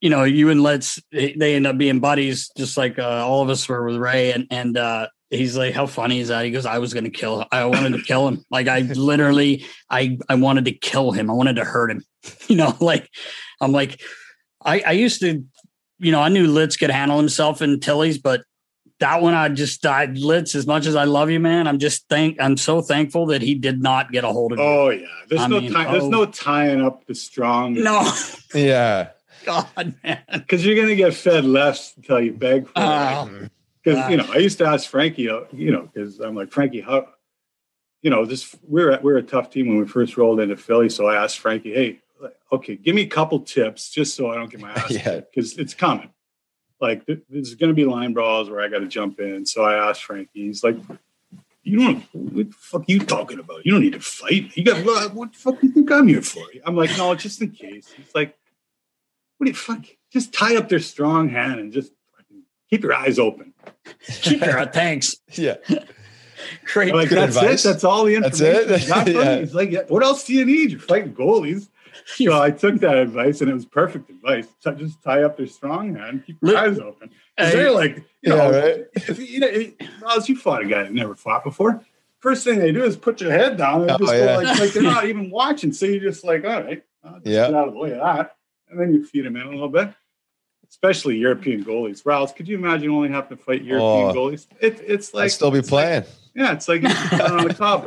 [0.00, 3.50] you know, you and Let's they end up being buddies, just like uh, all of
[3.50, 6.44] us were with Ray, and and uh, he's like, how funny is that?
[6.44, 10.18] He goes, I was gonna kill, I wanted to kill him, like I literally, I
[10.28, 12.04] I wanted to kill him, I wanted to hurt him,
[12.48, 13.10] you know, like
[13.60, 14.00] I'm like,
[14.64, 15.44] I I used to,
[15.98, 18.42] you know, I knew Litz could handle himself in Tilly's, but
[18.98, 21.66] that one I just died Litz as much as I love you, man.
[21.66, 24.64] I'm just thank I'm so thankful that he did not get a hold of you.
[24.64, 25.92] oh yeah, there's I no mean, time.
[25.92, 26.08] There's oh.
[26.08, 27.74] no tying up the strong.
[27.74, 28.10] No,
[28.54, 29.10] Yeah.
[29.44, 30.18] God, man.
[30.32, 32.82] because you're gonna get fed less until you beg for it.
[32.82, 33.48] Oh,
[33.86, 36.80] Because you know, I used to ask Frankie, uh, you know, because I'm like Frankie,
[36.80, 37.06] how
[38.02, 40.88] you know, this we're we're a tough team when we first rolled into Philly.
[40.88, 42.00] So I asked Frankie, hey,
[42.50, 45.20] okay, give me a couple tips just so I don't get my ass Yeah.
[45.20, 46.10] because it's coming.
[46.80, 49.46] Like there's going to be line brawls where I got to jump in.
[49.46, 50.46] So I asked Frankie.
[50.46, 50.76] He's like,
[51.62, 52.04] "You don't.
[52.12, 53.64] What the fuck are you talking about?
[53.64, 54.56] You don't need to fight.
[54.56, 54.84] You got
[55.14, 57.92] what, the fuck do you think I'm here for?" I'm like, "No, just in case."
[57.96, 58.36] He's like,
[59.38, 59.84] "What do you fuck?
[60.12, 63.54] Just tie up their strong hand and just fucking keep your eyes open."
[64.22, 65.16] Keep your thanks.
[65.32, 65.56] Yeah.
[66.72, 66.94] Great.
[66.94, 67.64] Like Good that's advice.
[67.64, 67.68] it.
[67.68, 68.68] That's all the information.
[68.68, 68.88] That's it?
[68.88, 69.12] Not funny.
[69.14, 69.38] Yeah.
[69.38, 70.70] He's like, "What else do you need?
[70.70, 71.68] You're fighting goalies."
[72.16, 74.46] So I took that advice, and it was perfect advice.
[74.60, 77.08] So just tie up their strong hand, keep your eyes open.
[77.36, 77.56] 'Cause Hey.
[77.56, 78.84] they're like, you Yeah, know, right.
[78.94, 81.82] if, you know, if, Miles, you fought a guy that never fought before.
[82.20, 84.26] First thing they do is put your head down and Oh, just yeah.
[84.26, 85.72] go like, like they're not even watching.
[85.72, 87.46] So you're just like, all right, I'll just Yeah.
[87.46, 88.36] get out of the way of that.
[88.70, 89.88] And then you feed them in a little bit.
[90.70, 92.02] Especially European goalies.
[92.04, 94.14] Riles, could you imagine only having to fight European Oh.
[94.14, 94.46] goalies?
[94.60, 96.04] It, it's like I'd still be it's like- playing.
[96.34, 96.90] yeah, it's like you're
[97.32, 97.84] on the top.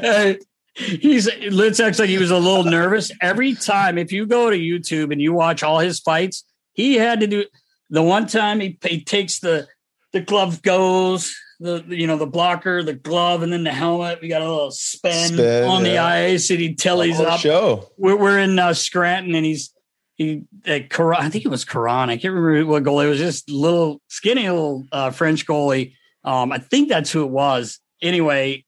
[0.00, 0.38] Hey,
[0.78, 3.96] He's Litz acts like he was a little nervous every time.
[3.96, 6.44] If you go to YouTube and you watch all his fights,
[6.74, 7.44] he had to do
[7.88, 9.66] the one time he, he takes the
[10.12, 14.18] the glove goes the you know the blocker the glove and then the helmet.
[14.20, 16.04] We got a little spin, Spin, on the yeah.
[16.04, 17.40] ice and he tellies up.
[17.40, 17.90] show.
[17.96, 19.72] We're, we're in uh, Scranton and he's
[20.16, 22.10] he Karan, I think it was Karan.
[22.10, 23.06] I can't remember what goalie.
[23.06, 25.92] It was just little skinny little uh, French goalie.
[26.24, 27.78] Um, I think that's who it was.
[28.02, 28.64] Anyway,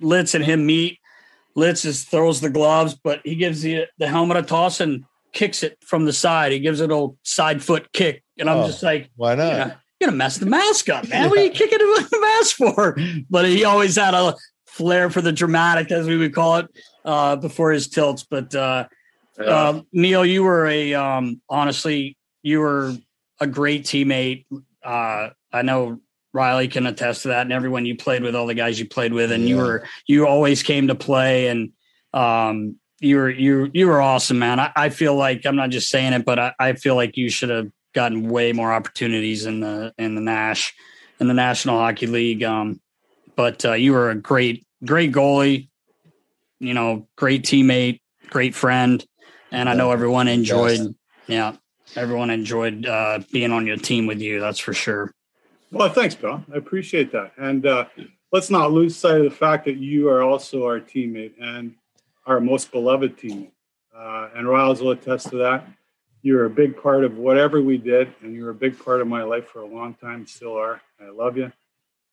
[0.00, 0.98] Litz and him meet.
[1.56, 5.62] Litz just throws the gloves, but he gives the the helmet a toss and kicks
[5.62, 6.52] it from the side.
[6.52, 8.66] He gives it a little side foot kick, and I'm Oh.
[8.66, 9.44] just like, Why not?
[9.48, 11.28] you're gonna, you're gonna mess the mask up, man.
[11.30, 11.78] What are you kicking
[12.10, 12.96] the mask for?
[13.28, 14.34] But he always had a
[14.66, 16.66] flair for the dramatic, as we would call it,
[17.04, 18.24] uh, before his tilts.
[18.24, 18.86] But uh,
[19.38, 22.94] um, Neil, you were a um, honestly, you were
[23.40, 24.46] a great teammate.
[24.84, 26.00] Uh, I know
[26.32, 29.12] Riley can attest to that, and everyone you played with, all the guys you played
[29.12, 31.72] with, and you were you always came to play, and
[32.12, 34.60] um, you were you you were awesome, man.
[34.60, 37.30] I, I feel like I'm not just saying it, but I, I feel like you
[37.30, 40.74] should have gotten way more opportunities in the in the Nash
[41.18, 42.42] in the National Hockey League.
[42.42, 42.80] Um,
[43.36, 45.68] but uh, you were a great great goalie,
[46.58, 49.04] you know, great teammate, great friend,
[49.50, 50.94] and I know everyone enjoyed.
[51.26, 51.56] Yeah,
[51.96, 54.40] everyone enjoyed uh, being on your team with you.
[54.40, 55.12] That's for sure.
[55.70, 56.42] Well, thanks, Bill.
[56.52, 57.32] I appreciate that.
[57.36, 57.86] And uh,
[58.32, 61.74] let's not lose sight of the fact that you are also our teammate and
[62.26, 63.52] our most beloved teammate.
[63.96, 65.66] Uh, and Riles will attest to that.
[66.22, 69.22] You're a big part of whatever we did, and you're a big part of my
[69.22, 70.26] life for a long time.
[70.26, 70.80] Still are.
[71.00, 71.52] I love you.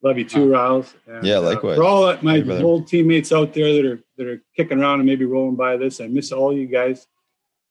[0.03, 0.93] Love you too, Riles.
[1.07, 1.75] And, Yeah, uh, likewise.
[1.77, 5.07] for all my Hey, old teammates out there that are that are kicking around and
[5.07, 7.07] maybe rolling by this, I miss all you guys.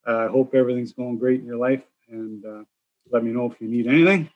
[0.06, 2.62] Uh, I hope everything's going great in your life, and uh,
[3.10, 4.30] let me know if you need anything.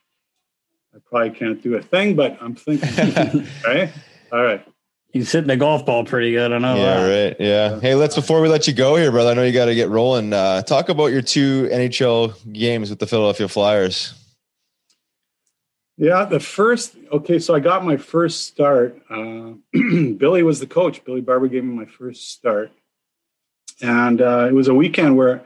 [0.95, 3.47] I probably can't do a thing, but I'm thinking.
[3.65, 3.93] right?
[4.33, 4.67] All right.
[5.13, 6.53] He's hitting the golf ball pretty good.
[6.53, 6.77] I know.
[6.77, 7.27] Yeah, that.
[7.29, 7.37] right.
[7.41, 7.81] Yeah.
[7.81, 9.31] Hey, let's before we let you go here, brother.
[9.31, 10.33] I know you got to get rolling.
[10.33, 14.15] Uh, talk about your two NHL games with the Philadelphia Flyers.
[15.97, 16.97] Yeah, the first.
[17.13, 19.01] Okay, so I got my first start.
[19.11, 21.05] Uh, Billy was the coach.
[21.05, 22.71] Billy Barber gave me my first start,
[23.83, 25.45] and uh, it was a weekend where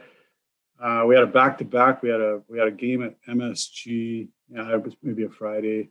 [0.85, 2.03] uh, we had a back to back.
[2.03, 4.27] We had a we had a game at MSG.
[4.49, 5.89] Yeah, it was maybe a Friday,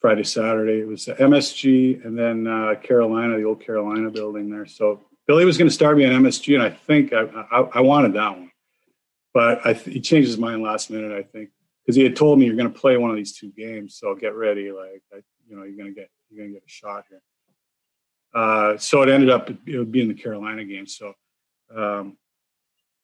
[0.00, 0.80] Friday Saturday.
[0.80, 4.64] It was MSG, and then uh, Carolina, the old Carolina building there.
[4.64, 7.80] So Billy was going to start me on MSG, and I think I I, I
[7.80, 8.50] wanted that one,
[9.34, 11.12] but th- he changed his mind last minute.
[11.12, 11.50] I think
[11.84, 14.14] because he had told me you're going to play one of these two games, so
[14.14, 14.72] get ready.
[14.72, 17.20] Like, I, you know, you're going to get you're going to get a shot here.
[18.32, 20.86] Uh, so it ended up it would be in the Carolina game.
[20.86, 21.12] So
[21.76, 22.16] um,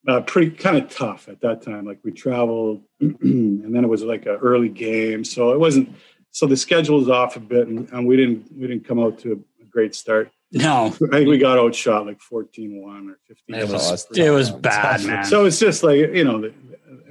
[0.06, 1.84] uh, pretty kind of tough at that time.
[1.84, 5.94] Like we traveled, and then it was like an early game, so it wasn't.
[6.30, 9.18] So the schedule was off a bit, and, and we didn't we didn't come out
[9.20, 10.30] to a great start.
[10.52, 13.54] No, I think we got outshot like 14-1 or 15.
[13.56, 15.06] it was it was bad, Tough.
[15.06, 15.24] man.
[15.24, 16.54] So it's just like you know, it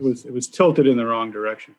[0.01, 1.75] was it was tilted in the wrong direction.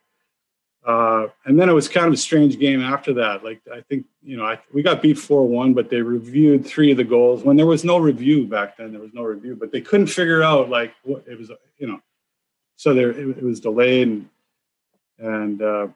[0.87, 3.43] Uh, and then it was kind of a strange game after that.
[3.43, 6.93] Like I think you know, I, we got beat four one, but they reviewed three
[6.93, 8.93] of the goals when there was no review back then.
[8.93, 11.51] There was no review, but they couldn't figure out like what it was.
[11.79, 12.01] You know,
[12.77, 14.29] so there it, it was delayed, and
[15.19, 15.89] and, uh,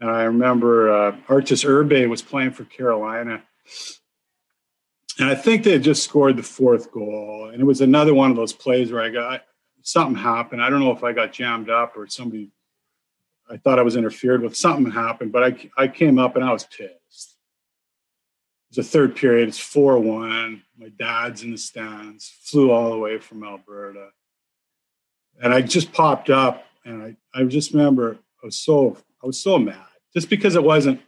[0.00, 3.42] and I remember uh, Arturs Irbe was playing for Carolina.
[5.18, 7.50] And I think they had just scored the fourth goal.
[7.52, 9.44] And it was another one of those plays where I got
[9.82, 10.62] something happened.
[10.62, 12.50] I don't know if I got jammed up or somebody,
[13.52, 14.56] I thought I was interfered with.
[14.56, 17.36] Something happened, but I, I came up and I was pissed.
[18.70, 19.48] It's the third period.
[19.48, 20.62] It's 4 1.
[20.78, 24.08] My dad's in the stands, flew all the way from Alberta.
[25.42, 29.40] And I just popped up and I, I just remember I was so I was
[29.40, 29.76] so mad
[30.14, 31.00] just because it wasn't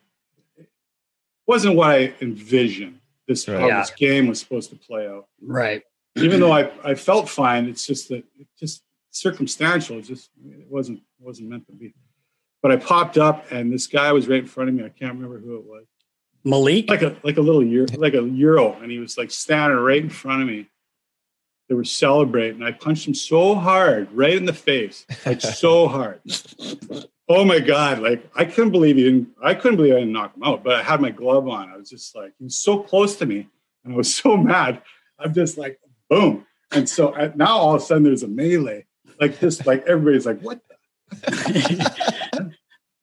[1.47, 3.01] wasn't what I envisioned.
[3.27, 3.61] this Right.
[3.61, 3.81] how Yeah.
[3.81, 5.27] this game was supposed to play out.
[5.43, 5.83] Right.
[6.17, 9.99] Even though I, I felt fine, it's just that it just circumstantial.
[9.99, 11.95] It just it wasn't wasn't meant to be.
[12.65, 14.83] But I popped up and this guy was right in front of me.
[14.85, 15.85] I can't remember who it was.
[16.45, 16.89] Malik.
[16.89, 20.03] Like a like a little euro, like a euro, and he was like standing right
[20.03, 20.71] in front of me.
[21.69, 22.63] They were celebrating.
[22.63, 26.23] I punched him so hard, right in the face, like so hard.
[27.29, 27.99] Oh my god!
[27.99, 29.29] Like I couldn't believe he didn't.
[29.43, 30.65] I couldn't believe I didn't knock him out.
[30.65, 31.69] But I had my glove on.
[31.69, 33.47] I was just like, he was so close to me,
[33.85, 34.81] and I was so mad.
[35.19, 35.79] I'm just like,
[36.09, 36.47] boom.
[36.71, 38.87] And so uh, now all of a sudden there's a melee.
[39.21, 40.61] Like this, like everybody's like, what?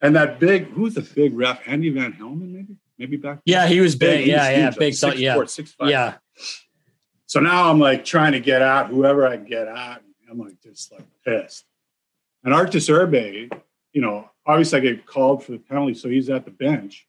[0.01, 0.07] The?
[0.07, 1.61] and that big, who's the big ref?
[1.67, 3.39] Andy Van Helmen, maybe, maybe back.
[3.45, 4.25] yeah, he was big.
[4.25, 4.93] he was Yeah, yeah, huge, like big.
[4.95, 5.89] so- six yeah, four, six five.
[5.89, 6.13] yeah.
[7.27, 10.01] So now I'm like trying to get at whoever I can get at.
[10.29, 11.65] I'm like just like pissed.
[12.43, 13.51] And Arturs Irbe,
[13.93, 17.07] you know, obviously I get called for the penalty, so he's at the bench.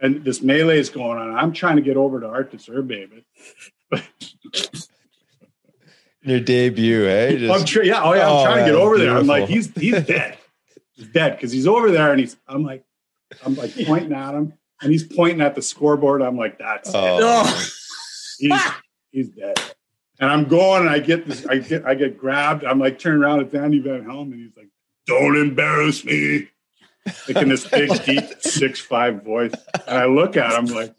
[0.00, 1.34] And this melee is going on.
[1.34, 3.22] I'm trying to get over to Arturs Irbe,
[3.90, 4.02] but
[6.22, 7.28] Your debut, eh?
[7.32, 9.16] I'm Just- tr- yeah, oh yeah, I'm Oh, trying to get man, over there.
[9.16, 10.38] I'm like, he's he's dead.
[11.02, 12.84] He's dead because he's over there and he's I'm like,
[13.44, 16.22] I'm like pointing at him and he's pointing at the scoreboard.
[16.22, 17.18] I'm like, that's oh.
[17.18, 17.22] it.
[17.24, 17.68] Oh.
[18.38, 18.62] he's
[19.10, 19.60] he's dead.
[20.20, 22.64] And I'm going and I get this, I get I get grabbed.
[22.64, 24.68] I'm like turning around at Danny Van Helm and he's like,
[25.06, 26.48] Don't embarrass me.
[27.26, 29.52] Like in this big, deep, six five voice.
[29.88, 30.94] And I look at him like,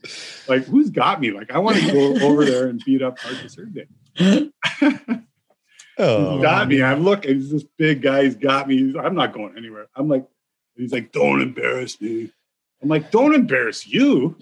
[0.49, 1.31] like, who's got me?
[1.31, 3.57] Like, I want to go over there and beat up Marcus
[4.19, 4.51] Erde.
[5.97, 6.81] Oh, got me.
[6.81, 7.35] I'm looking.
[7.35, 8.23] He's this big guy.
[8.23, 8.77] He's got me.
[8.77, 9.87] He's- I'm not going anywhere.
[9.95, 10.25] I'm like,
[10.75, 12.31] he's like, don't embarrass me.
[12.81, 14.35] I'm like, don't embarrass you.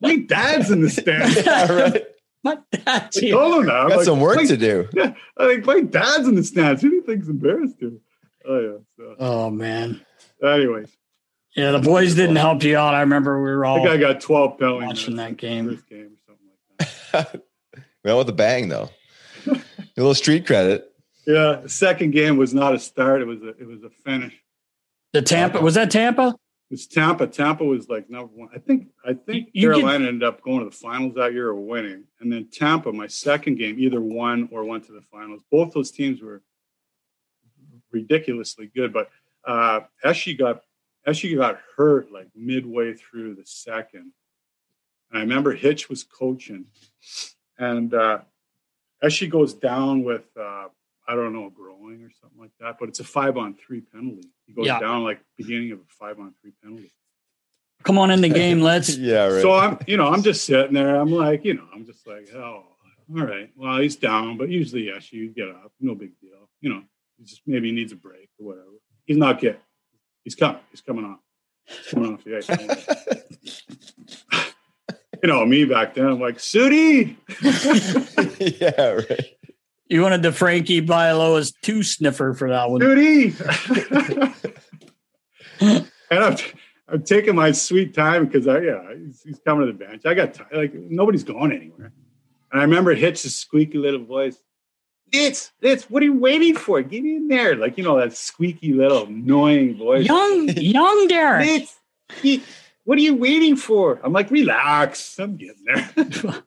[0.00, 1.36] My dad's in the stands.
[1.46, 2.04] yeah, right.
[2.42, 2.64] What?
[2.72, 3.30] That's I it.
[3.32, 3.76] told him that.
[3.76, 4.88] I'm Got like, some work my, to do.
[4.94, 6.82] Yeah, I think my dad's in the stands.
[6.82, 8.00] Who do you think's embarrassed to?
[8.48, 8.76] Oh yeah.
[8.96, 10.00] So, Oh man.
[10.42, 10.90] anyways,
[11.54, 12.94] Yeah, the boys didn't help you out.
[12.94, 14.86] I remember we were I all think I got 12 penalties.
[14.86, 15.68] watching that game.
[15.70, 16.48] First game or something
[17.12, 17.42] like that.
[18.04, 18.88] Went with a bang though.
[19.98, 20.92] A little street credit.
[21.26, 23.20] Yeah, the second game was not a start.
[23.20, 24.34] It was a it was a finish.
[25.12, 26.28] The Tampa was that Tampa?
[26.70, 27.26] It was Tampa.
[27.26, 28.48] Tampa was like number one.
[28.54, 31.32] I think I think You- you get- Carolina ended up going to the finals that
[31.32, 32.04] year or winning.
[32.20, 35.42] And then Tampa, my second game, either won or went to the finals.
[35.50, 36.42] Both those teams were
[37.90, 38.92] ridiculously good.
[38.92, 39.10] But
[39.46, 40.62] uh Eshy got
[41.06, 44.12] Eshy got hurt like midway through the second.
[45.10, 46.66] And I remember Hitch was coaching.
[47.58, 48.20] And uh
[49.02, 50.68] Eshy goes down with uh
[51.10, 54.28] I don't know, growing or something like that, but it's a five on three penalty.
[54.46, 54.78] He goes Yeah.
[54.78, 56.92] down like beginning of a five on three penalty.
[57.84, 58.94] Come on in the game, let's.
[58.96, 59.40] Yeah, right.
[59.42, 60.96] So I'm, you know, I'm just sitting there.
[60.96, 62.64] I'm like, you know, I'm just like, oh,
[63.16, 63.50] all right.
[63.56, 65.72] Well, he's down, but usually, yes, you get up.
[65.80, 66.50] No big deal.
[66.60, 66.82] You know,
[67.16, 68.66] he just maybe he needs a break or whatever.
[69.06, 69.56] He's not good.
[70.24, 70.60] He's coming.
[70.70, 71.18] He's coming on.
[71.64, 73.64] He's coming off the ice.
[75.22, 77.16] you know, me back then, I'm like, Sooty.
[78.38, 79.36] yeah, right.
[79.88, 82.80] You wanted the Frankie Bialowas two sniffer for that one.
[82.80, 83.34] Duty.
[86.10, 86.36] and I'm,
[86.88, 90.02] I'm taking my sweet time because I, yeah, he's, he's coming to the bench.
[90.04, 90.46] I got time.
[90.52, 91.92] Like nobody's going anywhere.
[92.52, 94.36] And I remember Hitch's squeaky little voice.
[95.10, 96.82] It's, it's, what are you waiting for?
[96.82, 97.56] Get in there.
[97.56, 100.06] Like, you know, that squeaky little annoying voice.
[100.06, 101.48] Young, young Derek.
[101.48, 101.76] It's,
[102.20, 102.42] he-
[102.88, 104.00] what are you waiting for?
[104.02, 105.18] I'm like, relax.
[105.18, 105.90] I'm getting there.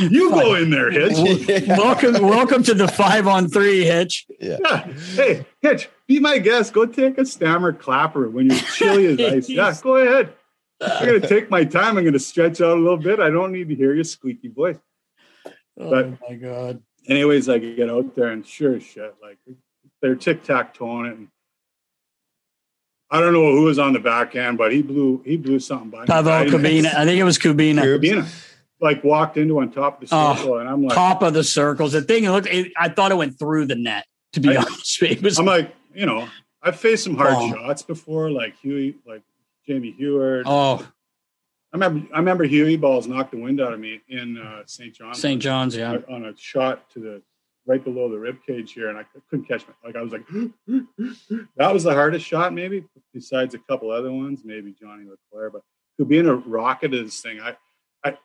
[0.00, 1.68] you go in there, Hitch.
[1.68, 4.26] welcome, welcome to the five on three hitch.
[4.40, 4.56] Yeah.
[4.60, 4.92] Yeah.
[5.14, 6.72] Hey, Hitch, be my guest.
[6.72, 9.48] Go take a stammer clapper when you're chilly as ice.
[9.48, 10.32] Yeah, go ahead.
[10.80, 11.96] I'm going to take my time.
[11.96, 13.20] I'm going to stretch out a little bit.
[13.20, 14.78] I don't need to hear your squeaky voice.
[15.78, 16.82] Oh But- my god.
[17.06, 19.38] Anyways, I get out there and sure as shit, like
[20.02, 21.16] they're tic tac toeing it.
[21.16, 21.28] And
[23.10, 25.90] I don't know who was on the back end, but he blew he blew something
[25.90, 26.04] by.
[26.06, 26.94] Pavel I- Kubina.
[26.94, 27.82] I think it was Kubina.
[27.82, 28.26] Kubina,
[28.80, 31.42] like walked into on top of the Oh, circle, and I'm like, Top of the
[31.44, 31.92] circles.
[31.92, 34.04] The thing looked, it, I thought it went through the net.
[34.34, 35.16] To be I- honest, with you.
[35.16, 35.38] it was.
[35.38, 36.28] I'm like, you know,
[36.62, 37.50] I've faced some hard Oh.
[37.50, 39.22] shots before, like Huey, like
[39.66, 40.44] Jamie Heward.
[40.46, 40.86] oh,
[41.72, 44.94] I remember I remember Huey balls knocked the wind out of me in uh, St.
[44.94, 45.40] John's St.
[45.40, 45.74] John's.
[45.76, 45.98] Yeah.
[46.10, 47.22] on a shot to the
[47.68, 50.26] right below the rib cage here, and I couldn't catch my like I was like
[51.56, 52.84] that was the hardest shot maybe
[53.14, 55.62] besides a couple other ones, maybe Johnny LeClair, but
[55.98, 57.40] who being a rocket rocketed this thing.
[57.40, 57.56] I
[58.04, 58.16] I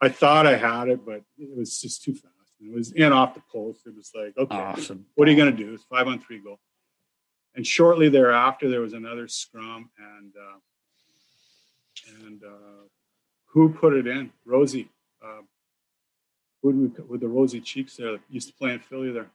[0.00, 2.32] I thought I had it, but it was just too fast.
[2.60, 3.86] It was in off the post.
[3.86, 5.06] It was like, okay, Awesome.
[5.14, 5.74] what are you going to do?
[5.74, 6.58] It's five on three goal.
[7.54, 12.84] And shortly thereafter, there was another scrum, and uh, and uh,
[13.46, 14.30] who put it in?
[14.44, 14.88] Rosie.
[15.24, 15.42] Uh,
[16.62, 18.18] who did we, with the rosy cheeks there?
[18.28, 19.30] Used to play in Philly there.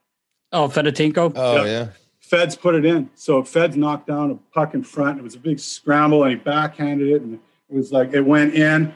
[0.52, 1.32] Oh, Fedotenko.
[1.34, 1.70] Oh Yeah.
[1.70, 1.88] yeah.
[2.20, 3.10] Feds put it in.
[3.14, 5.18] So Feds knocked down a puck in front.
[5.18, 8.54] It was a big scramble, and he backhanded it, and it was like it went
[8.54, 8.94] in.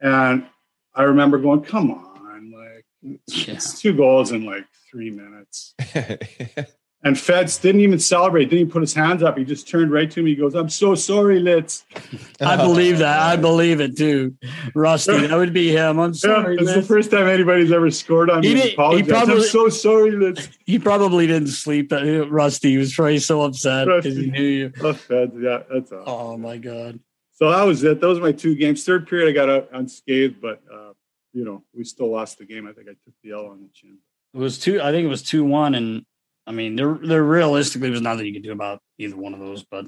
[0.00, 0.46] And
[0.94, 3.54] I remember going, come on, like Yeah.
[3.54, 5.74] it's two goals in like three minutes.
[7.02, 9.38] And Feds didn't even celebrate, didn't even put his hands up.
[9.38, 10.30] He just turned right to me.
[10.30, 11.86] He goes, I'm so sorry, Litz.
[12.42, 13.18] I believe that.
[13.22, 14.34] I believe it too.
[14.74, 15.98] Rusty, that would be him.
[15.98, 16.56] I'm Yeah, sorry.
[16.58, 18.54] it's the first time anybody's ever scored on He me.
[18.54, 20.50] did- and he probably- I'm so sorry, Litz.
[20.66, 21.90] He probably didn't sleep.
[21.90, 24.72] uh, Rusty He was probably so upset because he knew you.
[24.82, 26.04] Oh, Feds, yeah, that's all.
[26.06, 27.00] Oh my god.
[27.32, 28.02] So that was it.
[28.02, 28.84] Those were my two games.
[28.84, 30.92] Third period, I got out unscathed, but uh,
[31.32, 32.66] you know, we still lost the game.
[32.68, 33.96] I think I took the L on the chin.
[34.34, 34.82] It was two.
[34.82, 36.04] I think it was two one, and
[36.50, 39.62] I mean, there there realistically was nothing you could do about either one of those.
[39.62, 39.86] But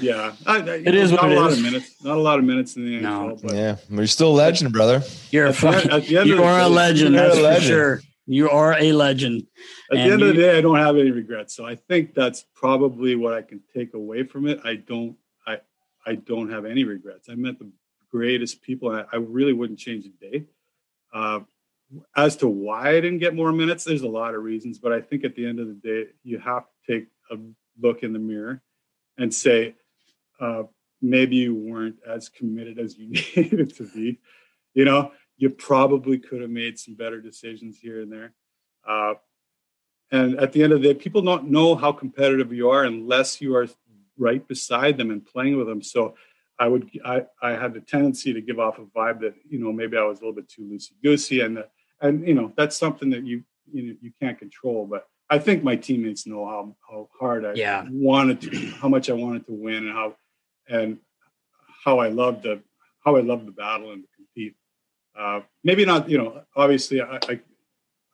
[0.00, 1.58] Yeah, I, I, It is not what a it lot is.
[1.58, 1.94] of minutes.
[2.02, 3.36] Not a lot of minutes in the No.
[3.36, 3.42] NHL.
[3.42, 5.02] But yeah, you're still a legend, brother.
[5.30, 7.14] you're a At the end- fucking, at the end you are a legend.
[7.14, 7.66] You're a That's for legend.
[7.68, 8.00] sure.
[8.26, 9.42] You are a legend.
[9.90, 11.54] at the And end of the day, I don't have any regrets.
[11.54, 14.60] So I think that's probably what I can take away from it.
[14.64, 15.16] I don't.
[15.46, 15.58] I
[16.06, 17.28] I don't have any regrets.
[17.28, 17.70] I met the
[18.10, 18.90] greatest people.
[18.90, 20.44] I, I really wouldn't change a day.
[21.12, 21.40] Uh,
[22.16, 25.00] as to why I didn't get more minutes, there's a lot of reasons, but I
[25.00, 27.36] think at the end of the day, you have to take a
[27.80, 28.62] look in the mirror
[29.18, 29.74] and say,
[30.40, 30.64] uh,
[31.02, 34.20] maybe you weren't as committed as you needed to be.
[34.74, 38.32] You know, you probably could have made some better decisions here and there.
[38.86, 39.14] Uh,
[40.12, 43.40] and at the end of the day, people don't know how competitive you are unless
[43.40, 43.68] you are
[44.18, 45.82] right beside them and playing with them.
[45.82, 46.14] So
[46.58, 49.72] I would, I, I had the tendency to give off a vibe that, you know,
[49.72, 51.64] maybe I was a little bit too loosey goosey and,
[52.00, 55.62] and, you know, that's something that you, you know, you can't control, but I think
[55.62, 57.86] my teammates know how, how hard I Yeah.
[57.88, 60.16] wanted to, how much I wanted to win and how,
[60.68, 60.98] and
[61.84, 62.62] how I loved the,
[63.04, 64.56] how I loved the battle and to compete.
[65.18, 67.40] Uh, maybe not, you know, obviously I, I,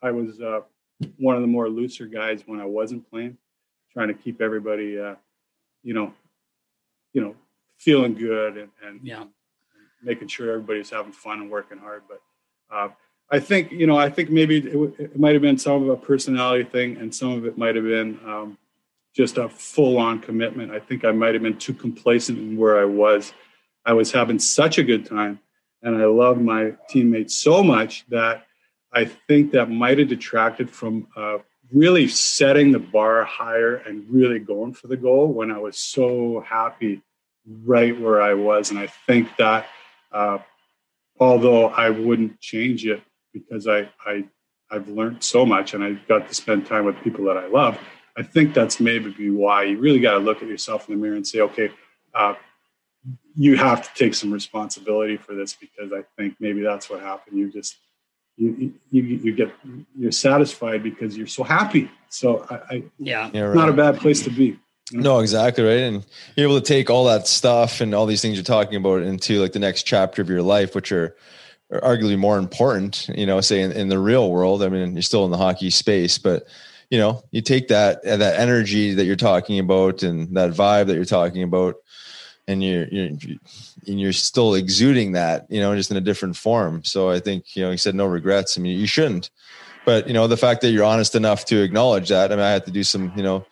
[0.02, 0.60] I was, uh,
[1.18, 3.36] one of the more looser guys when I wasn't playing,
[3.92, 5.14] trying to keep everybody, uh,
[5.82, 6.12] you know,
[7.12, 7.34] you know,
[7.78, 9.24] feeling good and, and Yeah.
[10.02, 12.02] making sure everybody's having fun and working hard.
[12.08, 12.20] But
[12.70, 12.88] uh,
[13.30, 15.88] I think, you know, I think maybe it, w- it might have been some of
[15.88, 18.58] a personality thing, and some of it might have been um,
[19.14, 20.70] just a full-on commitment.
[20.70, 23.32] I think I might have been too complacent in where I was.
[23.84, 25.40] I was having such a good time,
[25.82, 28.46] and I loved my teammates so much that
[28.92, 31.38] I think that might have detracted from uh,
[31.72, 36.44] really setting the bar higher and really going for the goal when I was so
[36.46, 37.02] happy
[37.64, 38.70] right where I was.
[38.70, 39.66] And I think that
[40.12, 40.38] uh,
[41.18, 43.02] although I wouldn't change it
[43.38, 44.24] because I, I
[44.70, 47.78] I've learned so much and I've got to spend time with people that I love.
[48.16, 51.16] I think that's maybe why you really got to look at yourself in the mirror
[51.16, 51.70] and say, okay,
[52.14, 52.34] uh,
[53.36, 57.38] you have to take some responsibility for this because I think maybe that's what happened.
[57.38, 57.76] You just
[58.36, 59.52] you you, you get
[59.96, 61.90] you're satisfied because you're so happy.
[62.08, 63.30] So I, I Yeah.
[63.32, 64.58] Yeah, not a bad place to be.
[64.92, 65.78] No, exactly right.
[65.78, 66.06] And
[66.36, 69.40] you're able to take all that stuff and all these things you're talking about into
[69.40, 71.16] like the next chapter of your life, which are, are
[71.72, 74.62] arguably more important, you know, say in, in the real world.
[74.62, 76.44] I mean, you're still in the hockey space, but
[76.90, 80.94] you know, you take that that energy that you're talking about and that vibe that
[80.94, 81.76] you're talking about,
[82.46, 86.84] and you're you're and you're still exuding that, you know, just in a different form.
[86.84, 88.56] So I think you know, you said no regrets.
[88.56, 89.30] I mean, you shouldn't,
[89.84, 92.32] but you know, the fact that you're honest enough to acknowledge that.
[92.32, 93.44] I mean, I had to do some, you know,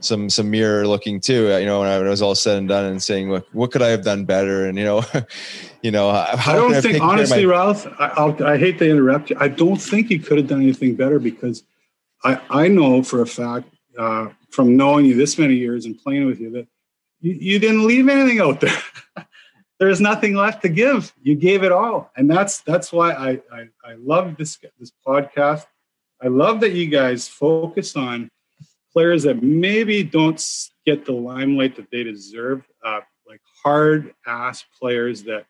[0.00, 1.48] some some mirror looking too.
[1.58, 3.70] You know, when I, when it was all said and done, and saying, "Look, what
[3.70, 5.02] could I have done better?" And you know,
[5.82, 8.88] you know, how I don't think, of honestly, my- Ralph, I, I'll, I hate to
[8.88, 9.36] interrupt you.
[9.38, 11.64] I don't think you could have done anything better because
[12.24, 13.68] I, I know for a fact
[13.98, 16.66] uh, from knowing you this many years and playing with you that
[17.20, 18.78] you, you didn't leave anything out there.
[19.78, 21.12] There's nothing left to give.
[21.22, 25.66] You gave it all, and that's that's why I I, I love this this podcast.
[26.20, 28.28] I love that you guys focus on
[28.98, 30.44] players that maybe don't
[30.84, 32.98] get the limelight that they deserve, uh,
[33.28, 35.46] like hard ass players that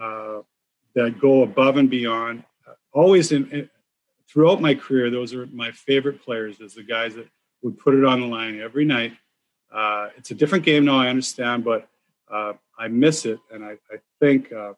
[0.00, 0.40] uh,
[0.96, 2.42] that go above and beyond.
[2.66, 3.70] Uh, always in, in
[4.28, 6.58] throughout my career, those are my favorite players.
[6.58, 7.28] Is the guys that
[7.62, 9.12] would put it on the line every night.
[9.72, 11.88] Uh, it's a different game now, I understand, but
[12.28, 14.72] uh, I miss it, and I, I think uh,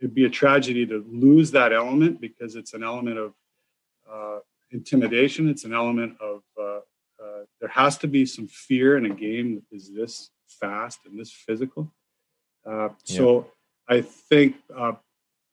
[0.00, 3.32] it'd be a tragedy to lose that element because it's an element of
[4.74, 5.48] intimidation.
[5.48, 6.80] It's an element of uh,
[7.22, 11.18] uh, there has to be some fear in a game that is this fast and
[11.18, 11.92] this physical.
[12.66, 13.46] Uh, so
[13.88, 14.92] I think uh,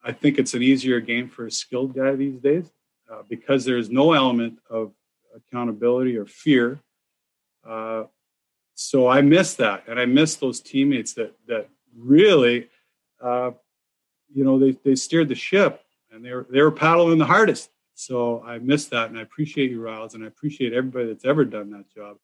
[0.03, 2.65] I think it's an easier game for a skilled guy these days
[3.11, 4.91] uh, because there is no element of
[5.35, 6.79] accountability or fear.
[7.67, 8.05] Uh,
[8.73, 12.69] so I miss that, and I miss those teammates that that really,
[13.21, 13.51] uh,
[14.33, 15.81] you know, they they steered the ship
[16.11, 17.70] and they were they were paddling the hardest.
[17.93, 21.45] So I miss that, and I appreciate you, Riles, and I appreciate everybody that's ever
[21.45, 22.17] done that job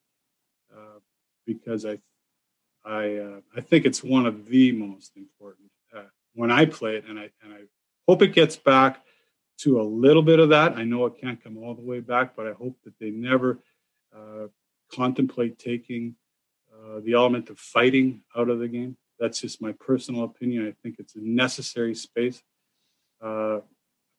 [0.76, 1.00] uh,
[1.46, 2.00] because I
[2.86, 6.04] I uh, I think it's one of the most important uh,
[6.34, 7.62] when I play it, and I and I
[8.08, 9.04] hope it gets back
[9.60, 10.78] to a little bit of that.
[10.78, 13.60] I know it can't come all the way back, but I hope that they never
[14.16, 14.48] uh,
[14.92, 16.16] contemplate taking
[16.74, 18.96] uh, the element of fighting out of the game.
[19.20, 20.68] That's just my personal opinion.
[20.68, 22.42] I think it's a necessary space.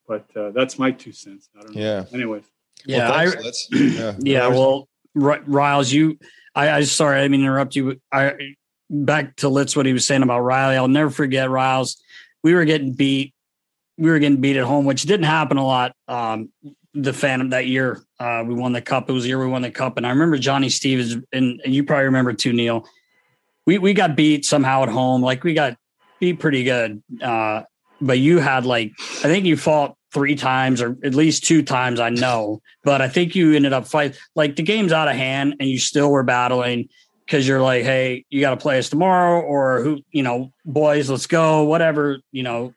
[0.08, 1.50] But uh, that's my two cents.
[1.56, 1.80] I don't know.
[1.80, 2.04] Yeah.
[2.12, 2.44] Anyways.
[2.86, 3.10] Yeah.
[3.10, 4.14] Well, I, thanks, yeah.
[4.18, 4.46] yeah.
[4.48, 4.88] Well,
[5.20, 6.18] R- Riles, you,
[6.54, 8.00] I, I sorry, I didn't mean to interrupt you.
[8.10, 8.54] I
[8.90, 10.76] back to Litz what he was saying about Riley.
[10.76, 12.00] I'll never forget Riles.
[12.42, 13.34] We were getting beat.
[13.98, 15.92] We were getting beat at home, which didn't happen a lot.
[16.06, 16.50] Um,
[16.94, 19.10] the Phantom that year, uh, we won the cup.
[19.10, 21.74] It was the year we won the cup, and I remember Johnny Stevens, and, and
[21.74, 22.88] you probably remember too, Neil.
[23.66, 25.20] We we got beat somehow at home.
[25.20, 25.76] Like we got
[26.20, 27.02] beat pretty good.
[27.20, 27.64] Uh,
[28.00, 32.00] but you had like I think you fought three times or at least two times.
[32.00, 35.56] I know, but I think you ended up fight like the game's out of hand,
[35.60, 36.88] and you still were battling
[37.26, 41.10] because you're like, hey, you got to play us tomorrow, or who, you know, boys,
[41.10, 42.72] let's go, whatever, you know,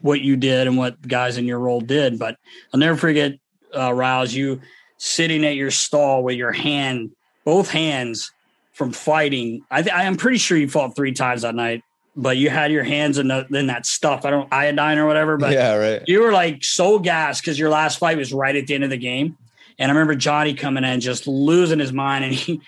[0.00, 2.18] what you did and what guys in your role did.
[2.18, 2.38] But
[2.72, 3.32] I'll never forget,
[3.76, 4.60] uh, Rouse, you
[4.96, 7.10] sitting at your stall with your hand,
[7.44, 8.32] both hands
[8.72, 9.62] from fighting.
[9.70, 11.82] I, th- I am pretty sure you fought three times that night,
[12.16, 14.24] but you had your hands in, the, in that stuff.
[14.24, 16.02] I don't iodine or whatever, but yeah, right.
[16.06, 18.90] you were like so gassed because your last fight was right at the end of
[18.90, 19.36] the game.
[19.78, 22.60] And I remember Johnny coming in just losing his mind, and he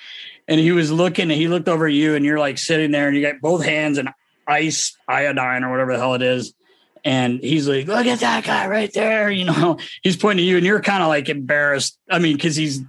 [0.49, 3.07] and he was looking, and he looked over at you, and you're like sitting there,
[3.07, 4.09] and you got both hands in
[4.47, 6.55] ice iodine or whatever the hell it is.
[7.05, 9.79] And he's like, "Look at that guy right there," you know.
[10.03, 11.97] He's pointing to you, and you're kind of like embarrassed.
[12.11, 12.81] I mean, because he's,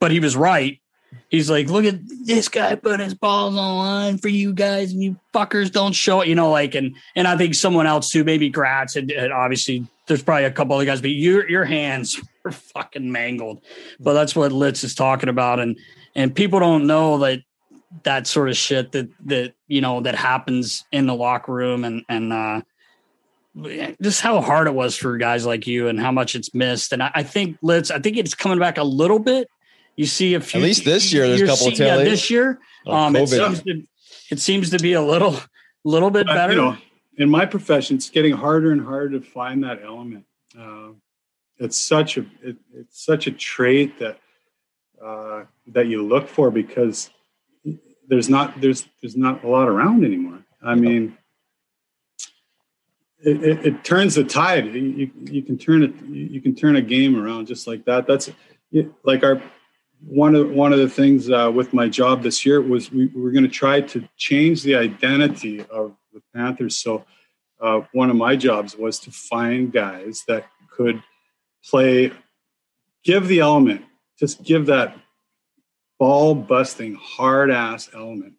[0.00, 0.80] but he was right.
[1.28, 4.92] He's like, "Look at this guy put his balls on the line for you guys,
[4.92, 6.50] and you fuckers don't show it," you know.
[6.50, 10.44] Like, and and I think someone else too, maybe Gratz, and, and obviously there's probably
[10.44, 13.60] a couple other guys, but your your hands were fucking mangled.
[14.00, 15.78] But that's what Litz is talking about, and
[16.14, 17.40] and people don't know that
[18.02, 22.04] that sort of shit that that you know that happens in the locker room, and
[22.08, 22.62] and uh,
[24.00, 26.92] just how hard it was for guys like you, and how much it's missed.
[26.92, 29.48] And I, I think Litz, I think it's coming back a little bit.
[29.98, 31.96] You see a few, At least this year, there's a you're couple of seeing- yeah,
[32.04, 32.60] this year.
[32.86, 33.28] Oh, Um, it COVID.
[33.28, 33.82] seems to
[34.30, 35.34] it seems to be a little
[35.84, 36.52] little bit But, better.
[36.52, 36.76] You know,
[37.16, 40.24] in my profession, it's getting harder and harder to find that element.
[40.56, 40.90] Uh,
[41.58, 44.20] it's such a it, it's such a trait that
[45.04, 45.44] uh,
[45.74, 47.10] that you look for because
[48.06, 50.44] there's not there's there's not a lot around anymore.
[50.62, 51.18] I mean,
[53.20, 54.66] it, it, it turns the tide.
[54.66, 55.92] You, you, you can turn it.
[56.06, 58.06] You can turn a game around just like that.
[58.06, 58.30] That's
[58.70, 59.42] it- like our
[60.06, 63.20] one of one of the things uh, with my job this year was we, we
[63.20, 66.76] were going to try to change the identity of the Panthers.
[66.76, 67.04] So
[67.60, 71.02] uh, one of my jobs was to find guys that could
[71.64, 72.12] play,
[73.02, 73.84] give the element,
[74.18, 74.96] just give that
[75.98, 78.34] ball busting hard ass element,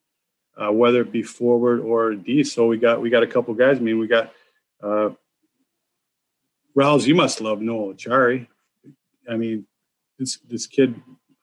[0.58, 2.44] uh, whether it be forward or D.
[2.44, 3.78] So we got we got a couple guys.
[3.78, 4.32] I mean, we got
[4.82, 5.10] uh,
[6.74, 7.06] Rouse.
[7.06, 8.48] You must love Noel Acciari.
[9.30, 9.68] I mean,
[10.18, 10.96] this this kid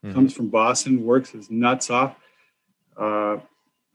[0.06, 0.14] Mhm.
[0.14, 2.16] comes from Boston, works his nuts off,
[2.96, 3.38] uh,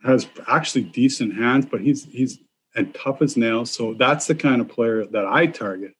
[0.03, 2.39] has actually decent hands, but he's he's
[2.75, 3.71] and tough as nails.
[3.71, 5.93] So that's the kind of player that I target.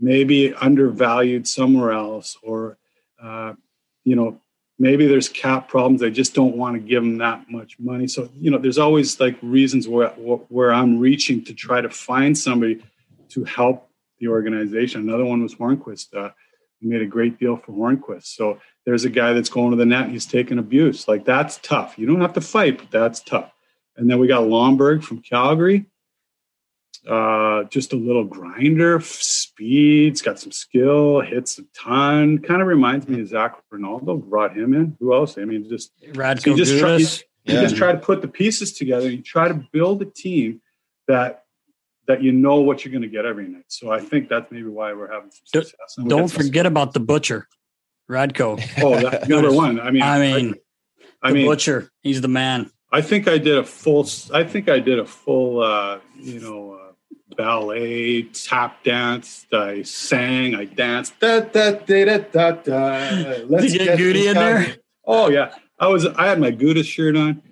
[0.00, 2.78] Maybe undervalued somewhere else, or
[3.20, 3.54] uh,
[4.04, 4.40] you know,
[4.78, 6.00] maybe there's cap problems.
[6.00, 8.06] They just don't want to give him that much money.
[8.06, 12.38] So you know, there's always like reasons where where I'm reaching to try to find
[12.38, 12.82] somebody
[13.30, 13.90] to help
[14.20, 15.02] the organization.
[15.02, 16.14] Another one was Hornqvist.
[16.14, 16.30] Uh,
[16.80, 18.26] we made a great deal for Hornqvist.
[18.26, 21.08] So there's a guy that's going to the net he's taking abuse.
[21.08, 21.98] Like that's tough.
[21.98, 23.52] You don't have to fight, but that's tough.
[23.96, 25.86] And then we got Lomberg from Calgary.
[27.06, 32.38] Uh, just a little grinder, speeds, got some skill, hits a ton.
[32.38, 34.16] Kind of reminds me of Zach Rinaldo.
[34.16, 34.96] Brought him in.
[35.00, 35.38] Who else?
[35.38, 37.22] I mean, just Radko you just try, you, Gudas.
[37.44, 39.10] you just try to put the pieces together.
[39.10, 40.60] You try to build a team
[41.06, 41.44] that
[42.08, 43.64] that you know what you're going to get every night.
[43.68, 45.94] So I think that's maybe why we're having some Don't- success.
[45.98, 47.46] And Don't got some- forget about the butcher,
[48.10, 48.60] Radko.
[48.82, 49.78] Oh, that, number one.
[49.78, 50.54] I mean, I mean,
[51.22, 51.90] I the mean, butcher.
[52.02, 52.70] He's the man.
[52.90, 54.08] I think I did a full.
[54.32, 55.60] I think I did a full.
[55.62, 56.92] Uh, you know, uh,
[57.36, 59.46] ballet, tap dance.
[59.52, 60.54] I sang.
[60.54, 61.20] I danced.
[61.20, 63.44] Da, da, da, da, da, da.
[63.46, 64.76] Let's Did you get Goody in there?
[65.04, 66.06] Oh yeah, I was.
[66.06, 67.42] I had my Gouda shirt on.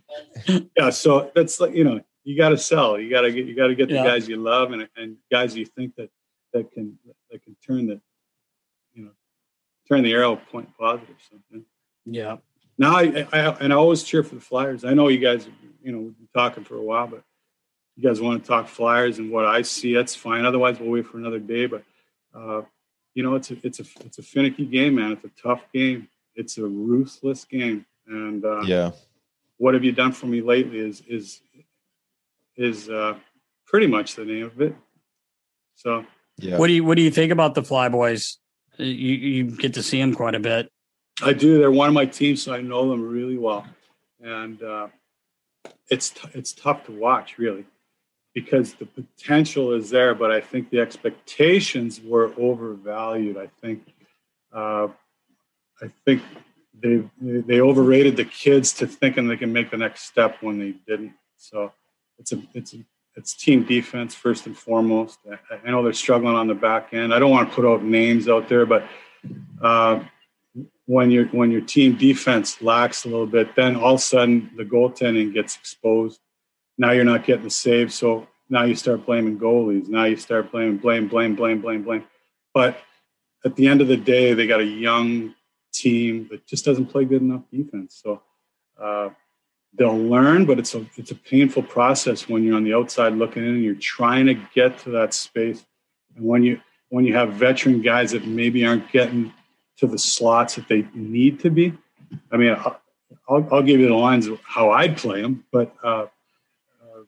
[0.76, 2.98] yeah, so that's like you know, you got to sell.
[2.98, 3.46] You got to get.
[3.46, 4.04] You got to get the Yeah.
[4.04, 6.10] guys you love and and guys you think that
[6.52, 6.98] that can
[7.30, 8.00] that can turn the,
[8.94, 9.12] you know,
[9.88, 11.16] turn the arrow point positive.
[11.30, 11.60] So, yeah.
[12.04, 12.36] Yeah.
[12.78, 14.84] Now I, I and I always cheer for the Flyers.
[14.84, 15.48] I know you guys,
[15.82, 17.22] you know, we've been talking for a while, but
[17.96, 20.44] you guys want to talk Flyers and what I see, that's fine.
[20.44, 21.66] Otherwise, we'll wait for another day.
[21.66, 21.84] But
[22.34, 22.62] uh,
[23.14, 25.12] you know, it's a it's a it's a finicky game, man.
[25.12, 26.08] It's a tough game.
[26.34, 27.86] It's a ruthless game.
[28.08, 28.90] And uh, Yeah.
[29.58, 30.78] what have you done for me lately?
[30.80, 31.40] Is is
[32.56, 33.16] is uh,
[33.66, 34.74] pretty much the name of it.
[35.74, 36.04] So
[36.38, 36.58] Yeah.
[36.58, 38.36] What do you What do you think about the Flyboys?
[38.78, 40.70] You you get to see them quite a bit.
[41.22, 41.58] I do.
[41.58, 43.66] They're one of my teams, so I know them really well,
[44.20, 44.88] and uh,
[45.90, 47.64] it's t- it's tough to watch really
[48.34, 53.38] because the potential is there, but I think the expectations were overvalued.
[53.38, 53.82] I think
[54.52, 54.88] uh,
[55.80, 56.22] I think
[56.78, 60.72] they they overrated the kids to thinking they can make the next step when they
[60.86, 61.14] didn't.
[61.38, 61.72] So
[62.18, 62.78] it's a it's a
[63.16, 65.18] it's team defense first and foremost.
[65.30, 67.14] I, I know they're struggling on the back end.
[67.14, 68.84] I don't want to put out names out there, but
[69.62, 70.04] uh,
[70.86, 74.50] when your when your team defense lacks a little bit, then all of a sudden
[74.56, 76.20] the goaltending gets exposed.
[76.78, 79.88] Now you're not getting the save, so now you start blaming goalies.
[79.88, 82.04] Now you start blaming blame, blame, blame, blame, blame.
[82.54, 82.78] But
[83.44, 85.34] at the end of the day, they got a young
[85.72, 88.00] team that just doesn't play good enough defense.
[88.02, 88.22] So
[88.80, 89.10] uh,
[89.76, 93.44] they'll learn, but it's a it's a painful process when you're on the outside looking
[93.44, 95.64] in and you're trying to get to that space.
[96.16, 99.32] And when you when you have veteran guys that maybe aren't getting
[99.78, 101.74] to the slots that they need to be,
[102.32, 102.56] I mean,
[103.28, 106.06] I'll, I'll, give you the lines of how I'd play them, but uh,
[106.82, 107.02] uh,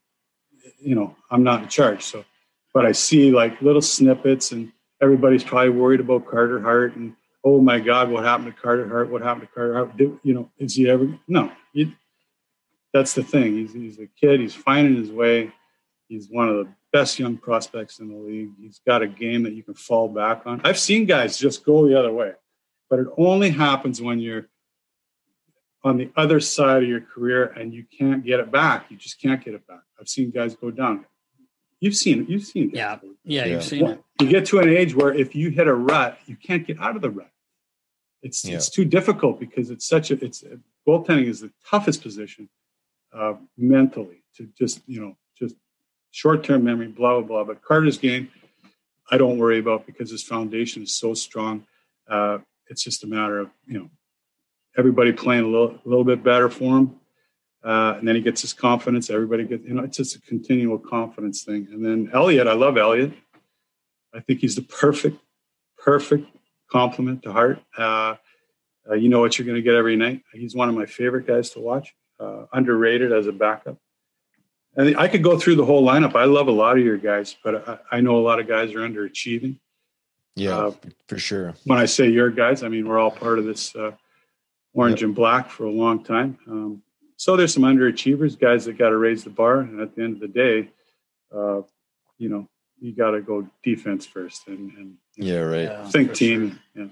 [0.78, 2.02] you know, I'm not in charge.
[2.02, 2.24] So,
[2.74, 7.14] but I see like little snippets, and everybody's probably worried about Carter Hart and
[7.44, 9.10] oh my God, what happened to Carter Hart?
[9.10, 9.96] What happened to Carter Hart?
[9.96, 11.18] Did, you know, is he ever?
[11.28, 11.50] No,
[12.92, 13.54] that's the thing.
[13.56, 14.40] He's, he's a kid.
[14.40, 15.52] He's finding his way.
[16.08, 18.50] He's one of the best young prospects in the league.
[18.60, 20.60] He's got a game that you can fall back on.
[20.64, 22.32] I've seen guys just go the other way,
[22.88, 24.48] but it only happens when you're
[25.84, 28.86] on the other side of your career and you can't get it back.
[28.90, 29.82] You just can't get it back.
[30.00, 31.04] I've seen guys go down.
[31.80, 32.28] You've seen it.
[32.28, 32.74] You've seen it.
[32.74, 33.54] Yeah, yeah, Yeah.
[33.54, 34.02] you've seen it.
[34.20, 36.96] You get to an age where if you hit a rut, you can't get out
[36.96, 37.30] of the rut.
[38.22, 38.56] It's Yeah.
[38.56, 40.42] it's too difficult because it's such a it's
[40.86, 42.48] goaltending is the toughest position
[43.12, 45.54] uh, mentally to just you know just
[46.10, 47.44] short term memory, blah blah blah.
[47.44, 48.30] But Carter's game,
[49.10, 51.66] I don't worry about because his foundation is so strong.
[52.08, 53.90] Uh, it's just a matter of you know
[54.76, 56.96] everybody playing a little a little bit better for him,
[57.64, 59.10] uh, and then he gets his confidence.
[59.10, 61.68] Everybody gets you know it's just a continual confidence thing.
[61.72, 63.12] And then Elliott, I love Elliott.
[64.14, 65.18] I think he's the perfect
[65.76, 66.26] perfect
[66.70, 67.62] compliment to Hart.
[67.76, 68.16] Uh,
[68.90, 70.22] uh, you know what you're going to get every night.
[70.32, 71.94] He's one of my favorite guys to watch.
[72.20, 73.76] Uh, underrated as a backup.
[74.76, 76.16] And I could go through the whole lineup.
[76.16, 78.74] I love a lot of your guys, but I, I know a lot of guys
[78.74, 79.58] are underachieving.
[80.34, 80.72] Yeah, Uh,
[81.06, 81.54] for sure.
[81.64, 83.92] When I say your guys, I mean we're all part of this uh,
[84.72, 86.38] orange and black for a long time.
[86.48, 86.82] Um,
[87.16, 89.60] so there's some underachievers, guys that got to raise the bar.
[89.60, 90.70] And at the end of the day,
[91.34, 91.62] uh,
[92.18, 92.48] you know,
[92.80, 95.62] you got to go defense first and, and Yeah, right.
[95.62, 96.60] Yeah, think for team.
[96.74, 96.86] Yeah.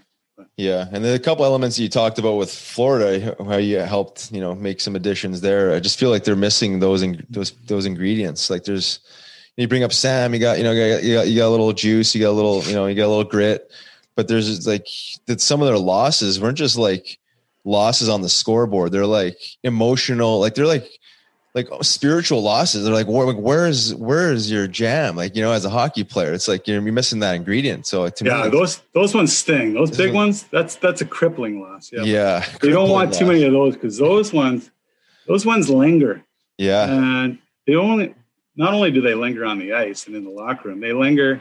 [0.57, 4.41] Yeah, and then a couple elements you talked about with Florida, how you helped, you
[4.41, 5.75] know, make some additions there.
[5.75, 8.51] I just feel like they're missing those in, those those ingredients.
[8.51, 9.01] Like there's,
[9.57, 11.51] you bring up Sam, you got you know you got, you got you got a
[11.51, 13.71] little juice, you got a little you know you got a little grit,
[14.15, 14.87] but there's like
[15.27, 17.19] that some of their losses weren't just like
[17.65, 18.93] losses on the scoreboard.
[18.93, 20.89] They're like emotional, like they're like
[21.57, 22.85] like oh, spiritual losses.
[22.85, 25.17] They're like, where, like where's where's your jam?
[25.17, 27.87] Like you know, as a hockey player, it's like you're, you're missing that ingredient.
[27.87, 29.75] So to Yeah, me, those those ones sting.
[29.75, 31.91] Those Those big ones- ones, that's that's a crippling loss.
[31.93, 32.03] Yeah.
[32.05, 34.71] yeah, You don't want crippling too many of those because those ones,
[35.27, 36.23] those ones linger,
[36.59, 38.15] Yeah, and they only
[38.55, 41.33] not only do they linger on the ice and in the locker room, they linger
[41.33, 41.41] in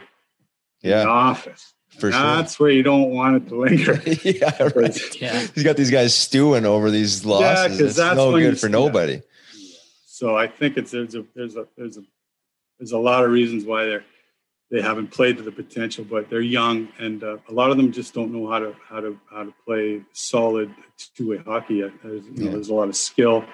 [0.82, 1.72] the yeah, office.
[1.98, 2.20] for sure.
[2.20, 4.02] That's where you don't want it to linger.
[4.22, 4.98] yeah, right.
[5.20, 7.68] Yeah, He's got these guys stewing over these losses.
[7.78, 8.72] 'cause it's that's no good you- for yeah.
[8.72, 9.20] nobody.
[10.18, 12.02] So I think it's there's a there's a there's a
[12.78, 14.04] there's a lot of reasons why they're
[14.70, 17.92] they haven't played to the potential, but they're young, and uh, a lot of them
[17.92, 20.74] just don't know how to how to how to play solid
[21.14, 21.74] two way hockey.
[21.82, 21.92] yet.
[22.02, 23.44] There's, you know, there's a lot of skill.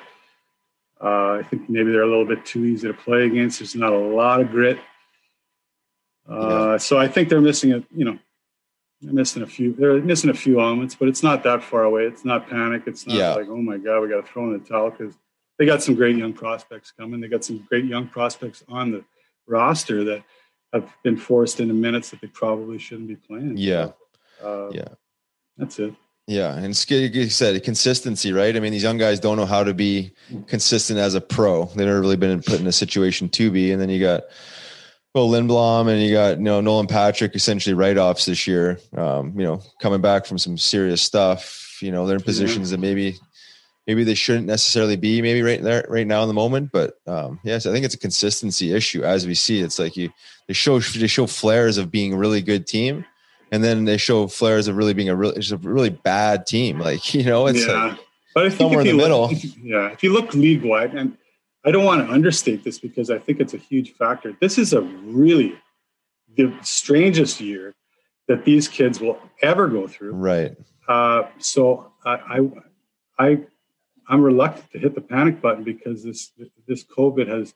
[1.02, 3.58] Uh, I think maybe they're a little bit too easy to play against.
[3.58, 4.78] There's not a lot of grit.
[6.28, 8.18] Uh, So I think they're missing a you know
[9.00, 12.04] they're missing a few they're missing a few elements, but it's not that far away.
[12.04, 12.84] It's not panic.
[12.86, 13.34] It's not Yeah.
[13.34, 15.14] like oh my god we got to throw in the towel because
[15.58, 17.20] they got some great young prospects coming.
[17.20, 19.04] They got some great young prospects on the
[19.46, 20.24] roster that
[20.72, 23.56] have been forced into minutes that they probably shouldn't be playing.
[23.56, 23.90] Yeah,
[24.42, 24.88] Uh, Yeah.
[25.58, 25.94] That's it.
[26.26, 28.56] yeah, and like you said consistency, right?
[28.56, 30.14] I mean, these young guys don't know how to be
[30.46, 31.66] consistent as a pro.
[31.66, 33.70] They've never really been put in a situation to be.
[33.70, 34.22] And then you got
[35.14, 38.78] well Lindblom and you got you know Nolan Patrick essentially write offs this year.
[38.96, 41.78] Um, you know, coming back from some serious stuff.
[41.82, 43.18] You know, they're in positions that maybe
[43.86, 47.40] maybe they shouldn't necessarily be maybe right there right now in the moment but um
[47.42, 50.10] yes i think it's a consistency issue as we see it's like you
[50.48, 53.04] they show they show flares of being a really good team
[53.50, 56.78] and then they show flares of really being a really, just a really bad team
[56.78, 57.84] like you know it's yeah.
[57.84, 57.98] like
[58.34, 59.50] but I think somewhere if in you the look- middle.
[59.62, 59.92] yeah.
[59.92, 61.16] If you look league wide, and
[61.64, 64.36] I don't want to understate this because I think it's a huge factor.
[64.40, 65.54] This is a really
[66.36, 67.74] the strangest year
[68.28, 70.12] that these kids will ever go through.
[70.12, 70.56] Right.
[70.88, 72.50] Uh, so I, I,
[73.18, 73.40] I,
[74.08, 76.32] I'm reluctant to hit the panic button because this
[76.66, 77.54] this COVID has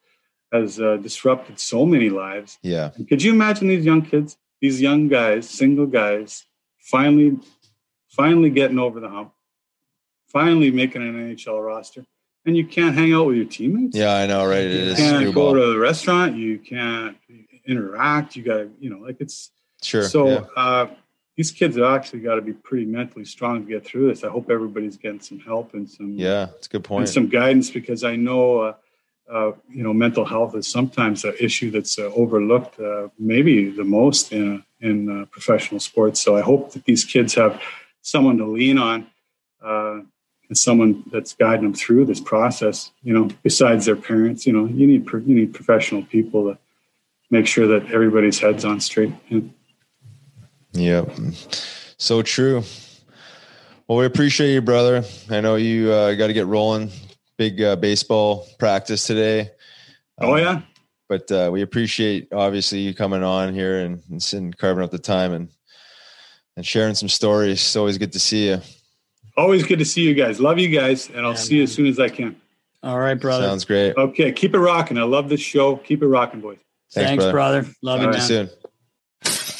[0.53, 2.59] has uh, disrupted so many lives.
[2.63, 2.91] Yeah.
[3.09, 6.45] Could you imagine these young kids, these young guys, single guys,
[6.79, 7.39] finally,
[8.09, 9.33] finally getting over the hump,
[10.29, 12.05] finally making an NHL roster,
[12.45, 13.97] and you can't hang out with your teammates.
[13.97, 14.61] Yeah, I know, right?
[14.65, 15.55] It you can't screwball.
[15.55, 16.37] go to the restaurant.
[16.37, 17.17] You can't
[17.67, 18.37] interact.
[18.37, 19.51] You got to, you know, like it's
[19.83, 20.05] Sure.
[20.05, 20.29] so.
[20.29, 20.45] yeah.
[20.57, 20.87] Uh,
[21.37, 24.25] these kids have actually got to be pretty mentally strong to get through this.
[24.25, 27.71] I hope everybody's getting some help and some Yeah, it's a good and some guidance
[27.71, 28.75] because I know, uh,
[29.31, 33.85] uh, you know, mental health is sometimes an issue that's uh, overlooked, uh, maybe the
[33.85, 36.21] most in in uh, professional sports.
[36.21, 37.61] So I hope that these kids have
[38.03, 39.07] someone to lean on,
[39.63, 40.01] uh,
[40.49, 42.93] and someone that's guiding them through this process.
[43.03, 46.59] You know, besides their parents, you know, you need you need professional people to
[47.31, 49.13] make sure that everybody's heads on straight.
[49.29, 49.53] And
[50.77, 51.11] Yep.
[51.99, 52.63] So true.
[53.89, 55.05] Well, we appreciate you, brother.
[55.31, 56.91] I know you uh, got to get rolling.
[57.39, 59.51] Big uh, baseball practice today.
[60.21, 60.63] oh Um, yeah,
[61.09, 64.99] But uh, we appreciate obviously you coming on here and, and sitting, carving up the
[64.99, 65.49] time and
[66.57, 67.53] and sharing some stories.
[67.61, 68.61] It's always good to see you.
[69.37, 70.41] always good to see you guys.
[70.41, 72.35] Love you guys, and I'll Yeah, see you as soon as I can.
[72.83, 73.45] All right, brother.
[73.47, 73.95] Sounds great.
[73.97, 74.97] Okay, keep it rocking.
[74.97, 75.77] I love this show.
[75.77, 76.59] Keep it rocking, boys.
[76.93, 77.67] Thanks, brother.
[77.83, 78.27] Love you, All Talk right.
[78.29, 79.56] to you soon.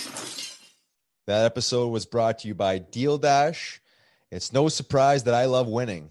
[1.27, 3.81] That episode was brought to you by Deal Dash.
[4.31, 6.09] It's no surprise that I love winning.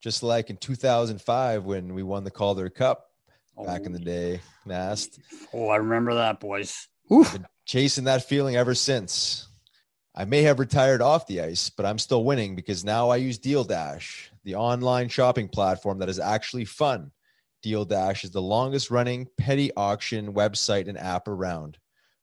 [0.00, 3.10] Just like in 2005 when we won the Calder Cup
[3.66, 4.04] back in the oh.
[4.04, 5.18] day, Nast.
[5.52, 6.86] Oh, I remember that, boys.
[7.08, 9.48] Been chasing that feeling ever since.
[10.14, 13.38] I may have retired off the ice, but I'm still winning because now I use
[13.38, 17.10] Deal Dash, the online shopping platform that is actually fun.
[17.60, 21.76] Deal Dash is the longest running petty auction website and app around.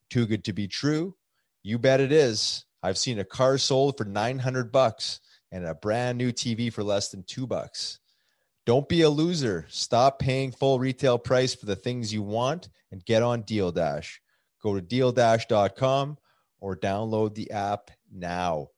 [0.08, 1.14] Too good to be true?
[1.62, 2.64] You bet it is.
[2.82, 5.20] I've seen a car sold for 900 bucks
[5.52, 7.98] and a brand new TV for less than 2 bucks.
[8.64, 9.66] Don't be a loser.
[9.68, 14.20] Stop paying full retail price for the things you want and get on Deal Dash.
[14.62, 16.18] Go to dealdash.com
[16.60, 18.68] or download the app now.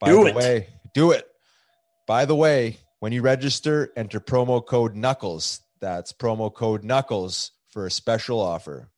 [0.00, 0.34] By Do the it.
[0.34, 1.26] way, do it.
[2.06, 5.60] By the way, when you register, enter promo code Knuckles.
[5.80, 8.88] That's promo code Knuckles for a special offer.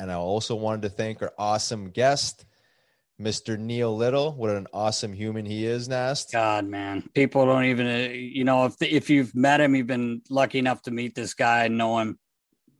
[0.00, 2.44] And I also wanted to thank our awesome guest,
[3.20, 3.58] Mr.
[3.58, 4.32] Neil Little.
[4.32, 6.30] What an awesome human he is, Nast.
[6.30, 10.22] God, man, people don't even, uh, you know, if if you've met him, you've been
[10.30, 12.18] lucky enough to meet this guy and know him.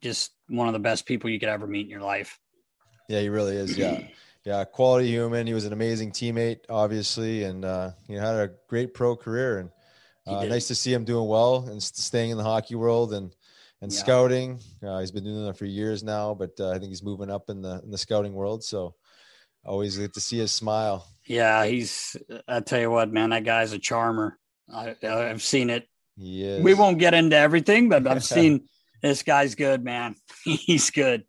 [0.01, 2.39] Just one of the best people you could ever meet in your life.
[3.09, 3.77] Yeah, he really is.
[3.77, 4.01] Yeah.
[4.45, 4.65] Yeah.
[4.65, 5.47] Quality human.
[5.47, 9.59] He was an amazing teammate, obviously, and uh, he had a great pro career.
[9.59, 9.71] And
[10.27, 13.35] uh, nice to see him doing well and staying in the hockey world and
[13.81, 13.99] and Yeah.
[13.99, 14.61] scouting.
[14.83, 17.49] Uh, he's been doing that for years now, but uh, I think he's moving up
[17.51, 18.65] in the in the scouting world.
[18.65, 18.95] So
[19.65, 21.07] always get to see his smile.
[21.27, 22.17] Yeah, he's.
[22.47, 24.39] I tell you what, man, that guy's a charmer.
[24.73, 25.89] I, I've seen it.
[26.21, 26.65] Is.
[26.65, 28.67] We won't get into everything, but I've seen
[29.03, 30.17] this guy's good, man.
[30.45, 31.25] He's good.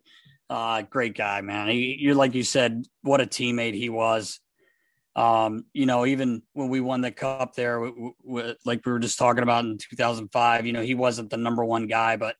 [0.48, 1.68] Uh, great guy, man.
[1.68, 4.40] He, you're like you said, what a teammate he was.
[5.16, 7.80] Um, you know, even when we won the cup there,
[8.64, 11.86] like we were just talking about in 2005, you know, he wasn't the number one
[11.86, 12.36] guy, but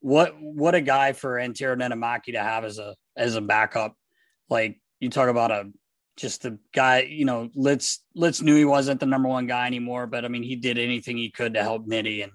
[0.00, 3.94] what what a guy for Antero Niittymäki to have as a as a backup.
[4.48, 5.70] Like you talk about a
[6.16, 10.06] just the guy, you know, Litz Litz knew he wasn't the number one guy anymore,
[10.06, 12.32] but I mean, he did anything he could to help Nitty and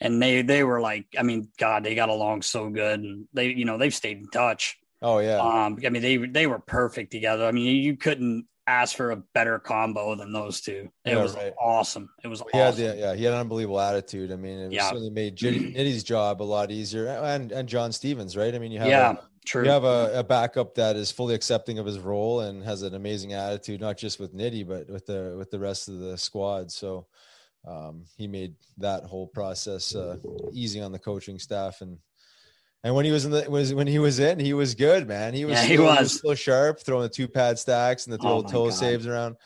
[0.00, 3.48] and they they were like, I mean, God, they got along so good, and they,
[3.48, 4.78] you know, they've stayed in touch.
[5.02, 5.38] Oh yeah.
[5.38, 7.46] Um, I mean, they they were perfect together.
[7.46, 10.90] I mean, you couldn't ask for a better combo than those two.
[11.04, 11.54] It Yeah, was right.
[11.60, 12.10] awesome.
[12.22, 12.84] It was had awesome.
[12.84, 14.30] the, yeah, he had an unbelievable attitude.
[14.30, 14.88] I mean, it Yeah.
[14.88, 18.54] certainly made Nitty's job a lot easier, and and John Stevens, right?
[18.54, 19.64] I mean, you have yeah, a, true.
[19.64, 22.94] you have a, a backup that is fully accepting of his role and has an
[22.94, 26.70] amazing attitude, not just with Nitty, but with the with the rest of the squad.
[26.70, 27.06] So
[27.66, 30.16] um, he made that whole process uh,
[30.52, 31.98] easy on the coaching staff and.
[32.84, 35.34] And when he was in the was when he was in, he was good, man.
[35.34, 36.12] He was Yeah, he still, was.
[36.18, 38.74] still sharp, throwing the two pad stacks and the Oh little toe God.
[38.74, 39.36] saves around.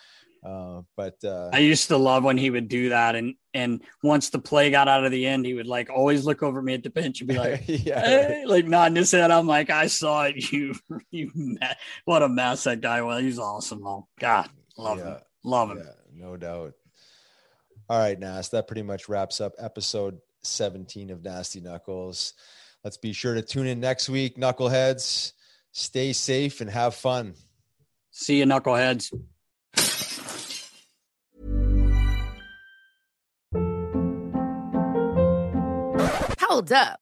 [0.45, 4.31] Uh, but uh, I used to love when he would do that, and and once
[4.31, 6.75] the play got out of the end, he would like always look over at me
[6.75, 9.31] at the bench and be like, yeah, hey, like nodding his head.
[9.31, 10.51] I'm like, I saw it.
[10.53, 10.75] You,
[11.13, 11.57] you,
[12.05, 13.23] what a mess that guy was.
[13.23, 14.09] He's awesome, though.
[14.19, 15.19] God, love him, Yeah.
[15.45, 15.79] love him.
[15.79, 15.93] Yeah,
[16.27, 16.75] no doubt.
[17.89, 22.35] All right, Nas, that pretty much wraps up episode 17 of Nasty Knuckles.
[22.85, 25.33] Let's be sure to tune in next week, Knuckleheads.
[25.71, 27.35] Stay safe and have fun.
[28.11, 29.13] See you, knuckleheads.
[36.41, 37.02] Hold up.